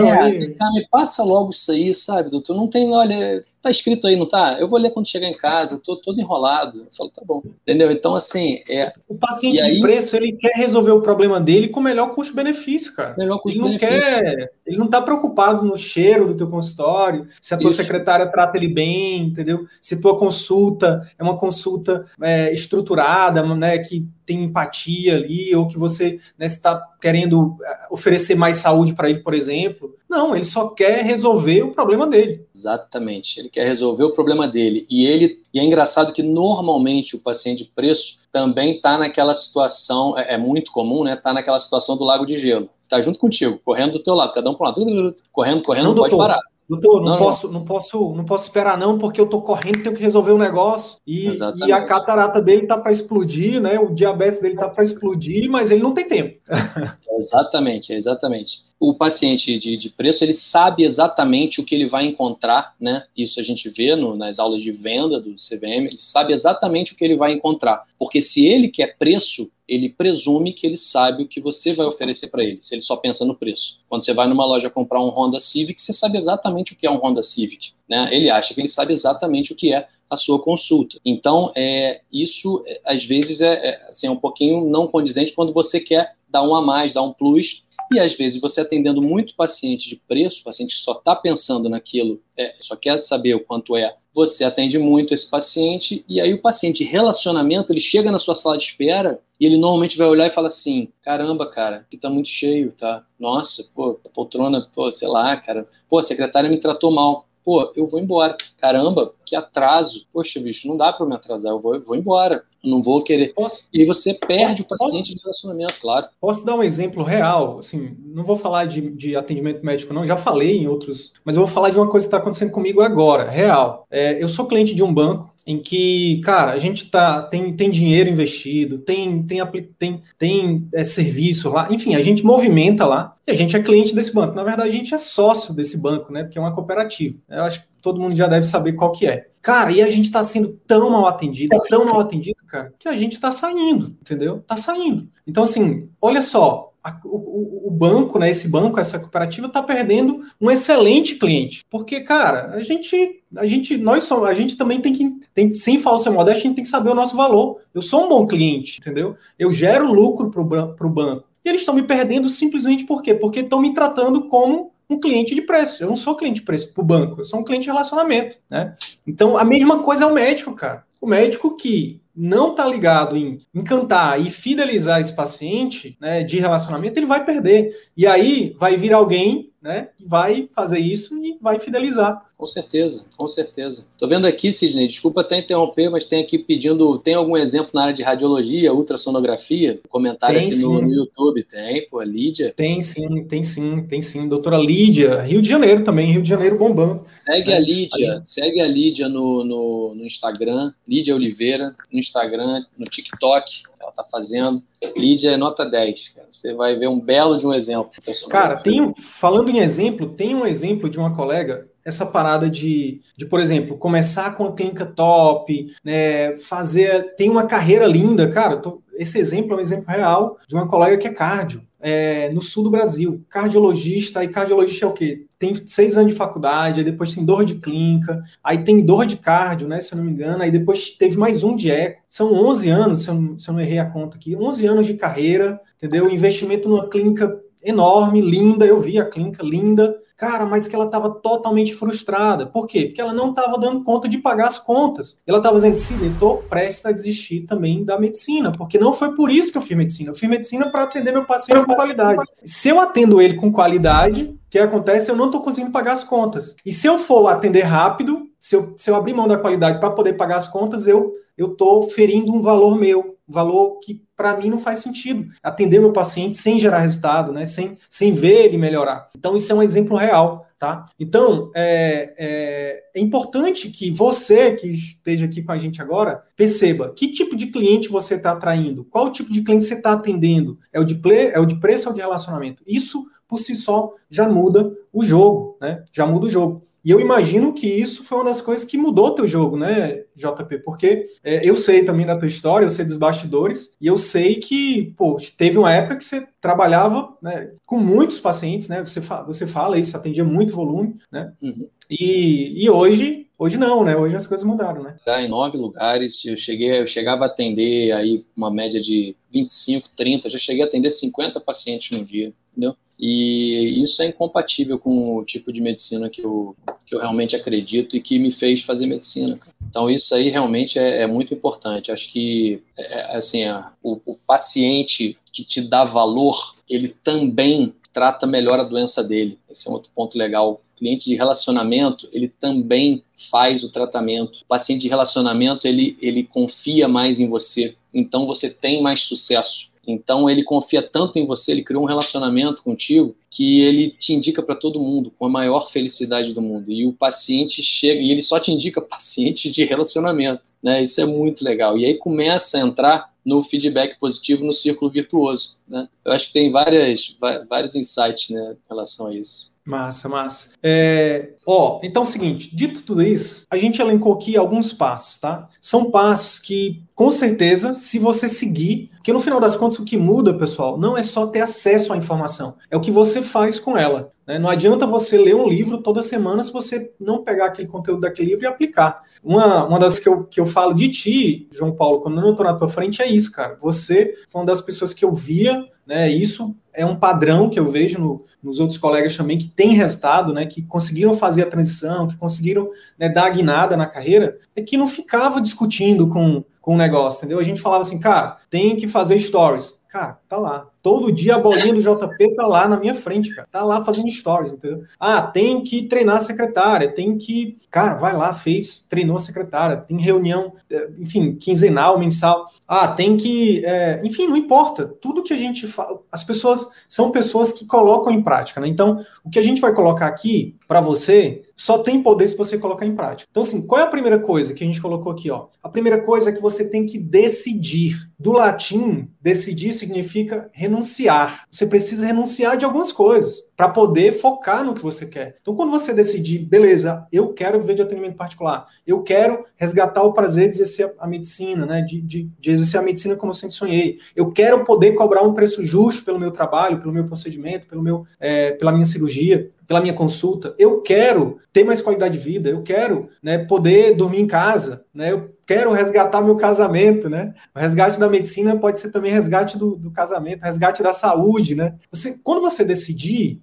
Cara, 0.57 0.71
me 0.71 0.87
passa 0.89 1.23
logo 1.23 1.49
isso 1.49 1.71
aí, 1.71 1.93
sabe, 1.93 2.29
doutor? 2.29 2.55
Não 2.55 2.67
tem, 2.67 2.93
olha, 2.93 3.43
tá 3.61 3.69
escrito 3.69 4.07
aí, 4.07 4.15
não 4.15 4.25
tá? 4.25 4.57
Eu 4.59 4.69
vou 4.69 4.79
ler 4.79 4.91
quando 4.91 5.07
chegar 5.07 5.27
em 5.27 5.35
casa, 5.35 5.75
eu 5.75 5.79
tô 5.79 5.97
todo 5.97 6.19
enrolado. 6.19 6.79
Eu 6.79 6.87
falo, 6.95 7.09
tá 7.09 7.21
bom, 7.25 7.41
entendeu? 7.61 7.91
Então, 7.91 8.15
assim. 8.15 8.63
É... 8.69 8.93
O 9.07 9.15
paciente 9.15 9.59
aí, 9.59 9.75
de 9.75 9.81
preço, 9.81 10.15
ele 10.15 10.31
quer 10.31 10.53
resolver 10.55 10.91
o 10.91 11.01
problema 11.01 11.41
dele 11.41 11.67
com 11.67 11.81
o 11.81 11.83
melhor 11.83 12.15
custo-benefício, 12.15 12.95
cara. 12.95 13.15
Melhor 13.17 13.39
custo-benefício. 13.39 13.87
Ele 13.87 13.99
não 13.99 14.09
quer, 14.09 14.51
ele 14.65 14.77
não 14.77 14.87
tá 14.87 15.01
preocupado 15.01 15.65
no 15.65 15.77
cheiro 15.77 16.27
do 16.27 16.35
teu 16.35 16.47
consultório, 16.47 17.27
se 17.41 17.53
a 17.53 17.57
tua 17.57 17.67
isso. 17.67 17.77
secretária 17.77 18.31
trata 18.31 18.57
ele 18.57 18.67
bem, 18.67 19.23
entendeu? 19.23 19.65
Se 19.81 19.99
tua 19.99 20.17
consulta 20.17 21.09
é 21.17 21.23
uma 21.23 21.37
consulta 21.37 22.05
é, 22.21 22.53
estruturada, 22.53 23.43
né, 23.55 23.77
que 23.79 24.07
tem 24.25 24.43
empatia 24.43 25.15
ali, 25.15 25.53
ou 25.55 25.67
que 25.67 25.77
você 25.77 26.19
né, 26.37 26.45
está 26.45 26.81
querendo 27.01 27.57
é, 27.63 27.87
oferecer 27.91 28.35
mais 28.35 28.57
saúde 28.57 28.93
para 28.93 29.09
ele, 29.09 29.19
por 29.19 29.33
exemplo. 29.33 29.95
Não, 30.09 30.35
ele 30.35 30.45
só 30.45 30.69
quer 30.69 31.03
resolver 31.03 31.63
o 31.63 31.71
problema 31.71 32.07
dele. 32.07 32.45
Exatamente, 32.55 33.39
ele 33.39 33.49
quer 33.49 33.67
resolver 33.67 34.03
o 34.03 34.13
problema 34.13 34.47
dele. 34.47 34.85
E 34.89 35.05
ele 35.05 35.43
e 35.53 35.59
é 35.59 35.63
engraçado 35.63 36.11
que 36.11 36.23
normalmente 36.23 37.15
o 37.15 37.19
paciente 37.19 37.63
de 37.63 37.69
preço 37.69 38.17
também 38.31 38.75
está 38.75 38.97
naquela 38.97 39.35
situação, 39.35 40.17
é, 40.17 40.33
é, 40.33 40.37
muito 40.37 40.71
comum, 40.71 41.03
né? 41.03 41.13
Está 41.13 41.31
naquela 41.31 41.59
situação 41.59 41.95
do 41.95 42.03
lago 42.03 42.25
de 42.25 42.37
gelo. 42.37 42.69
Está 42.81 42.99
junto 42.99 43.19
contigo, 43.19 43.59
correndo 43.63 43.93
do 43.93 43.99
teu 43.99 44.15
lado, 44.15 44.33
cada 44.33 44.49
um 44.49 44.55
para 44.55 44.65
um 44.65 44.69
lado, 44.69 45.15
correndo, 45.31 45.63
correndo, 45.63 45.83
não, 45.83 45.93
não 45.93 46.01
pode 46.01 46.17
parar. 46.17 46.39
Doutor, 46.67 47.01
não, 47.01 47.11
não, 47.11 47.17
posso, 47.17 47.51
não 47.51 47.65
posso, 47.65 48.13
não 48.15 48.25
posso 48.25 48.45
esperar 48.45 48.77
não, 48.77 48.97
porque 48.97 49.19
eu 49.19 49.27
tô 49.27 49.41
correndo, 49.41 49.83
tenho 49.83 49.95
que 49.95 50.01
resolver 50.01 50.31
um 50.31 50.37
negócio 50.37 50.97
e, 51.05 51.29
e 51.65 51.71
a 51.71 51.85
catarata 51.85 52.41
dele 52.41 52.65
tá 52.65 52.77
para 52.77 52.91
explodir, 52.91 53.61
né? 53.61 53.79
O 53.79 53.93
diabetes 53.93 54.39
dele 54.39 54.55
tá 54.55 54.69
para 54.69 54.83
explodir, 54.83 55.49
mas 55.49 55.71
ele 55.71 55.83
não 55.83 55.93
tem 55.93 56.07
tempo. 56.07 56.39
exatamente, 57.19 57.93
exatamente. 57.93 58.63
O 58.85 58.93
paciente 58.93 59.57
de, 59.57 59.77
de, 59.77 59.89
preço 59.89 60.25
ele 60.25 60.33
sabe 60.33 60.83
exatamente 60.83 61.61
o 61.61 61.65
que 61.65 61.73
ele 61.73 61.87
vai 61.87 62.05
encontrar, 62.05 62.75
né? 62.77 63.05
Isso 63.15 63.39
a 63.39 63.43
gente 63.43 63.69
vê 63.69 63.95
no, 63.95 64.13
nas 64.13 64.39
aulas 64.39 64.61
de 64.61 64.73
venda 64.73 65.21
do 65.21 65.35
CVM. 65.35 65.87
Ele 65.87 65.97
sabe 65.97 66.33
exatamente 66.33 66.91
o 66.91 66.97
que 66.97 67.05
ele 67.05 67.15
vai 67.15 67.31
encontrar, 67.31 67.85
porque 67.97 68.19
se 68.19 68.45
ele 68.45 68.67
quer 68.67 68.97
preço, 68.97 69.49
ele 69.65 69.87
presume 69.87 70.51
que 70.51 70.67
ele 70.67 70.75
sabe 70.75 71.23
o 71.23 71.27
que 71.29 71.39
você 71.39 71.71
vai 71.71 71.85
oferecer 71.85 72.27
para 72.27 72.43
ele, 72.43 72.57
se 72.59 72.75
ele 72.75 72.81
só 72.81 72.97
pensa 72.97 73.23
no 73.23 73.37
preço. 73.37 73.79
Quando 73.87 74.03
você 74.03 74.13
vai 74.13 74.27
numa 74.27 74.45
loja 74.45 74.69
comprar 74.69 75.01
um 75.01 75.07
Honda 75.07 75.39
Civic, 75.39 75.81
você 75.81 75.93
sabe 75.93 76.17
exatamente 76.17 76.73
o 76.73 76.75
que 76.75 76.85
é 76.85 76.91
um 76.91 76.97
Honda 76.97 77.21
Civic. 77.21 77.71
Né? 77.87 78.09
Ele 78.11 78.29
acha 78.29 78.53
que 78.53 78.59
ele 78.59 78.67
sabe 78.67 78.91
exatamente 78.91 79.53
o 79.53 79.55
que 79.55 79.73
é 79.73 79.87
a 80.13 80.17
sua 80.17 80.39
consulta. 80.39 80.99
Então, 81.03 81.51
é, 81.55 82.01
isso 82.11 82.63
é, 82.67 82.81
às 82.85 83.03
vezes 83.03 83.41
é, 83.41 83.53
é, 83.53 83.87
assim, 83.89 84.07
é 84.07 84.11
um 84.11 84.17
pouquinho 84.17 84.65
não 84.69 84.87
condizente 84.87 85.33
quando 85.33 85.53
você 85.53 85.79
quer 85.79 86.15
dar 86.29 86.43
um 86.43 86.55
a 86.55 86.61
mais, 86.61 86.93
dar 86.93 87.03
um 87.03 87.13
plus, 87.13 87.63
e 87.93 87.99
às 87.99 88.13
vezes 88.13 88.41
você 88.41 88.61
atendendo 88.61 89.01
muito 89.01 89.35
paciente 89.35 89.87
de 89.87 89.95
preço, 89.95 90.43
paciente 90.43 90.75
só 90.75 90.93
está 90.93 91.15
pensando 91.15 91.69
naquilo, 91.69 92.19
é, 92.35 92.55
só 92.59 92.75
quer 92.75 92.97
saber 92.97 93.35
o 93.35 93.39
quanto 93.39 93.77
é, 93.77 93.95
você 94.15 94.43
atende 94.43 94.79
muito 94.79 95.13
esse 95.13 95.29
paciente, 95.29 96.03
e 96.07 96.19
aí 96.19 96.33
o 96.33 96.41
paciente 96.41 96.83
de 96.83 96.89
relacionamento, 96.89 97.71
ele 97.71 97.79
chega 97.79 98.11
na 98.11 98.17
sua 98.17 98.33
sala 98.33 98.57
de 98.57 98.63
espera 98.63 99.19
e 99.39 99.45
ele 99.45 99.57
normalmente 99.57 99.97
vai 99.97 100.07
olhar 100.07 100.27
e 100.27 100.31
fala 100.31 100.47
assim: 100.47 100.89
caramba, 101.01 101.47
cara, 101.49 101.77
aqui 101.77 101.97
tá 101.97 102.09
muito 102.09 102.29
cheio, 102.29 102.71
tá? 102.71 103.03
Nossa, 103.19 103.63
pô, 103.75 103.99
a 104.05 104.09
poltrona, 104.09 104.67
pô, 104.73 104.91
sei 104.91 105.07
lá, 105.07 105.35
cara, 105.37 105.67
pô, 105.89 105.97
a 105.97 106.03
secretária 106.03 106.49
me 106.49 106.57
tratou 106.57 106.91
mal 106.91 107.27
pô, 107.43 107.71
eu 107.75 107.87
vou 107.87 107.99
embora. 107.99 108.35
Caramba, 108.57 109.13
que 109.25 109.35
atraso. 109.35 110.05
Poxa, 110.11 110.39
bicho, 110.39 110.67
não 110.67 110.77
dá 110.77 110.91
para 110.93 111.05
me 111.05 111.15
atrasar, 111.15 111.51
eu 111.51 111.59
vou, 111.59 111.81
vou 111.81 111.95
embora. 111.95 112.43
Eu 112.63 112.71
não 112.71 112.81
vou 112.81 113.03
querer. 113.03 113.33
Posso, 113.33 113.65
e 113.73 113.85
você 113.85 114.13
perde 114.13 114.63
posso, 114.63 114.83
o 114.85 114.87
paciente 114.87 115.09
posso, 115.09 115.15
de 115.15 115.21
relacionamento, 115.21 115.73
claro. 115.81 116.07
Posso 116.19 116.45
dar 116.45 116.55
um 116.55 116.63
exemplo 116.63 117.03
real? 117.03 117.59
Assim, 117.59 117.97
não 118.05 118.23
vou 118.23 118.37
falar 118.37 118.65
de, 118.65 118.89
de 118.91 119.15
atendimento 119.15 119.65
médico, 119.65 119.93
não, 119.93 120.05
já 120.05 120.15
falei 120.15 120.57
em 120.57 120.67
outros, 120.67 121.13
mas 121.25 121.35
eu 121.35 121.43
vou 121.43 121.53
falar 121.53 121.71
de 121.71 121.77
uma 121.77 121.89
coisa 121.89 122.05
que 122.05 122.07
está 122.07 122.17
acontecendo 122.17 122.51
comigo 122.51 122.81
agora, 122.81 123.29
real. 123.29 123.85
É, 123.91 124.21
eu 124.21 124.29
sou 124.29 124.47
cliente 124.47 124.73
de 124.73 124.83
um 124.83 124.93
banco 124.93 125.32
em 125.45 125.61
que, 125.61 126.21
cara, 126.21 126.51
a 126.51 126.57
gente 126.57 126.89
tá, 126.89 127.21
tem, 127.21 127.53
tem 127.55 127.69
dinheiro 127.69 128.09
investido, 128.09 128.77
tem, 128.77 129.21
tem, 129.23 129.41
tem, 129.77 130.01
tem 130.17 130.67
é, 130.73 130.83
serviço 130.83 131.49
lá, 131.49 131.67
enfim, 131.71 131.95
a 131.95 132.01
gente 132.01 132.25
movimenta 132.25 132.85
lá 132.85 133.15
e 133.27 133.31
a 133.31 133.35
gente 133.35 133.55
é 133.55 133.61
cliente 133.61 133.93
desse 133.93 134.13
banco. 134.13 134.35
Na 134.35 134.43
verdade, 134.43 134.69
a 134.69 134.73
gente 134.73 134.93
é 134.93 134.97
sócio 134.97 135.53
desse 135.53 135.77
banco, 135.77 136.11
né? 136.11 136.23
Porque 136.23 136.37
é 136.37 136.41
uma 136.41 136.53
cooperativa. 136.53 137.17
Eu 137.29 137.43
acho 137.43 137.61
que 137.61 137.67
todo 137.81 137.99
mundo 137.99 138.15
já 138.15 138.27
deve 138.27 138.47
saber 138.47 138.73
qual 138.73 138.91
que 138.91 139.05
é. 139.05 139.27
Cara, 139.41 139.71
e 139.71 139.81
a 139.81 139.89
gente 139.89 140.11
tá 140.11 140.23
sendo 140.23 140.59
tão 140.65 140.89
mal 140.89 141.05
atendido, 141.05 141.55
tão 141.69 141.85
mal 141.85 141.99
atendido, 141.99 142.37
cara, 142.47 142.73
que 142.79 142.87
a 142.87 142.95
gente 142.95 143.19
tá 143.19 143.29
saindo, 143.29 143.97
entendeu? 144.01 144.43
Tá 144.47 144.55
saindo. 144.55 145.09
Então, 145.27 145.43
assim, 145.43 145.89
olha 146.01 146.21
só, 146.21 146.73
o, 147.05 147.71
banco, 147.71 148.19
né, 148.19 148.29
esse 148.29 148.47
banco, 148.49 148.79
essa 148.79 148.99
cooperativa 148.99 149.47
está 149.47 149.63
perdendo 149.63 150.23
um 150.39 150.51
excelente 150.51 151.15
cliente, 151.15 151.65
porque 151.69 152.01
cara, 152.01 152.51
a 152.51 152.61
gente, 152.61 153.22
a 153.35 153.45
gente, 153.45 153.77
nós 153.77 154.03
somos, 154.03 154.27
a 154.27 154.33
gente 154.33 154.57
também 154.57 154.79
tem 154.79 154.93
que, 154.93 155.21
tem, 155.33 155.53
sem 155.53 155.79
falsa 155.79 156.11
modéstia, 156.11 156.41
a 156.41 156.43
gente 156.43 156.55
tem 156.55 156.63
que 156.63 156.69
saber 156.69 156.89
o 156.89 156.95
nosso 156.95 157.15
valor. 157.15 157.59
Eu 157.73 157.81
sou 157.81 158.05
um 158.05 158.09
bom 158.09 158.27
cliente, 158.27 158.79
entendeu? 158.79 159.15
Eu 159.37 159.51
gero 159.51 159.91
lucro 159.91 160.29
para 160.29 160.41
o 160.41 160.89
banco. 160.89 161.25
E 161.43 161.49
eles 161.49 161.61
estão 161.61 161.75
me 161.75 161.83
perdendo 161.83 162.29
simplesmente 162.29 162.85
por 162.85 163.01
quê? 163.01 163.13
Porque 163.13 163.41
estão 163.41 163.61
me 163.61 163.73
tratando 163.73 164.27
como 164.27 164.71
um 164.89 164.99
cliente 164.99 165.35
de 165.35 165.41
preço. 165.41 165.83
Eu 165.83 165.87
não 165.87 165.95
sou 165.95 166.15
cliente 166.15 166.39
de 166.39 166.45
preço 166.45 166.73
para 166.73 166.81
o 166.81 166.85
banco, 166.85 167.21
eu 167.21 167.25
sou 167.25 167.39
um 167.39 167.43
cliente 167.43 167.63
de 167.63 167.69
relacionamento, 167.69 168.37
né? 168.49 168.75
Então 169.05 169.37
a 169.37 169.43
mesma 169.43 169.79
coisa 169.79 170.03
é 170.03 170.07
o 170.07 170.13
médico, 170.13 170.53
cara. 170.53 170.85
O 171.01 171.07
médico 171.07 171.55
que 171.55 172.01
não 172.15 172.51
está 172.51 172.65
ligado 172.65 173.17
em 173.17 173.39
encantar 173.53 174.21
e 174.21 174.29
fidelizar 174.29 175.01
esse 175.01 175.15
paciente 175.15 175.97
né, 175.99 176.23
de 176.23 176.39
relacionamento, 176.39 176.97
ele 176.97 177.07
vai 177.07 177.25
perder. 177.25 177.75
E 177.97 178.05
aí 178.05 178.55
vai 178.57 178.77
vir 178.77 178.93
alguém 178.93 179.51
né, 179.61 179.89
que 179.97 180.05
vai 180.05 180.47
fazer 180.53 180.79
isso 180.79 181.17
e 181.23 181.37
vai 181.41 181.57
fidelizar. 181.57 182.23
Com 182.37 182.47
certeza, 182.47 183.05
com 183.15 183.27
certeza. 183.27 183.85
Estou 183.93 184.09
vendo 184.09 184.25
aqui, 184.25 184.51
Sidney, 184.51 184.87
desculpa 184.87 185.21
até 185.21 185.37
interromper, 185.37 185.89
mas 185.89 186.03
tem 186.03 186.21
aqui 186.21 186.37
pedindo, 186.37 186.97
tem 186.97 187.13
algum 187.13 187.37
exemplo 187.37 187.69
na 187.73 187.83
área 187.83 187.93
de 187.93 188.03
radiologia, 188.03 188.73
ultrassonografia? 188.73 189.79
Comentário 189.87 190.39
tem, 190.39 190.49
aqui 190.49 190.57
no, 190.57 190.81
no, 190.81 190.91
YouTube, 190.91 191.43
tem, 191.43 191.87
pô, 191.87 192.01
Lídia? 192.01 192.53
Tem 192.55 192.81
sim, 192.81 193.23
tem 193.25 193.43
sim, 193.43 193.83
tem 193.83 194.01
sim. 194.01 194.27
Doutora 194.27 194.57
Lídia, 194.57 195.21
Rio 195.21 195.41
de 195.41 195.47
Janeiro 195.47 195.83
também, 195.83 196.11
Rio 196.11 196.23
de 196.23 196.29
Janeiro 196.29 196.57
bombando. 196.57 197.03
Segue 197.05 197.51
é, 197.51 197.55
a 197.55 197.59
Lídia, 197.59 198.17
a 198.17 198.25
segue 198.25 198.59
a 198.59 198.67
Lídia 198.67 199.07
no, 199.07 199.43
no, 199.45 199.95
no 199.95 200.05
Instagram, 200.05 200.73
Lídia 200.87 201.15
Oliveira, 201.15 201.75
no 201.91 201.99
Instagram, 201.99 202.65
no 202.77 202.85
TikTok, 202.85 203.63
ela 203.79 203.89
está 203.91 204.03
fazendo. 204.03 204.61
Lídia 204.97 205.31
é 205.31 205.37
nota 205.37 205.65
10, 205.65 206.09
cara. 206.09 206.27
Você 206.29 206.53
vai 206.53 206.75
ver 206.75 206.87
um 206.87 206.99
belo 206.99 207.37
de 207.37 207.45
um 207.45 207.53
exemplo. 207.53 207.91
Cara, 208.29 208.57
tem, 208.57 208.93
falando 208.95 209.49
em 209.49 209.59
exemplo, 209.59 210.09
tem 210.09 210.35
um 210.35 210.45
exemplo 210.45 210.89
de 210.89 210.97
uma 210.97 211.15
colega 211.15 211.71
essa 211.85 212.05
parada 212.05 212.49
de, 212.49 213.01
de, 213.15 213.25
por 213.25 213.39
exemplo, 213.39 213.77
começar 213.77 214.35
com 214.35 214.45
a 214.45 214.53
clínica 214.53 214.85
top, 214.85 215.73
né, 215.83 216.35
fazer, 216.37 217.15
tem 217.15 217.29
uma 217.29 217.45
carreira 217.45 217.85
linda, 217.85 218.29
cara, 218.29 218.57
tô, 218.57 218.81
esse 218.95 219.17
exemplo 219.17 219.53
é 219.53 219.57
um 219.57 219.59
exemplo 219.59 219.85
real 219.87 220.37
de 220.47 220.55
uma 220.55 220.67
colega 220.67 220.97
que 220.97 221.07
é 221.07 221.13
cardio, 221.13 221.61
é, 221.79 222.29
no 222.29 222.41
sul 222.41 222.63
do 222.63 222.71
Brasil, 222.71 223.25
cardiologista, 223.29 224.23
e 224.23 224.29
cardiologista 224.29 224.85
é 224.85 224.87
o 224.87 224.93
quê? 224.93 225.25
Tem 225.37 225.53
seis 225.65 225.97
anos 225.97 226.13
de 226.13 226.17
faculdade, 226.17 226.79
aí 226.79 226.85
depois 226.85 227.13
tem 227.13 227.25
dor 227.25 227.43
de 227.43 227.55
clínica, 227.55 228.23
aí 228.41 228.63
tem 228.63 228.85
dor 228.85 229.05
de 229.05 229.17
cardio, 229.17 229.67
né, 229.67 229.81
se 229.81 229.93
eu 229.93 229.97
não 229.97 230.05
me 230.05 230.11
engano, 230.11 230.41
aí 230.41 230.51
depois 230.51 230.91
teve 230.91 231.17
mais 231.17 231.43
um 231.43 231.55
de 231.55 231.69
eco, 231.69 232.01
são 232.07 232.33
11 232.33 232.69
anos, 232.69 233.03
se 233.03 233.09
eu, 233.09 233.15
não, 233.15 233.37
se 233.37 233.49
eu 233.49 233.53
não 233.53 233.61
errei 233.61 233.79
a 233.79 233.89
conta 233.89 234.15
aqui, 234.15 234.35
11 234.35 234.65
anos 234.65 234.87
de 234.87 234.93
carreira, 234.93 235.59
entendeu? 235.75 236.09
Investimento 236.09 236.69
numa 236.69 236.87
clínica 236.87 237.37
enorme, 237.61 238.21
linda, 238.21 238.65
eu 238.65 238.79
vi 238.79 238.99
a 238.99 239.05
clínica 239.05 239.43
linda, 239.43 239.95
cara, 240.23 240.45
mas 240.45 240.69
que 240.69 240.75
ela 240.75 240.85
estava 240.85 241.09
totalmente 241.09 241.73
frustrada. 241.73 242.45
Por 242.45 242.65
quê? 242.65 242.85
Porque 242.85 243.01
ela 243.01 243.13
não 243.13 243.31
estava 243.31 243.59
dando 243.59 243.83
conta 243.83 244.07
de 244.07 244.17
pagar 244.17 244.47
as 244.47 244.57
contas. 244.57 245.17
Ela 245.27 245.39
estava 245.39 245.57
dizendo, 245.57 245.75
sim, 245.75 246.07
estou 246.07 246.37
prestes 246.37 246.85
a 246.85 246.93
desistir 246.93 247.41
também 247.41 247.83
da 247.83 247.99
medicina, 247.99 248.49
porque 248.49 248.79
não 248.79 248.93
foi 248.93 249.13
por 249.15 249.29
isso 249.29 249.51
que 249.51 249.57
eu 249.57 249.61
fiz 249.61 249.75
medicina. 249.75 250.11
Eu 250.11 250.15
fiz 250.15 250.29
medicina 250.29 250.71
para 250.71 250.83
atender 250.83 251.11
meu 251.11 251.25
paciente 251.25 251.65
com 251.65 251.75
qualidade. 251.75 252.21
Se 252.45 252.69
eu 252.69 252.79
atendo 252.79 253.21
ele 253.21 253.35
com 253.35 253.51
qualidade, 253.51 254.23
o 254.23 254.37
que 254.49 254.57
acontece? 254.57 255.11
Eu 255.11 255.17
não 255.17 255.25
estou 255.25 255.41
conseguindo 255.41 255.73
pagar 255.73 255.91
as 255.91 256.05
contas. 256.05 256.55
E 256.65 256.71
se 256.71 256.87
eu 256.87 256.97
for 256.97 257.27
atender 257.27 257.63
rápido, 257.63 258.29
se 258.39 258.55
eu, 258.55 258.73
se 258.77 258.89
eu 258.89 258.95
abrir 258.95 259.13
mão 259.13 259.27
da 259.27 259.37
qualidade 259.37 259.81
para 259.81 259.91
poder 259.91 260.13
pagar 260.13 260.37
as 260.37 260.47
contas, 260.47 260.87
eu 260.87 261.13
eu 261.37 261.53
estou 261.53 261.83
ferindo 261.83 262.33
um 262.33 262.41
valor 262.41 262.77
meu, 262.77 263.17
um 263.27 263.33
valor 263.33 263.79
que 263.79 264.03
para 264.15 264.37
mim 264.37 264.49
não 264.49 264.59
faz 264.59 264.79
sentido. 264.79 265.27
Atender 265.41 265.79
meu 265.79 265.91
paciente 265.91 266.37
sem 266.37 266.59
gerar 266.59 266.79
resultado, 266.79 267.31
né? 267.31 267.45
sem, 267.45 267.77
sem 267.89 268.13
ver 268.13 268.45
ele 268.45 268.57
melhorar. 268.57 269.09
Então, 269.15 269.35
isso 269.35 269.51
é 269.51 269.55
um 269.55 269.63
exemplo 269.63 269.97
real. 269.97 270.47
Tá? 270.63 270.85
Então, 270.97 271.51
é, 271.53 272.13
é, 272.17 272.83
é, 272.95 273.01
importante 273.01 273.69
que 273.69 273.91
você 273.91 274.53
que 274.53 274.69
esteja 274.69 275.25
aqui 275.25 275.43
com 275.43 275.51
a 275.51 275.57
gente 275.57 275.81
agora 275.81 276.23
perceba 276.37 276.93
que 276.95 277.09
tipo 277.11 277.35
de 277.35 277.47
cliente 277.47 277.89
você 277.89 278.15
está 278.15 278.31
atraindo, 278.31 278.85
qual 278.85 279.11
tipo 279.11 279.29
de 279.29 279.41
cliente 279.41 279.65
você 279.65 279.73
está 279.73 279.91
atendendo. 279.91 280.57
É 280.71 280.79
o 280.79 280.85
de, 280.85 280.95
play, 280.95 281.31
é 281.33 281.39
o 281.39 281.45
de 281.45 281.59
preço 281.59 281.89
ou 281.89 281.93
de 281.93 281.99
relacionamento? 281.99 282.63
Isso, 282.65 283.05
por 283.27 283.39
si 283.39 283.57
só, 283.57 283.93
já 284.09 284.29
muda 284.29 284.71
o 284.93 285.03
jogo, 285.03 285.57
né? 285.59 285.83
Já 285.91 286.07
muda 286.07 286.27
o 286.27 286.29
jogo. 286.29 286.63
E 286.83 286.91
eu 286.91 286.99
imagino 286.99 287.53
que 287.53 287.67
isso 287.67 288.03
foi 288.03 288.17
uma 288.17 288.25
das 288.25 288.41
coisas 288.41 288.65
que 288.65 288.77
mudou 288.77 289.07
o 289.07 289.15
teu 289.15 289.25
jogo, 289.25 289.55
né, 289.55 290.03
JP? 290.15 290.59
Porque 290.65 291.05
é, 291.23 291.47
eu 291.47 291.55
sei 291.55 291.85
também 291.85 292.05
da 292.05 292.17
tua 292.17 292.27
história, 292.27 292.65
eu 292.65 292.69
sei 292.69 292.83
dos 292.83 292.97
bastidores, 292.97 293.75
e 293.79 293.87
eu 293.87 293.97
sei 293.97 294.35
que, 294.35 294.93
pô, 294.97 295.15
teve 295.37 295.57
uma 295.57 295.71
época 295.71 295.95
que 295.95 296.03
você 296.03 296.27
trabalhava 296.41 297.15
né, 297.21 297.51
com 297.65 297.77
muitos 297.77 298.19
pacientes, 298.19 298.67
né? 298.67 298.81
Você, 298.81 299.01
fa 299.01 299.23
você 299.23 299.47
fala 299.47 299.77
isso, 299.77 299.95
atendia 299.95 300.25
muito 300.25 300.53
volume, 300.53 300.95
né? 301.09 301.31
Uhum. 301.41 301.69
E, 301.89 302.65
e 302.65 302.69
hoje, 302.69 303.27
hoje 303.37 303.57
não, 303.57 303.83
né? 303.85 303.95
Hoje 303.95 304.17
as 304.17 304.27
coisas 304.27 304.45
mudaram, 304.45 304.83
né? 304.83 304.97
Em 305.21 305.29
nove 305.29 305.57
lugares, 305.57 306.25
eu 306.25 306.35
cheguei, 306.35 306.81
eu 306.81 306.87
chegava 306.87 307.23
a 307.23 307.27
atender 307.27 307.93
aí 307.93 308.25
uma 308.35 308.51
média 308.51 308.81
de 308.81 309.15
25, 309.31 309.89
30, 309.95 310.29
já 310.29 310.37
cheguei 310.37 310.63
a 310.63 310.65
atender 310.65 310.89
50 310.89 311.39
pacientes 311.39 311.97
no 311.97 312.03
dia, 312.03 312.33
entendeu? 312.51 312.75
E 312.99 313.81
isso 313.81 314.01
é 314.01 314.07
incompatível 314.07 314.77
com 314.77 315.17
o 315.17 315.25
tipo 315.25 315.51
de 315.51 315.61
medicina 315.61 316.09
que 316.09 316.23
eu, 316.23 316.55
que 316.85 316.95
eu 316.95 316.99
realmente 316.99 317.35
acredito 317.35 317.97
e 317.97 318.01
que 318.01 318.19
me 318.19 318.31
fez 318.31 318.61
fazer 318.61 318.85
medicina. 318.85 319.39
Então, 319.67 319.89
isso 319.89 320.13
aí 320.13 320.29
realmente 320.29 320.77
é, 320.77 321.01
é 321.01 321.07
muito 321.07 321.33
importante. 321.33 321.91
Acho 321.91 322.11
que, 322.11 322.61
é, 322.77 323.13
é 323.13 323.17
assim, 323.17 323.43
o, 323.81 323.99
o 324.05 324.15
paciente 324.15 325.17
que 325.31 325.43
te 325.43 325.61
dá 325.61 325.83
valor, 325.83 326.55
ele 326.69 326.95
também 327.03 327.73
trata 327.91 328.25
melhor 328.25 328.59
a 328.59 328.63
doença 328.63 329.03
dele. 329.03 329.37
Esse 329.49 329.67
é 329.67 329.71
um 329.71 329.75
outro 329.75 329.91
ponto 329.93 330.17
legal. 330.17 330.53
O 330.53 330.77
cliente 330.77 331.09
de 331.09 331.15
relacionamento, 331.15 332.09
ele 332.11 332.27
também 332.27 333.03
faz 333.29 333.63
o 333.63 333.71
tratamento. 333.71 334.41
O 334.41 334.45
paciente 334.45 334.81
de 334.81 334.89
relacionamento, 334.89 335.67
ele, 335.67 335.95
ele 336.01 336.23
confia 336.23 336.87
mais 336.87 337.19
em 337.19 337.27
você. 337.27 337.75
Então, 337.93 338.25
você 338.25 338.49
tem 338.49 338.81
mais 338.81 339.01
sucesso. 339.01 339.69
Então 339.85 340.29
ele 340.29 340.43
confia 340.43 340.81
tanto 340.81 341.19
em 341.19 341.25
você, 341.25 341.51
ele 341.51 341.63
criou 341.63 341.83
um 341.83 341.87
relacionamento 341.87 342.63
contigo 342.63 343.15
que 343.29 343.61
ele 343.61 343.89
te 343.89 344.13
indica 344.13 344.41
para 344.41 344.55
todo 344.55 344.79
mundo 344.79 345.11
com 345.17 345.25
a 345.25 345.29
maior 345.29 345.69
felicidade 345.69 346.33
do 346.33 346.41
mundo. 346.41 346.71
E 346.71 346.85
o 346.85 346.93
paciente 346.93 347.61
chega 347.61 347.99
e 347.99 348.11
ele 348.11 348.21
só 348.21 348.39
te 348.39 348.51
indica 348.51 348.79
paciente 348.81 349.49
de 349.49 349.65
relacionamento, 349.65 350.51
né? 350.61 350.81
Isso 350.81 351.01
é 351.01 351.05
muito 351.05 351.43
legal. 351.43 351.77
E 351.77 351.85
aí 351.85 351.95
começa 351.95 352.57
a 352.57 352.61
entrar 352.61 353.13
no 353.25 353.41
feedback 353.41 353.97
positivo 353.99 354.43
no 354.43 354.51
círculo 354.51 354.91
virtuoso, 354.91 355.57
né? 355.67 355.87
Eu 356.05 356.11
acho 356.11 356.27
que 356.27 356.33
tem 356.33 356.51
várias, 356.51 357.17
vários 357.49 357.75
insights 357.75 358.29
né, 358.29 358.53
em 358.53 358.69
relação 358.69 359.07
a 359.07 359.15
isso. 359.15 359.53
Massa, 359.65 360.09
massa. 360.09 360.51
É, 360.61 361.29
ó, 361.47 361.79
então 361.81 362.03
é 362.03 362.05
o 362.05 362.09
seguinte, 362.09 362.53
dito 362.53 362.83
tudo 362.83 363.01
isso, 363.01 363.45
a 363.49 363.57
gente 363.57 363.81
elencou 363.81 364.13
aqui 364.13 364.35
alguns 364.35 364.73
passos, 364.73 365.17
tá? 365.19 365.49
São 365.61 365.89
passos 365.89 366.37
que, 366.37 366.81
com 366.93 367.13
certeza, 367.13 367.73
se 367.73 367.97
você 367.97 368.27
seguir, 368.27 368.89
porque 369.03 369.11
no 369.11 369.19
final 369.19 369.37
das 369.37 369.53
contas 369.53 369.77
o 369.77 369.83
que 369.83 369.97
muda, 369.97 370.33
pessoal, 370.33 370.77
não 370.77 370.97
é 370.97 371.01
só 371.01 371.27
ter 371.27 371.41
acesso 371.41 371.91
à 371.91 371.97
informação, 371.97 372.55
é 372.71 372.77
o 372.77 372.79
que 372.79 372.89
você 372.89 373.21
faz 373.21 373.59
com 373.59 373.77
ela. 373.77 374.13
Né? 374.25 374.39
Não 374.39 374.49
adianta 374.49 374.87
você 374.87 375.17
ler 375.17 375.35
um 375.35 375.45
livro 375.45 375.79
toda 375.79 376.01
semana 376.01 376.41
se 376.41 376.53
você 376.53 376.93
não 376.97 377.21
pegar 377.21 377.47
aquele 377.47 377.67
conteúdo 377.67 377.99
daquele 377.99 378.29
livro 378.29 378.45
e 378.45 378.47
aplicar. 378.47 379.03
Uma, 379.21 379.65
uma 379.65 379.77
das 379.77 379.99
que 379.99 380.07
eu, 380.07 380.23
que 380.23 380.39
eu 380.39 380.45
falo 380.45 380.73
de 380.73 380.87
ti, 380.87 381.49
João 381.51 381.75
Paulo, 381.75 381.99
quando 381.99 382.15
eu 382.15 382.21
não 382.21 382.31
estou 382.31 382.45
na 382.45 382.53
tua 382.53 382.69
frente, 382.69 383.01
é 383.01 383.05
isso, 383.05 383.29
cara. 383.33 383.57
Você 383.59 384.15
foi 384.29 384.39
uma 384.39 384.47
das 384.47 384.61
pessoas 384.61 384.93
que 384.93 385.03
eu 385.03 385.11
via, 385.11 385.65
né? 385.85 386.09
Isso 386.09 386.55
é 386.73 386.85
um 386.85 386.95
padrão 386.95 387.49
que 387.49 387.59
eu 387.59 387.67
vejo 387.67 387.99
no, 387.99 388.23
nos 388.41 388.61
outros 388.61 388.77
colegas 388.77 389.17
também 389.17 389.37
que 389.37 389.49
têm 389.49 389.73
resultado, 389.73 390.33
né, 390.33 390.45
que 390.45 390.61
conseguiram 390.63 391.13
fazer 391.13 391.43
a 391.43 391.49
transição, 391.49 392.07
que 392.07 392.17
conseguiram 392.17 392.69
né, 392.97 393.09
dar 393.09 393.25
a 393.25 393.29
guinada 393.29 393.77
na 393.77 393.85
carreira, 393.85 394.39
é 394.55 394.61
que 394.61 394.75
não 394.75 394.87
ficava 394.87 395.39
discutindo 395.39 396.07
com, 396.07 396.43
com 396.63 396.75
o 396.75 396.77
negócio, 396.77 397.17
entendeu? 397.17 397.39
A 397.39 397.43
gente 397.43 397.61
falava 397.61 397.81
assim, 397.81 397.99
cara, 397.99 398.37
tem 398.49 398.77
que 398.77 398.87
fazer 398.87 399.19
stories. 399.19 399.77
Cara, 399.89 400.17
tá 400.27 400.37
lá. 400.37 400.65
Todo 400.81 401.11
dia 401.11 401.35
a 401.35 401.39
bolinha 401.39 401.71
do 401.71 401.79
JP 401.79 402.35
tá 402.35 402.47
lá 402.47 402.67
na 402.67 402.79
minha 402.79 402.95
frente, 402.95 403.35
cara. 403.35 403.47
Tá 403.51 403.61
lá 403.61 403.85
fazendo 403.85 404.09
stories, 404.09 404.51
entendeu? 404.51 404.83
Ah, 404.99 405.21
tem 405.21 405.61
que 405.61 405.87
treinar 405.87 406.15
a 406.15 406.19
secretária, 406.19 406.91
tem 406.95 407.15
que. 407.15 407.57
Cara, 407.69 407.93
vai 407.93 408.11
lá, 408.15 408.33
fez, 408.33 408.83
treinou 408.89 409.17
a 409.17 409.19
secretária, 409.19 409.77
tem 409.77 410.01
reunião, 410.01 410.53
é, 410.67 410.89
enfim, 410.97 411.35
quinzenal, 411.35 411.99
mensal. 411.99 412.47
Ah, 412.67 412.87
tem 412.87 413.17
que. 413.17 413.63
É... 413.63 414.01
enfim, 414.03 414.25
não 414.25 414.35
importa. 414.35 414.87
Tudo 414.99 415.21
que 415.21 415.33
a 415.33 415.37
gente 415.37 415.67
fala. 415.67 415.99
As 416.11 416.23
pessoas 416.23 416.71
são 416.87 417.11
pessoas 417.11 417.53
que 417.53 417.67
colocam 417.67 418.11
em 418.11 418.23
prática, 418.23 418.59
né? 418.59 418.67
Então, 418.67 419.05
o 419.23 419.29
que 419.29 419.37
a 419.37 419.43
gente 419.43 419.61
vai 419.61 419.75
colocar 419.75 420.07
aqui 420.07 420.55
para 420.67 420.81
você 420.81 421.43
só 421.55 421.79
tem 421.79 422.01
poder 422.01 422.27
se 422.27 422.37
você 422.37 422.57
colocar 422.57 422.85
em 422.85 422.95
prática. 422.95 423.27
Então, 423.29 423.43
assim, 423.43 423.65
qual 423.65 423.81
é 423.81 423.83
a 423.83 423.87
primeira 423.87 424.19
coisa 424.19 424.53
que 424.53 424.63
a 424.63 424.67
gente 424.67 424.81
colocou 424.81 425.11
aqui, 425.11 425.29
ó? 425.29 425.47
A 425.61 425.69
primeira 425.69 426.01
coisa 426.01 426.29
é 426.29 426.33
que 426.33 426.41
você 426.41 426.69
tem 426.69 426.85
que 426.85 426.97
decidir. 426.97 428.11
Do 428.17 428.31
latim, 428.31 429.09
decidir 429.21 429.73
significa 429.73 430.49
renunciar. 430.53 431.45
Você 431.51 431.65
precisa 431.65 432.05
renunciar 432.05 432.55
de 432.55 432.63
algumas 432.63 432.91
coisas 432.91 433.43
para 433.55 433.69
poder 433.69 434.11
focar 434.13 434.63
no 434.63 434.73
que 434.73 434.81
você 434.81 435.05
quer. 435.05 435.37
Então, 435.41 435.55
quando 435.55 435.71
você 435.71 435.93
decidir, 435.93 436.39
beleza, 436.39 437.07
eu 437.11 437.33
quero 437.33 437.59
viver 437.59 437.75
de 437.75 437.81
atendimento 437.81 438.15
particular, 438.15 438.67
eu 438.85 439.01
quero 439.03 439.45
resgatar 439.55 440.03
o 440.03 440.13
prazer 440.13 440.49
de 440.49 440.55
exercer 440.55 440.93
a 440.99 441.07
medicina, 441.07 441.65
né? 441.65 441.81
De, 441.81 442.01
de, 442.01 442.29
de 442.39 442.51
exercer 442.51 442.79
a 442.79 442.83
medicina 442.83 443.15
como 443.15 443.31
eu 443.31 443.35
sempre 443.35 443.55
sonhei. 443.55 443.99
Eu 444.15 444.31
quero 444.31 444.63
poder 444.63 444.93
cobrar 444.93 445.21
um 445.21 445.33
preço 445.33 445.65
justo 445.65 446.03
pelo 446.03 446.19
meu 446.19 446.31
trabalho, 446.31 446.79
pelo 446.79 446.93
meu 446.93 447.05
procedimento, 447.05 447.67
pelo 447.67 447.81
meu, 447.81 448.05
é, 448.19 448.51
pela 448.51 448.71
minha 448.71 448.85
cirurgia 448.85 449.51
pela 449.67 449.81
minha 449.81 449.93
consulta, 449.93 450.53
eu 450.59 450.81
quero 450.81 451.39
ter 451.51 451.63
mais 451.63 451.81
qualidade 451.81 452.17
de 452.17 452.23
vida, 452.23 452.49
eu 452.49 452.61
quero 452.61 453.09
né, 453.21 453.39
poder 453.39 453.95
dormir 453.95 454.19
em 454.19 454.27
casa, 454.27 454.85
né, 454.93 455.11
eu 455.11 455.32
quero 455.45 455.71
resgatar 455.71 456.21
meu 456.21 456.35
casamento, 456.35 457.09
né? 457.09 457.33
O 457.55 457.59
resgate 457.59 457.99
da 457.99 458.09
medicina 458.09 458.55
pode 458.55 458.79
ser 458.79 458.91
também 458.91 459.11
resgate 459.11 459.57
do, 459.57 459.75
do 459.75 459.91
casamento, 459.91 460.41
resgate 460.41 460.81
da 460.81 460.93
saúde, 460.93 461.55
né? 461.55 461.75
Você, 461.91 462.19
quando 462.23 462.41
você 462.41 462.63
decidir, 462.63 463.41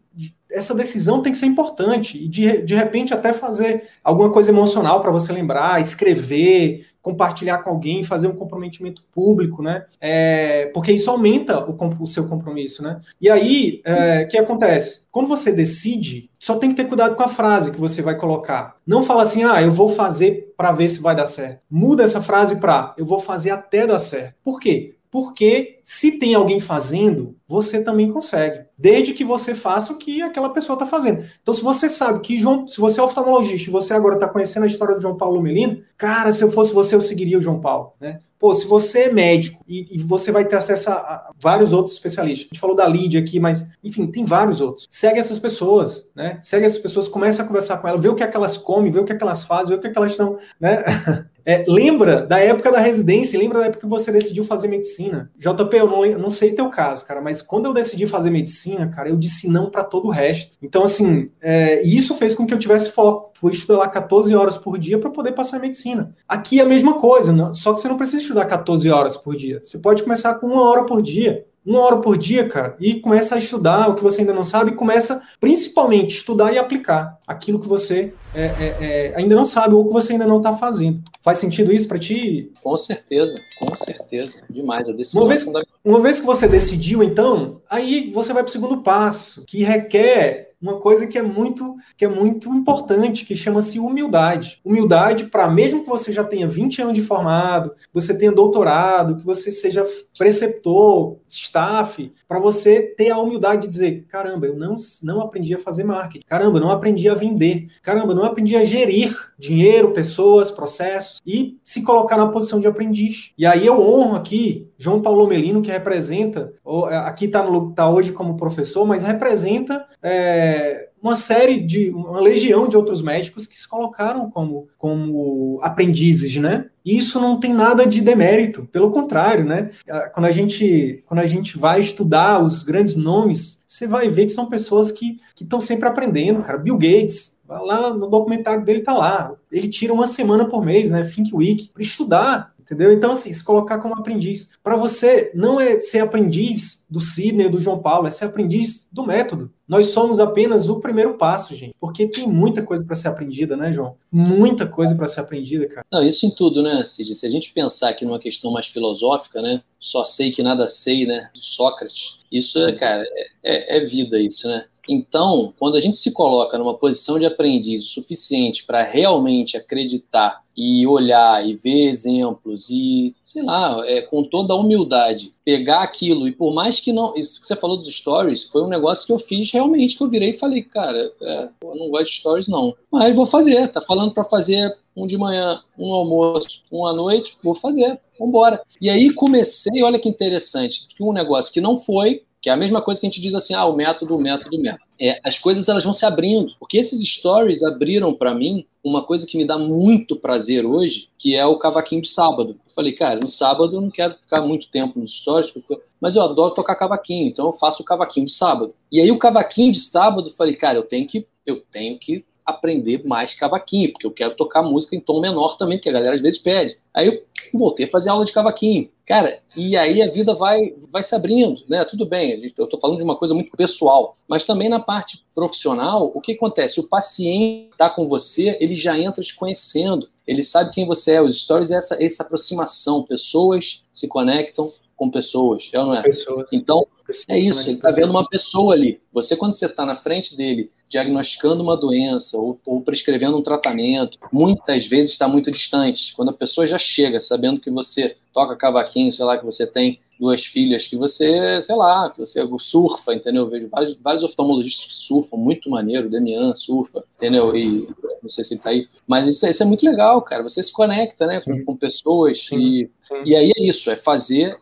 essa 0.51 0.75
decisão 0.75 1.23
tem 1.23 1.33
que 1.33 1.39
ser 1.39 1.47
importante 1.47 2.25
e 2.25 2.29
de, 2.29 2.63
de 2.63 2.75
repente 2.75 3.15
até 3.15 3.33
fazer 3.33 3.89
alguma 4.03 4.31
coisa 4.31 4.51
emocional 4.51 5.01
para 5.01 5.11
você 5.11 5.33
lembrar, 5.33 5.81
escrever, 5.81 6.87
compartilhar 7.03 7.59
com 7.59 7.71
alguém, 7.71 8.05
fazer 8.05 8.27
um 8.27 8.37
comprometimento 8.37 9.03
público, 9.13 9.63
né? 9.63 9.85
É, 10.01 10.67
porque 10.75 10.93
isso 10.93 11.11
aumenta 11.11 11.59
o, 11.59 11.77
o, 12.01 12.07
seu 12.07 12.29
compromisso, 12.29 12.83
né? 12.83 13.01
E 13.21 13.31
aí, 13.31 13.81
é, 13.85 14.25
o 14.25 14.29
que 14.29 14.39
acontece? 14.39 15.07
Quando 15.11 15.27
você 15.27 15.53
decide, 15.53 16.31
só 16.39 16.57
tem 16.57 16.71
que 16.71 16.77
ter 16.77 16.89
cuidado 16.89 17.17
com 17.17 17.23
a 17.23 17.29
frase 17.29 17.71
que 17.71 17.81
você 17.81 18.03
vai 18.03 18.17
colocar. 18.17 18.77
Não 18.87 19.03
fala 19.03 19.23
assim, 19.23 19.45
ah, 19.45 19.63
eu 19.63 19.71
vou 19.71 19.89
fazer 19.89 20.53
para 20.57 20.73
ver 20.73 20.89
se 20.89 21.01
vai 21.01 21.17
dar 21.17 21.27
certo. 21.27 21.61
Muda 21.71 22.03
essa 22.03 22.23
frase 22.23 22.61
para 22.61 22.95
eu 22.99 23.05
vou 23.05 23.19
fazer 23.19 23.51
até 23.51 23.87
dar 23.87 23.99
certo. 23.99 24.35
Por 24.45 24.61
quê? 24.61 24.95
Porque 25.11 25.81
se 25.83 26.19
tem 26.19 26.35
alguém 26.35 26.61
fazendo, 26.61 27.37
você 27.49 27.83
também 27.83 28.13
consegue. 28.13 28.65
Desde 28.79 29.13
que 29.13 29.25
você 29.25 29.57
faça 29.57 29.93
o 29.93 29.97
que 29.97 30.23
aquela 30.23 30.51
pessoa 30.51 30.75
está 30.75 30.87
fazendo. 30.87 31.25
Então, 31.43 31.53
se 31.53 31.63
você 31.63 31.89
sabe 31.89 32.21
que 32.21 32.39
João, 32.39 32.69
se 32.69 32.81
você 32.81 33.01
é 33.01 33.03
oftalmologista 33.03 33.69
e 33.69 33.73
você 33.73 33.93
agora 33.93 34.15
está 34.15 34.29
conhecendo 34.29 34.63
a 34.63 34.67
história 34.69 34.95
do 34.95 35.03
João 35.03 35.17
Paulo 35.17 35.43
Melino, 35.43 35.83
cara, 35.99 36.31
se 36.31 36.45
eu 36.45 36.51
fosse 36.51 36.73
você, 36.73 36.95
eu 36.95 37.01
seguiria 37.01 37.39
o 37.39 37.43
João 37.43 37.61
Paulo. 37.61 37.93
Né? 38.01 38.19
Pô, 38.39 38.55
se 38.55 38.67
você 38.69 39.01
é 39.01 39.13
médico 39.13 39.65
e, 39.67 39.97
e, 39.97 39.99
você 39.99 40.31
vai 40.31 40.45
ter 40.45 40.57
acesso 40.57 40.91
a, 40.91 40.95
a, 40.95 41.31
vários 41.39 41.73
outros 41.73 41.95
especialistas. 41.95 42.47
A 42.47 42.55
gente 42.55 42.61
falou 42.61 42.77
da 42.77 42.87
Lídia 42.87 43.21
aqui, 43.21 43.41
mas, 43.41 43.69
enfim, 43.83 44.07
tem 44.07 44.25
vários 44.25 44.61
outros. 44.61 44.87
Segue 44.89 45.19
essas 45.19 45.41
pessoas, 45.41 46.09
né? 46.15 46.39
Segue 46.41 46.65
essas 46.65 46.79
pessoas, 46.79 47.09
começa 47.09 47.43
a 47.43 47.47
conversar 47.47 47.79
com 47.79 47.89
elas, 47.89 48.01
vê 48.01 48.09
o 48.09 48.15
que, 48.15 48.23
é 48.23 48.29
que 48.29 48.37
elas 48.37 48.57
comem, 48.57 48.93
vê 48.93 49.01
o 49.01 49.05
que, 49.05 49.13
é 49.13 49.17
que 49.17 49.23
elas 49.23 49.45
fazem, 49.45 49.71
vê 49.71 49.75
o 49.75 49.81
que, 49.81 49.89
é 49.89 49.91
que 49.91 49.99
elas 49.99 50.13
estão, 50.13 50.39
né? 50.59 50.85
É, 51.51 51.65
lembra 51.67 52.25
da 52.25 52.39
época 52.39 52.71
da 52.71 52.79
residência, 52.79 53.37
lembra 53.37 53.59
da 53.59 53.67
época 53.67 53.81
que 53.81 53.89
você 53.89 54.13
decidiu 54.13 54.45
fazer 54.45 54.69
medicina. 54.69 55.33
JP, 55.37 55.77
eu 55.77 55.89
não, 55.89 56.07
não 56.17 56.31
sei 56.31 56.53
teu 56.53 56.69
caso, 56.69 57.05
cara, 57.05 57.21
mas 57.21 57.43
quando 57.43 57.67
eu 57.67 57.75
decidi 57.75 58.07
fazer 58.07 58.31
medicina, 58.31 58.87
cara, 58.87 59.09
eu 59.09 59.17
disse 59.17 59.49
não 59.49 59.69
para 59.69 59.83
todo 59.83 60.07
o 60.07 60.13
resto. 60.13 60.57
Então, 60.63 60.85
assim, 60.85 61.29
é, 61.43 61.83
isso 61.83 62.15
fez 62.15 62.37
com 62.37 62.47
que 62.47 62.55
eu 62.55 62.59
tivesse 62.59 62.93
foco. 62.93 63.33
Fui 63.35 63.53
estudar 63.53 63.79
lá 63.79 63.89
14 63.89 64.33
horas 64.33 64.57
por 64.57 64.79
dia 64.79 64.97
para 64.97 65.11
poder 65.11 65.33
passar 65.33 65.59
medicina. 65.59 66.15
Aqui 66.29 66.61
é 66.61 66.63
a 66.63 66.67
mesma 66.67 66.95
coisa, 66.95 67.35
só 67.53 67.75
que 67.75 67.81
você 67.81 67.89
não 67.89 67.97
precisa 67.97 68.23
estudar 68.23 68.45
14 68.45 68.89
horas 68.89 69.17
por 69.17 69.35
dia. 69.35 69.61
Você 69.61 69.79
pode 69.79 70.05
começar 70.05 70.35
com 70.35 70.47
uma 70.47 70.63
hora 70.63 70.85
por 70.85 71.03
dia. 71.03 71.45
Uma 71.65 71.81
hora 71.81 71.97
por 71.99 72.17
dia, 72.17 72.49
cara, 72.49 72.77
e 72.81 72.95
começa 72.95 73.35
a 73.35 73.39
estudar 73.39 73.89
o 73.89 73.95
que 73.95 74.03
você 74.03 74.21
ainda 74.21 74.33
não 74.33 74.43
sabe, 74.43 74.73
começa 74.73 75.23
principalmente 75.41 76.17
estudar 76.17 76.53
e 76.53 76.59
aplicar 76.59 77.19
aquilo 77.27 77.59
que 77.59 77.69
você 77.69 78.13
é, 78.35 78.45
é, 78.45 78.77
é, 78.81 79.13
ainda 79.17 79.35
não 79.35 79.45
sabe 79.45 79.75
ou 79.75 79.87
que 79.87 79.93
você 79.93 80.13
ainda 80.13 80.27
não 80.27 80.39
está 80.39 80.57
fazendo. 80.57 81.03
Faz 81.23 81.39
sentido 81.39 81.73
isso 81.73 81.87
para 81.87 81.99
ti? 81.99 82.51
Com 82.63 82.77
certeza, 82.77 83.39
com 83.59 83.75
certeza. 83.77 84.43
Demais. 84.49 84.89
A 84.89 84.93
decisão 84.93 85.23
uma 85.23 85.29
vez, 85.29 85.47
uma 85.85 86.01
vez 86.01 86.21
que 86.21 86.27
você 86.27 86.49
decidiu, 86.49 87.03
então, 87.03 87.61
aí 87.69 88.11
você 88.13 88.33
vai 88.33 88.43
para 88.43 88.49
o 88.49 88.53
segundo 88.53 88.83
passo, 88.83 89.45
que 89.47 89.63
requer 89.63 90.50
uma 90.61 90.79
coisa 90.79 91.07
que 91.07 91.19
é 91.19 91.23
muito 91.23 91.77
que 91.97 92.05
é 92.05 92.09
muito 92.09 92.49
importante, 92.51 93.25
que 93.25 93.35
chama-se 93.35 93.79
humildade. 93.79 94.61
Humildade 94.65 95.25
para 95.25 95.49
mesmo 95.49 95.83
que 95.83 95.89
você 95.89 96.13
já 96.13 96.25
tenha 96.25 96.47
20 96.47 96.83
anos 96.83 96.95
de 96.95 97.03
formado, 97.03 97.73
você 97.93 98.17
tenha 98.17 98.33
doutorado, 98.33 99.17
que 99.17 99.25
você 99.25 99.51
seja 99.51 99.87
preceptor, 100.17 101.17
staff, 101.29 102.13
para 102.29 102.39
você 102.39 102.83
ter 102.83 103.11
a 103.11 103.19
humildade 103.19 103.63
de 103.63 103.69
dizer, 103.69 104.07
caramba, 104.09 104.47
eu 104.47 104.57
não 104.57 104.77
não 105.03 105.21
aprendi 105.21 105.55
a 105.55 105.59
fazer 105.59 105.85
marketing. 105.85 106.25
Caramba, 106.27 106.59
eu 106.59 106.63
não 106.63 106.71
aprendi 106.71 107.09
a 107.09 107.15
vender. 107.15 107.69
Caramba, 107.83 108.13
eu 108.13 108.17
não 108.17 108.25
aprendi 108.25 108.57
a 108.57 108.65
gerir 108.65 109.17
dinheiro, 109.39 109.93
pessoas, 109.93 110.51
processos 110.51 111.21
e 111.27 111.59
se 111.65 111.83
colocar 111.83 112.17
na 112.17 112.29
posição 112.29 112.61
de 112.61 112.67
aprendiz. 112.67 113.33
E 113.37 113.47
aí 113.47 113.67
eu 113.67 113.81
honro 113.81 114.17
aqui 114.17 114.70
João 114.81 115.03
Paulo 115.03 115.27
Melino, 115.27 115.61
que 115.61 115.71
representa, 115.71 116.55
é, 116.89 116.97
aqui 116.97 117.27
está 117.27 117.45
tá 117.77 117.91
hoje 117.91 118.13
como 118.13 118.39
professor, 118.39 118.87
mas 118.87 119.03
representa 119.03 119.87
é, 120.03 120.89
uma 121.03 121.15
série 121.15 121.61
de, 121.61 121.91
uma 121.91 122.19
legião 122.19 122.67
de 122.67 122.79
outros 122.79 123.03
médicos 123.03 123.47
que 123.47 123.59
se 123.59 123.69
colocaram 123.69 124.31
como, 124.31 124.69
como 124.79 125.61
aprendizes, 125.63 126.35
né? 126.37 126.65
E 126.83 126.97
isso 126.97 127.21
não 127.21 127.39
tem 127.39 127.53
nada 127.53 127.87
de 127.87 128.01
demérito, 128.01 128.67
pelo 128.73 128.91
contrário, 128.91 129.45
né? 129.45 129.71
Quando 130.15 130.25
a 130.25 130.31
gente, 130.31 131.05
quando 131.07 131.21
a 131.21 131.27
gente 131.27 131.59
vai 131.59 131.81
estudar 131.83 132.43
os 132.43 132.63
grandes 132.63 132.97
nomes, 132.97 133.63
você 133.69 133.87
vai 133.87 134.09
ver 134.09 134.25
que 134.25 134.33
são 134.33 134.49
pessoas 134.49 134.91
que 134.91 135.19
estão 135.39 135.61
sempre 135.61 135.89
aprendendo, 135.89 136.41
cara. 136.41 136.57
Bill 136.57 136.79
Gates, 136.79 137.39
lá 137.47 137.93
no 137.93 138.09
documentário 138.09 138.65
dele 138.65 138.81
tá 138.81 138.95
lá. 138.95 139.35
Ele 139.53 139.69
tira 139.69 139.93
uma 139.93 140.07
semana 140.07 140.47
por 140.47 140.65
mês, 140.65 140.91
né? 140.91 141.05
Think 141.05 141.35
Week, 141.35 141.69
para 141.71 141.83
estudar 141.83 142.55
Entendeu? 142.71 142.93
Então, 142.93 143.11
assim, 143.11 143.33
se 143.33 143.43
colocar 143.43 143.79
como 143.79 143.95
aprendiz. 143.95 144.51
Para 144.63 144.77
você, 144.77 145.33
não 145.35 145.61
é 145.61 145.81
ser 145.81 145.99
aprendiz 145.99 146.87
do 146.89 147.01
Sidney 147.01 147.47
ou 147.47 147.53
do 147.53 147.61
João 147.61 147.81
Paulo, 147.81 148.07
é 148.07 148.11
ser 148.11 148.27
aprendiz 148.27 148.89
do 148.93 149.05
método. 149.05 149.51
Nós 149.67 149.91
somos 149.91 150.21
apenas 150.21 150.69
o 150.69 150.79
primeiro 150.81 151.15
passo, 151.15 151.55
gente. 151.55 151.75
Porque 151.81 152.07
tem 152.07 152.29
muita 152.29 152.63
coisa 152.63 152.85
para 152.87 152.95
ser 152.95 153.09
aprendida, 153.09 153.57
né, 153.57 153.73
João? 153.73 153.97
Muita 154.11 154.69
coisa 154.69 154.95
para 154.95 155.09
ser 155.09 155.21
aprendida, 155.21 155.67
cara. 155.69 155.87
Não, 155.93 156.05
isso 156.05 156.27
em 156.27 156.31
tudo, 156.31 156.63
né, 156.63 156.85
Cid? 156.85 157.13
Se 157.15 157.27
a 157.27 157.31
gente 157.31 157.53
pensar 157.53 157.89
aqui 157.89 158.05
numa 158.05 158.21
questão 158.21 158.53
mais 158.53 158.67
filosófica, 158.67 159.43
né? 159.43 159.63
Só 159.79 160.05
sei 160.05 160.31
que 160.31 160.43
nada 160.43 160.69
sei, 160.69 161.07
né? 161.07 161.29
Sócrates. 161.35 162.19
Isso, 162.31 162.59
é, 162.61 162.73
cara, 162.73 163.03
é, 163.03 163.27
é, 163.43 163.77
é 163.79 163.81
vida 163.85 164.19
isso, 164.21 164.49
né? 164.49 164.65
Então, 164.89 165.53
quando 165.59 165.77
a 165.77 165.81
gente 165.81 165.99
se 165.99 166.13
coloca 166.13 166.57
numa 166.57 166.77
posição 166.77 167.19
de 167.19 167.27
aprendiz 167.27 167.83
o 167.83 167.89
suficiente 167.89 168.65
para 168.65 168.83
realmente 168.83 169.57
acreditar 169.57 170.43
e 170.63 170.87
olhar 170.87 171.49
e 171.49 171.57
ver 171.57 171.89
exemplos 171.89 172.69
e, 172.69 173.17
sei 173.25 173.43
lá, 173.43 173.83
é, 173.87 174.03
com 174.03 174.23
toda 174.23 174.53
a 174.53 174.57
humildade, 174.59 175.33
pegar 175.43 175.81
aquilo 175.81 176.29
e 176.29 176.33
por 176.33 176.53
mais 176.53 176.79
que 176.79 176.93
não. 176.93 177.15
Isso 177.17 177.41
que 177.41 177.47
você 177.47 177.57
falou 177.57 177.79
dos 177.79 177.97
stories 177.97 178.45
foi 178.45 178.63
um 178.63 178.69
negócio 178.69 179.07
que 179.07 179.13
eu 179.15 179.19
fiz 179.19 179.51
realmente, 179.51 179.97
que 179.97 180.03
eu 180.03 180.11
virei 180.11 180.31
e 180.31 180.39
falei, 180.39 180.63
cara, 180.63 181.11
é, 181.23 181.49
eu 181.65 181.75
não 181.75 181.89
gosto 181.89 182.11
de 182.11 182.19
stories 182.19 182.49
não. 182.49 182.77
Mas 182.93 183.17
vou 183.17 183.25
fazer, 183.25 183.69
tá 183.69 183.81
falando 183.81 184.13
para 184.13 184.23
fazer 184.23 184.77
um 184.95 185.07
de 185.07 185.17
manhã, 185.17 185.59
um 185.79 185.95
almoço, 185.95 186.63
um 186.71 186.87
à 186.87 186.93
noite, 186.93 187.39
vou 187.43 187.55
fazer, 187.55 187.99
vambora. 188.19 188.61
E 188.83 188.91
aí 188.91 189.15
comecei, 189.15 189.83
olha 189.83 189.99
que 189.99 190.11
interessante, 190.11 190.89
um 191.01 191.15
negócio 191.15 191.55
que 191.55 191.61
não 191.63 191.79
foi, 191.79 192.23
que 192.41 192.49
é 192.49 192.53
a 192.53 192.57
mesma 192.57 192.81
coisa 192.81 192.99
que 193.01 193.07
a 193.07 193.11
gente 193.11 193.21
diz 193.21 193.35
assim, 193.35 193.55
ah, 193.55 193.67
o 193.67 193.77
método, 193.77 194.17
o 194.17 194.21
método, 194.21 194.57
o 194.57 194.61
método. 194.61 194.83
É, 194.99 195.21
as 195.25 195.39
coisas 195.39 195.69
elas 195.69 195.85
vão 195.85 195.93
se 195.93 196.07
abrindo, 196.07 196.55
porque 196.59 196.79
esses 196.79 197.01
stories 197.07 197.63
abriram 197.63 198.13
para 198.15 198.35
mim 198.35 198.65
uma 198.83 199.03
coisa 199.03 199.27
que 199.27 199.37
me 199.37 199.45
dá 199.45 199.59
muito 199.59 200.17
prazer 200.17 200.65
hoje, 200.65 201.09
que 201.19 201.37
é 201.37 201.45
o 201.45 201.59
cavaquinho 201.59 202.01
de 202.01 202.09
sábado. 202.09 202.51
Eu 202.53 202.75
falei, 202.75 202.93
cara, 202.93 203.21
no 203.21 203.29
sábado 203.29 203.77
eu 203.77 203.81
não 203.81 203.91
quero 203.91 204.15
ficar 204.15 204.41
muito 204.41 204.71
tempo 204.71 204.99
nos 204.99 205.19
stories, 205.19 205.53
mas 206.01 206.17
eu 206.17 206.23
adoro 206.23 206.55
tocar 206.55 206.77
cavaquinho, 206.77 207.29
então 207.29 207.47
eu 207.47 207.53
faço 207.53 207.83
o 207.83 207.87
cavaquinho 207.87 208.27
de 208.27 208.33
sábado. 208.33 208.75
E 208.91 209.01
aí 209.01 209.11
o 209.11 209.19
cavaquinho 209.19 209.73
de 209.73 209.81
sábado, 209.81 210.29
eu 210.29 210.33
falei, 210.33 210.55
cara, 210.55 210.79
eu 210.79 210.83
tenho 210.83 211.07
que 211.07 211.27
eu 211.47 211.63
tenho 211.71 211.99
que 211.99 212.25
aprender 212.45 213.07
mais 213.07 213.35
cavaquinho, 213.35 213.93
porque 213.93 214.07
eu 214.07 214.11
quero 214.11 214.35
tocar 214.35 214.63
música 214.63 214.97
em 214.97 215.01
tom 215.01 215.21
menor 215.21 215.57
também, 215.57 215.79
que 215.79 215.89
a 215.89 215.93
galera 215.93 216.15
às 216.15 216.21
vezes 216.21 216.39
pede. 216.39 216.79
Aí 216.93 217.07
eu 217.07 217.23
voltei 217.55 217.87
a 217.87 217.91
fazer 217.91 218.11
aula 218.11 218.25
de 218.25 218.33
cavaquinho. 218.33 218.89
Cara, 219.11 219.43
e 219.57 219.77
aí 219.77 220.01
a 220.01 220.09
vida 220.09 220.37
vai, 220.37 220.73
vai 220.89 221.03
se 221.03 221.17
abrindo, 221.17 221.65
né? 221.69 221.85
Tudo 221.85 222.07
bem, 222.07 222.31
eu 222.31 222.37
estou 222.37 222.79
falando 222.79 222.99
de 222.99 223.03
uma 223.03 223.17
coisa 223.17 223.35
muito 223.35 223.51
pessoal, 223.57 224.15
mas 224.29 224.45
também 224.45 224.69
na 224.69 224.79
parte 224.79 225.25
profissional, 225.35 226.13
o 226.15 226.21
que 226.21 226.35
acontece? 226.35 226.79
O 226.79 226.89
paciente 226.89 227.71
está 227.73 227.91
com 227.91 228.07
você, 228.07 228.57
ele 228.61 228.77
já 228.77 228.97
entra 228.97 229.21
te 229.25 229.35
conhecendo, 229.35 230.09
ele 230.25 230.45
sabe 230.45 230.71
quem 230.71 230.87
você 230.87 231.15
é. 231.15 231.21
Os 231.21 231.43
stories 231.43 231.73
é 231.73 231.79
essa, 231.79 232.01
essa 232.01 232.23
aproximação, 232.23 233.03
pessoas 233.03 233.83
se 233.93 234.07
conectam 234.07 234.73
com 235.01 235.09
pessoas, 235.09 235.71
é 235.73 235.81
ou 235.81 235.87
não 235.87 235.95
é? 235.95 236.03
Pessoas. 236.03 236.53
Então, 236.53 236.87
é 237.27 237.39
isso, 237.39 237.63
ele 237.63 237.77
está 237.77 237.91
vendo 237.91 238.11
uma 238.11 238.29
pessoa 238.29 238.75
ali. 238.75 239.01
Você, 239.15 239.35
quando 239.35 239.55
você 239.55 239.65
está 239.65 239.87
na 239.87 239.97
frente 239.97 240.37
dele, 240.37 240.71
diagnosticando 240.91 241.63
uma 241.63 241.75
doença 241.75 242.37
ou, 242.37 242.61
ou 242.67 242.83
prescrevendo 242.83 243.39
um 243.39 243.43
tratamento, 243.43 244.19
muitas 244.31 244.85
vezes 244.85 245.13
está 245.13 245.27
muito 245.27 245.51
distante. 245.51 246.15
Quando 246.15 246.29
a 246.29 246.35
pessoa 246.35 246.67
já 246.67 246.77
chega 246.77 247.19
sabendo 247.19 247.63
que 247.63 247.71
você 247.71 248.15
toca 248.31 248.55
cavaquinho, 248.55 249.11
sei 249.11 249.25
lá, 249.25 249.39
que 249.39 249.45
você 249.45 249.67
tem 249.67 249.99
duas 250.21 250.45
filhas, 250.45 250.87
que 250.87 250.97
você, 250.97 251.63
sei 251.63 251.75
lá, 251.75 252.11
que 252.11 252.19
você 252.19 252.47
surfa, 252.59 253.15
entendeu? 253.15 253.45
Eu 253.45 253.49
vejo 253.49 253.69
vários, 253.71 253.95
vários 253.95 254.23
oftalmologistas 254.23 254.87
que 254.87 254.93
surfam, 254.93 255.39
muito 255.39 255.71
maneiro, 255.71 256.11
Demian 256.11 256.53
surfa, 256.53 257.03
entendeu? 257.17 257.57
E 257.57 257.89
não 258.21 258.29
sei 258.29 258.45
se 258.45 258.53
ele 258.53 258.61
tá 258.61 258.69
aí. 258.69 258.87
Mas 259.09 259.27
isso, 259.27 259.47
isso 259.47 259.63
é 259.63 259.67
muito 259.67 259.83
legal, 259.83 260.21
cara. 260.21 260.43
Você 260.43 260.63
se 260.63 260.71
conecta, 260.71 261.27
né, 261.27 261.41
com, 261.41 261.65
com 261.65 261.75
pessoas 261.75 262.45
sim, 262.45 262.59
e, 262.59 262.91
sim. 263.01 263.23
e 263.25 263.35
aí 263.35 263.51
é 263.57 263.63
isso, 263.63 263.91
é 263.91 263.97
fazer 263.97 264.59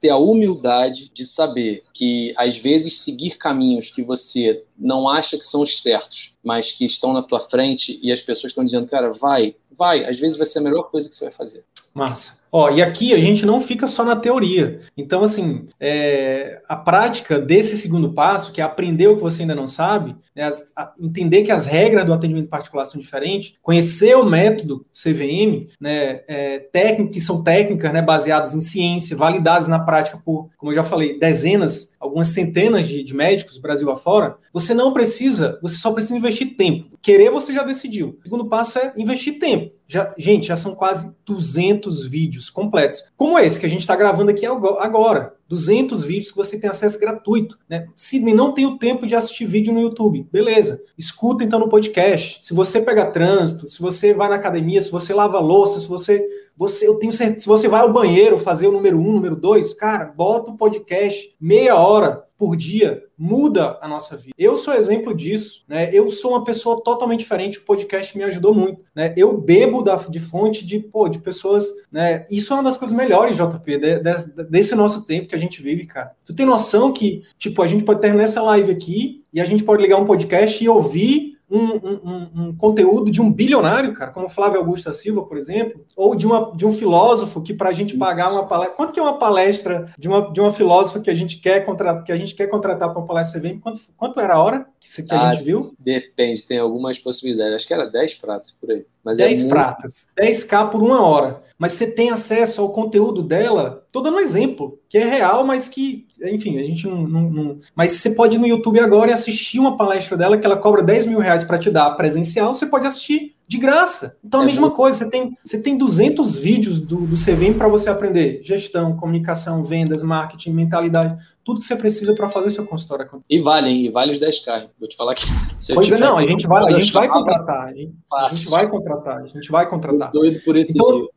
ter 0.00 0.10
a 0.10 0.16
humildade 0.16 1.10
de 1.12 1.24
saber 1.24 1.82
que, 1.92 2.32
às 2.36 2.56
vezes, 2.56 3.00
seguir 3.00 3.36
caminhos 3.36 3.90
que 3.90 4.02
você 4.02 4.62
não 4.78 5.08
acha 5.08 5.38
que 5.38 5.44
são 5.44 5.62
os 5.62 5.82
certos, 5.82 6.34
mas 6.44 6.72
que 6.72 6.84
estão 6.84 7.12
na 7.12 7.22
tua 7.22 7.40
frente 7.40 7.98
e 8.02 8.10
as 8.12 8.20
pessoas 8.20 8.50
estão 8.50 8.64
dizendo, 8.64 8.86
cara, 8.86 9.10
vai, 9.12 9.54
vai, 9.80 10.04
às 10.04 10.20
vezes 10.20 10.36
vai 10.36 10.46
ser 10.46 10.58
a 10.58 10.62
melhor 10.62 10.90
coisa 10.90 11.08
que 11.08 11.14
você 11.14 11.24
vai 11.24 11.32
fazer. 11.32 11.64
Massa. 11.94 12.38
Ó, 12.52 12.68
e 12.70 12.82
aqui 12.82 13.14
a 13.14 13.18
gente 13.18 13.46
não 13.46 13.60
fica 13.60 13.86
só 13.86 14.04
na 14.04 14.14
teoria. 14.14 14.80
Então, 14.96 15.22
assim, 15.22 15.68
é, 15.78 16.60
a 16.68 16.76
prática 16.76 17.38
desse 17.38 17.76
segundo 17.76 18.12
passo, 18.12 18.52
que 18.52 18.60
é 18.60 18.64
aprender 18.64 19.08
o 19.08 19.16
que 19.16 19.22
você 19.22 19.42
ainda 19.42 19.54
não 19.54 19.66
sabe, 19.66 20.16
né, 20.34 20.44
as, 20.44 20.70
a, 20.76 20.92
entender 21.00 21.42
que 21.42 21.52
as 21.52 21.64
regras 21.64 22.04
do 22.04 22.12
atendimento 22.12 22.48
particular 22.48 22.84
são 22.84 23.00
diferentes, 23.00 23.54
conhecer 23.62 24.16
o 24.16 24.24
método 24.24 24.84
CVM, 24.92 25.68
né, 25.80 26.22
é, 26.28 26.58
técnicas 26.72 27.14
que 27.14 27.20
são 27.20 27.42
técnicas 27.42 27.92
né, 27.92 28.02
baseadas 28.02 28.54
em 28.54 28.60
ciência, 28.60 29.16
validadas 29.16 29.68
na 29.68 29.78
prática 29.78 30.18
por, 30.24 30.50
como 30.56 30.72
eu 30.72 30.76
já 30.76 30.84
falei, 30.84 31.18
dezenas, 31.18 31.94
algumas 32.00 32.28
centenas 32.28 32.86
de, 32.86 33.02
de 33.02 33.14
médicos 33.14 33.58
Brasil 33.58 33.90
afora, 33.90 34.36
você 34.52 34.74
não 34.74 34.92
precisa, 34.92 35.58
você 35.62 35.76
só 35.76 35.92
precisa 35.92 36.16
investir 36.16 36.56
tempo. 36.56 36.98
Querer 37.00 37.30
você 37.30 37.52
já 37.52 37.62
decidiu. 37.62 38.18
O 38.20 38.22
segundo 38.24 38.46
passo 38.46 38.78
é 38.78 38.92
investir 38.96 39.38
tempo. 39.38 39.69
Já, 39.86 40.14
gente, 40.16 40.46
já 40.46 40.56
são 40.56 40.74
quase 40.74 41.16
200 41.26 42.04
vídeos 42.04 42.48
completos, 42.48 43.02
como 43.16 43.36
esse 43.38 43.58
que 43.58 43.66
a 43.66 43.68
gente 43.68 43.80
está 43.80 43.96
gravando 43.96 44.30
aqui 44.30 44.46
agora. 44.46 45.34
200 45.48 46.04
vídeos 46.04 46.30
que 46.30 46.36
você 46.36 46.60
tem 46.60 46.70
acesso 46.70 47.00
gratuito. 47.00 47.58
Né? 47.68 47.88
Sidney, 47.96 48.32
não 48.32 48.52
tenho 48.52 48.78
tempo 48.78 49.04
de 49.04 49.16
assistir 49.16 49.46
vídeo 49.46 49.74
no 49.74 49.80
YouTube. 49.80 50.28
Beleza. 50.30 50.80
Escuta 50.96 51.42
então 51.42 51.58
no 51.58 51.68
podcast. 51.68 52.38
Se 52.40 52.54
você 52.54 52.80
pega 52.80 53.10
trânsito, 53.10 53.66
se 53.66 53.82
você 53.82 54.14
vai 54.14 54.28
na 54.28 54.36
academia, 54.36 54.80
se 54.80 54.92
você 54.92 55.12
lava 55.12 55.40
louça, 55.40 55.80
se 55.80 55.88
você. 55.88 56.24
Você 56.60 56.86
eu 56.86 56.96
tenho 56.96 57.10
certeza, 57.10 57.40
se 57.40 57.46
você 57.46 57.68
vai 57.68 57.80
ao 57.80 57.90
banheiro 57.90 58.36
fazer 58.36 58.66
o 58.66 58.72
número 58.72 58.98
um, 58.98 59.12
número 59.12 59.34
dois, 59.34 59.72
cara, 59.72 60.12
bota 60.14 60.50
o 60.50 60.58
podcast 60.58 61.34
meia 61.40 61.74
hora 61.74 62.22
por 62.36 62.54
dia 62.54 63.02
muda 63.16 63.78
a 63.80 63.88
nossa 63.88 64.14
vida. 64.14 64.34
Eu 64.38 64.58
sou 64.58 64.74
exemplo 64.74 65.14
disso, 65.14 65.62
né? 65.66 65.90
Eu 65.92 66.10
sou 66.10 66.32
uma 66.32 66.44
pessoa 66.44 66.82
totalmente 66.82 67.20
diferente, 67.20 67.58
o 67.58 67.62
podcast 67.62 68.16
me 68.16 68.24
ajudou 68.24 68.54
muito, 68.54 68.82
né? 68.94 69.14
Eu 69.16 69.38
bebo 69.38 69.80
da, 69.82 69.96
de 69.96 70.20
fonte 70.20 70.66
de, 70.66 70.78
pô, 70.78 71.08
de 71.08 71.18
pessoas, 71.18 71.66
né? 71.90 72.26
Isso 72.30 72.52
é 72.52 72.56
uma 72.56 72.62
das 72.62 72.76
coisas 72.76 72.96
melhores, 72.96 73.38
JP, 73.38 73.78
de, 73.78 73.98
de, 73.98 74.44
desse 74.44 74.74
nosso 74.74 75.06
tempo 75.06 75.28
que 75.28 75.34
a 75.34 75.38
gente 75.38 75.62
vive, 75.62 75.86
cara. 75.86 76.12
Tu 76.26 76.34
tem 76.34 76.44
noção 76.44 76.92
que, 76.92 77.22
tipo, 77.38 77.62
a 77.62 77.66
gente 77.66 77.84
pode 77.84 78.00
terminar 78.00 78.24
essa 78.24 78.42
live 78.42 78.70
aqui 78.70 79.22
e 79.32 79.40
a 79.40 79.44
gente 79.44 79.64
pode 79.64 79.82
ligar 79.82 79.98
um 79.98 80.06
podcast 80.06 80.62
e 80.62 80.68
ouvir 80.68 81.38
um, 81.50 81.74
um, 81.74 82.30
um, 82.36 82.56
conteúdo 82.56 83.10
de 83.10 83.20
um 83.20 83.32
bilionário, 83.32 83.92
cara, 83.92 84.12
como 84.12 84.28
Flávio 84.28 84.60
Augusto 84.60 84.84
da 84.84 84.92
Silva, 84.92 85.22
por 85.22 85.36
exemplo, 85.36 85.84
ou 85.96 86.14
de, 86.14 86.26
uma, 86.26 86.52
de 86.54 86.64
um 86.64 86.72
filósofo 86.72 87.42
que 87.42 87.52
para 87.52 87.70
a 87.70 87.72
gente 87.72 87.96
pagar 87.96 88.30
uma 88.30 88.46
palestra. 88.46 88.76
Quanto 88.76 88.92
que 88.92 89.00
é 89.00 89.02
uma 89.02 89.18
palestra 89.18 89.92
de 89.98 90.08
uma, 90.08 90.32
de 90.32 90.40
uma 90.40 90.52
filósofa 90.52 91.00
que 91.00 91.10
a 91.10 91.14
gente 91.14 91.38
quer 91.38 91.64
contratar, 91.66 92.04
que 92.04 92.12
a 92.12 92.16
gente 92.16 92.34
quer 92.34 92.46
contratar 92.46 92.90
para 92.90 92.98
uma 92.98 93.06
palestra 93.06 93.40
CVM? 93.40 93.58
Quanto, 93.58 93.80
quanto 93.96 94.20
era 94.20 94.34
a 94.34 94.42
hora 94.42 94.66
que, 94.78 95.02
que 95.02 95.14
a 95.14 95.28
ah, 95.28 95.32
gente 95.32 95.44
viu? 95.44 95.74
Depende, 95.78 96.46
tem 96.46 96.58
algumas 96.58 96.98
possibilidades. 96.98 97.54
Acho 97.54 97.66
que 97.66 97.74
era 97.74 97.86
10 97.86 98.14
pratos 98.14 98.52
por 98.52 98.70
aí. 98.70 98.86
Mas 99.04 99.18
10 99.18 99.30
é 99.30 99.34
muito... 99.42 99.48
pratas, 99.50 100.10
10k 100.18 100.70
por 100.70 100.82
uma 100.82 101.02
hora. 101.02 101.42
Mas 101.58 101.72
você 101.72 101.90
tem 101.90 102.10
acesso 102.10 102.60
ao 102.62 102.72
conteúdo 102.72 103.22
dela. 103.22 103.79
Tô 103.92 104.00
dando 104.00 104.16
um 104.16 104.20
exemplo, 104.20 104.78
que 104.88 104.98
é 104.98 105.04
real, 105.04 105.44
mas 105.44 105.68
que 105.68 106.06
enfim, 106.22 106.58
a 106.58 106.62
gente 106.62 106.86
não, 106.86 107.02
não, 107.02 107.30
não, 107.30 107.58
Mas 107.74 107.92
você 107.92 108.10
pode 108.10 108.36
ir 108.36 108.38
no 108.38 108.46
YouTube 108.46 108.78
agora 108.78 109.10
e 109.10 109.14
assistir 109.14 109.58
uma 109.58 109.76
palestra 109.76 110.16
dela 110.16 110.36
que 110.36 110.44
ela 110.44 110.56
cobra 110.56 110.82
10 110.82 111.06
mil 111.06 111.18
reais 111.18 111.44
para 111.44 111.58
te 111.58 111.70
dar 111.70 111.90
presencial, 111.92 112.54
você 112.54 112.66
pode 112.66 112.86
assistir 112.86 113.34
de 113.48 113.58
graça. 113.58 114.16
Então, 114.24 114.40
a 114.40 114.42
é 114.44 114.46
mesma 114.46 114.62
muito... 114.62 114.76
coisa, 114.76 114.98
você 114.98 115.10
tem, 115.10 115.36
você 115.42 115.60
tem 115.60 115.76
200 115.76 116.36
vídeos 116.36 116.80
do, 116.80 116.98
do 117.00 117.16
CVM 117.16 117.56
para 117.56 117.68
você 117.68 117.88
aprender 117.88 118.40
gestão, 118.42 118.96
comunicação, 118.96 119.64
vendas, 119.64 120.02
marketing, 120.02 120.52
mentalidade 120.52 121.16
tudo 121.50 121.60
que 121.60 121.66
você 121.66 121.74
precisa 121.74 122.14
para 122.14 122.28
fazer 122.28 122.50
seu 122.50 122.66
consultório 122.66 123.04
acontecer. 123.04 123.34
E 123.34 123.40
valem, 123.40 123.86
e 123.86 123.90
vale 123.90 124.12
os 124.12 124.20
10k. 124.20 124.68
Vou 124.78 124.88
te 124.88 124.96
falar 124.96 125.14
que. 125.14 125.26
Pois 125.74 125.90
é, 125.90 125.98
não, 125.98 126.18
a 126.18 126.26
gente 126.26 126.46
vai, 126.46 126.64
a 126.64 126.72
gente 126.78 126.92
vai 126.92 127.08
contratar. 127.08 127.68
A 127.68 127.74
gente, 127.74 127.92
a 128.12 128.28
gente, 128.30 128.50
vai 128.50 128.68
contratar, 128.68 129.18
a 129.18 129.26
gente 129.26 129.50
vai 129.50 129.68
contratar. 129.68 130.10
Doido 130.10 130.40
por 130.44 130.56
esse 130.56 130.72
então, 130.72 131.00
dia. 131.00 131.08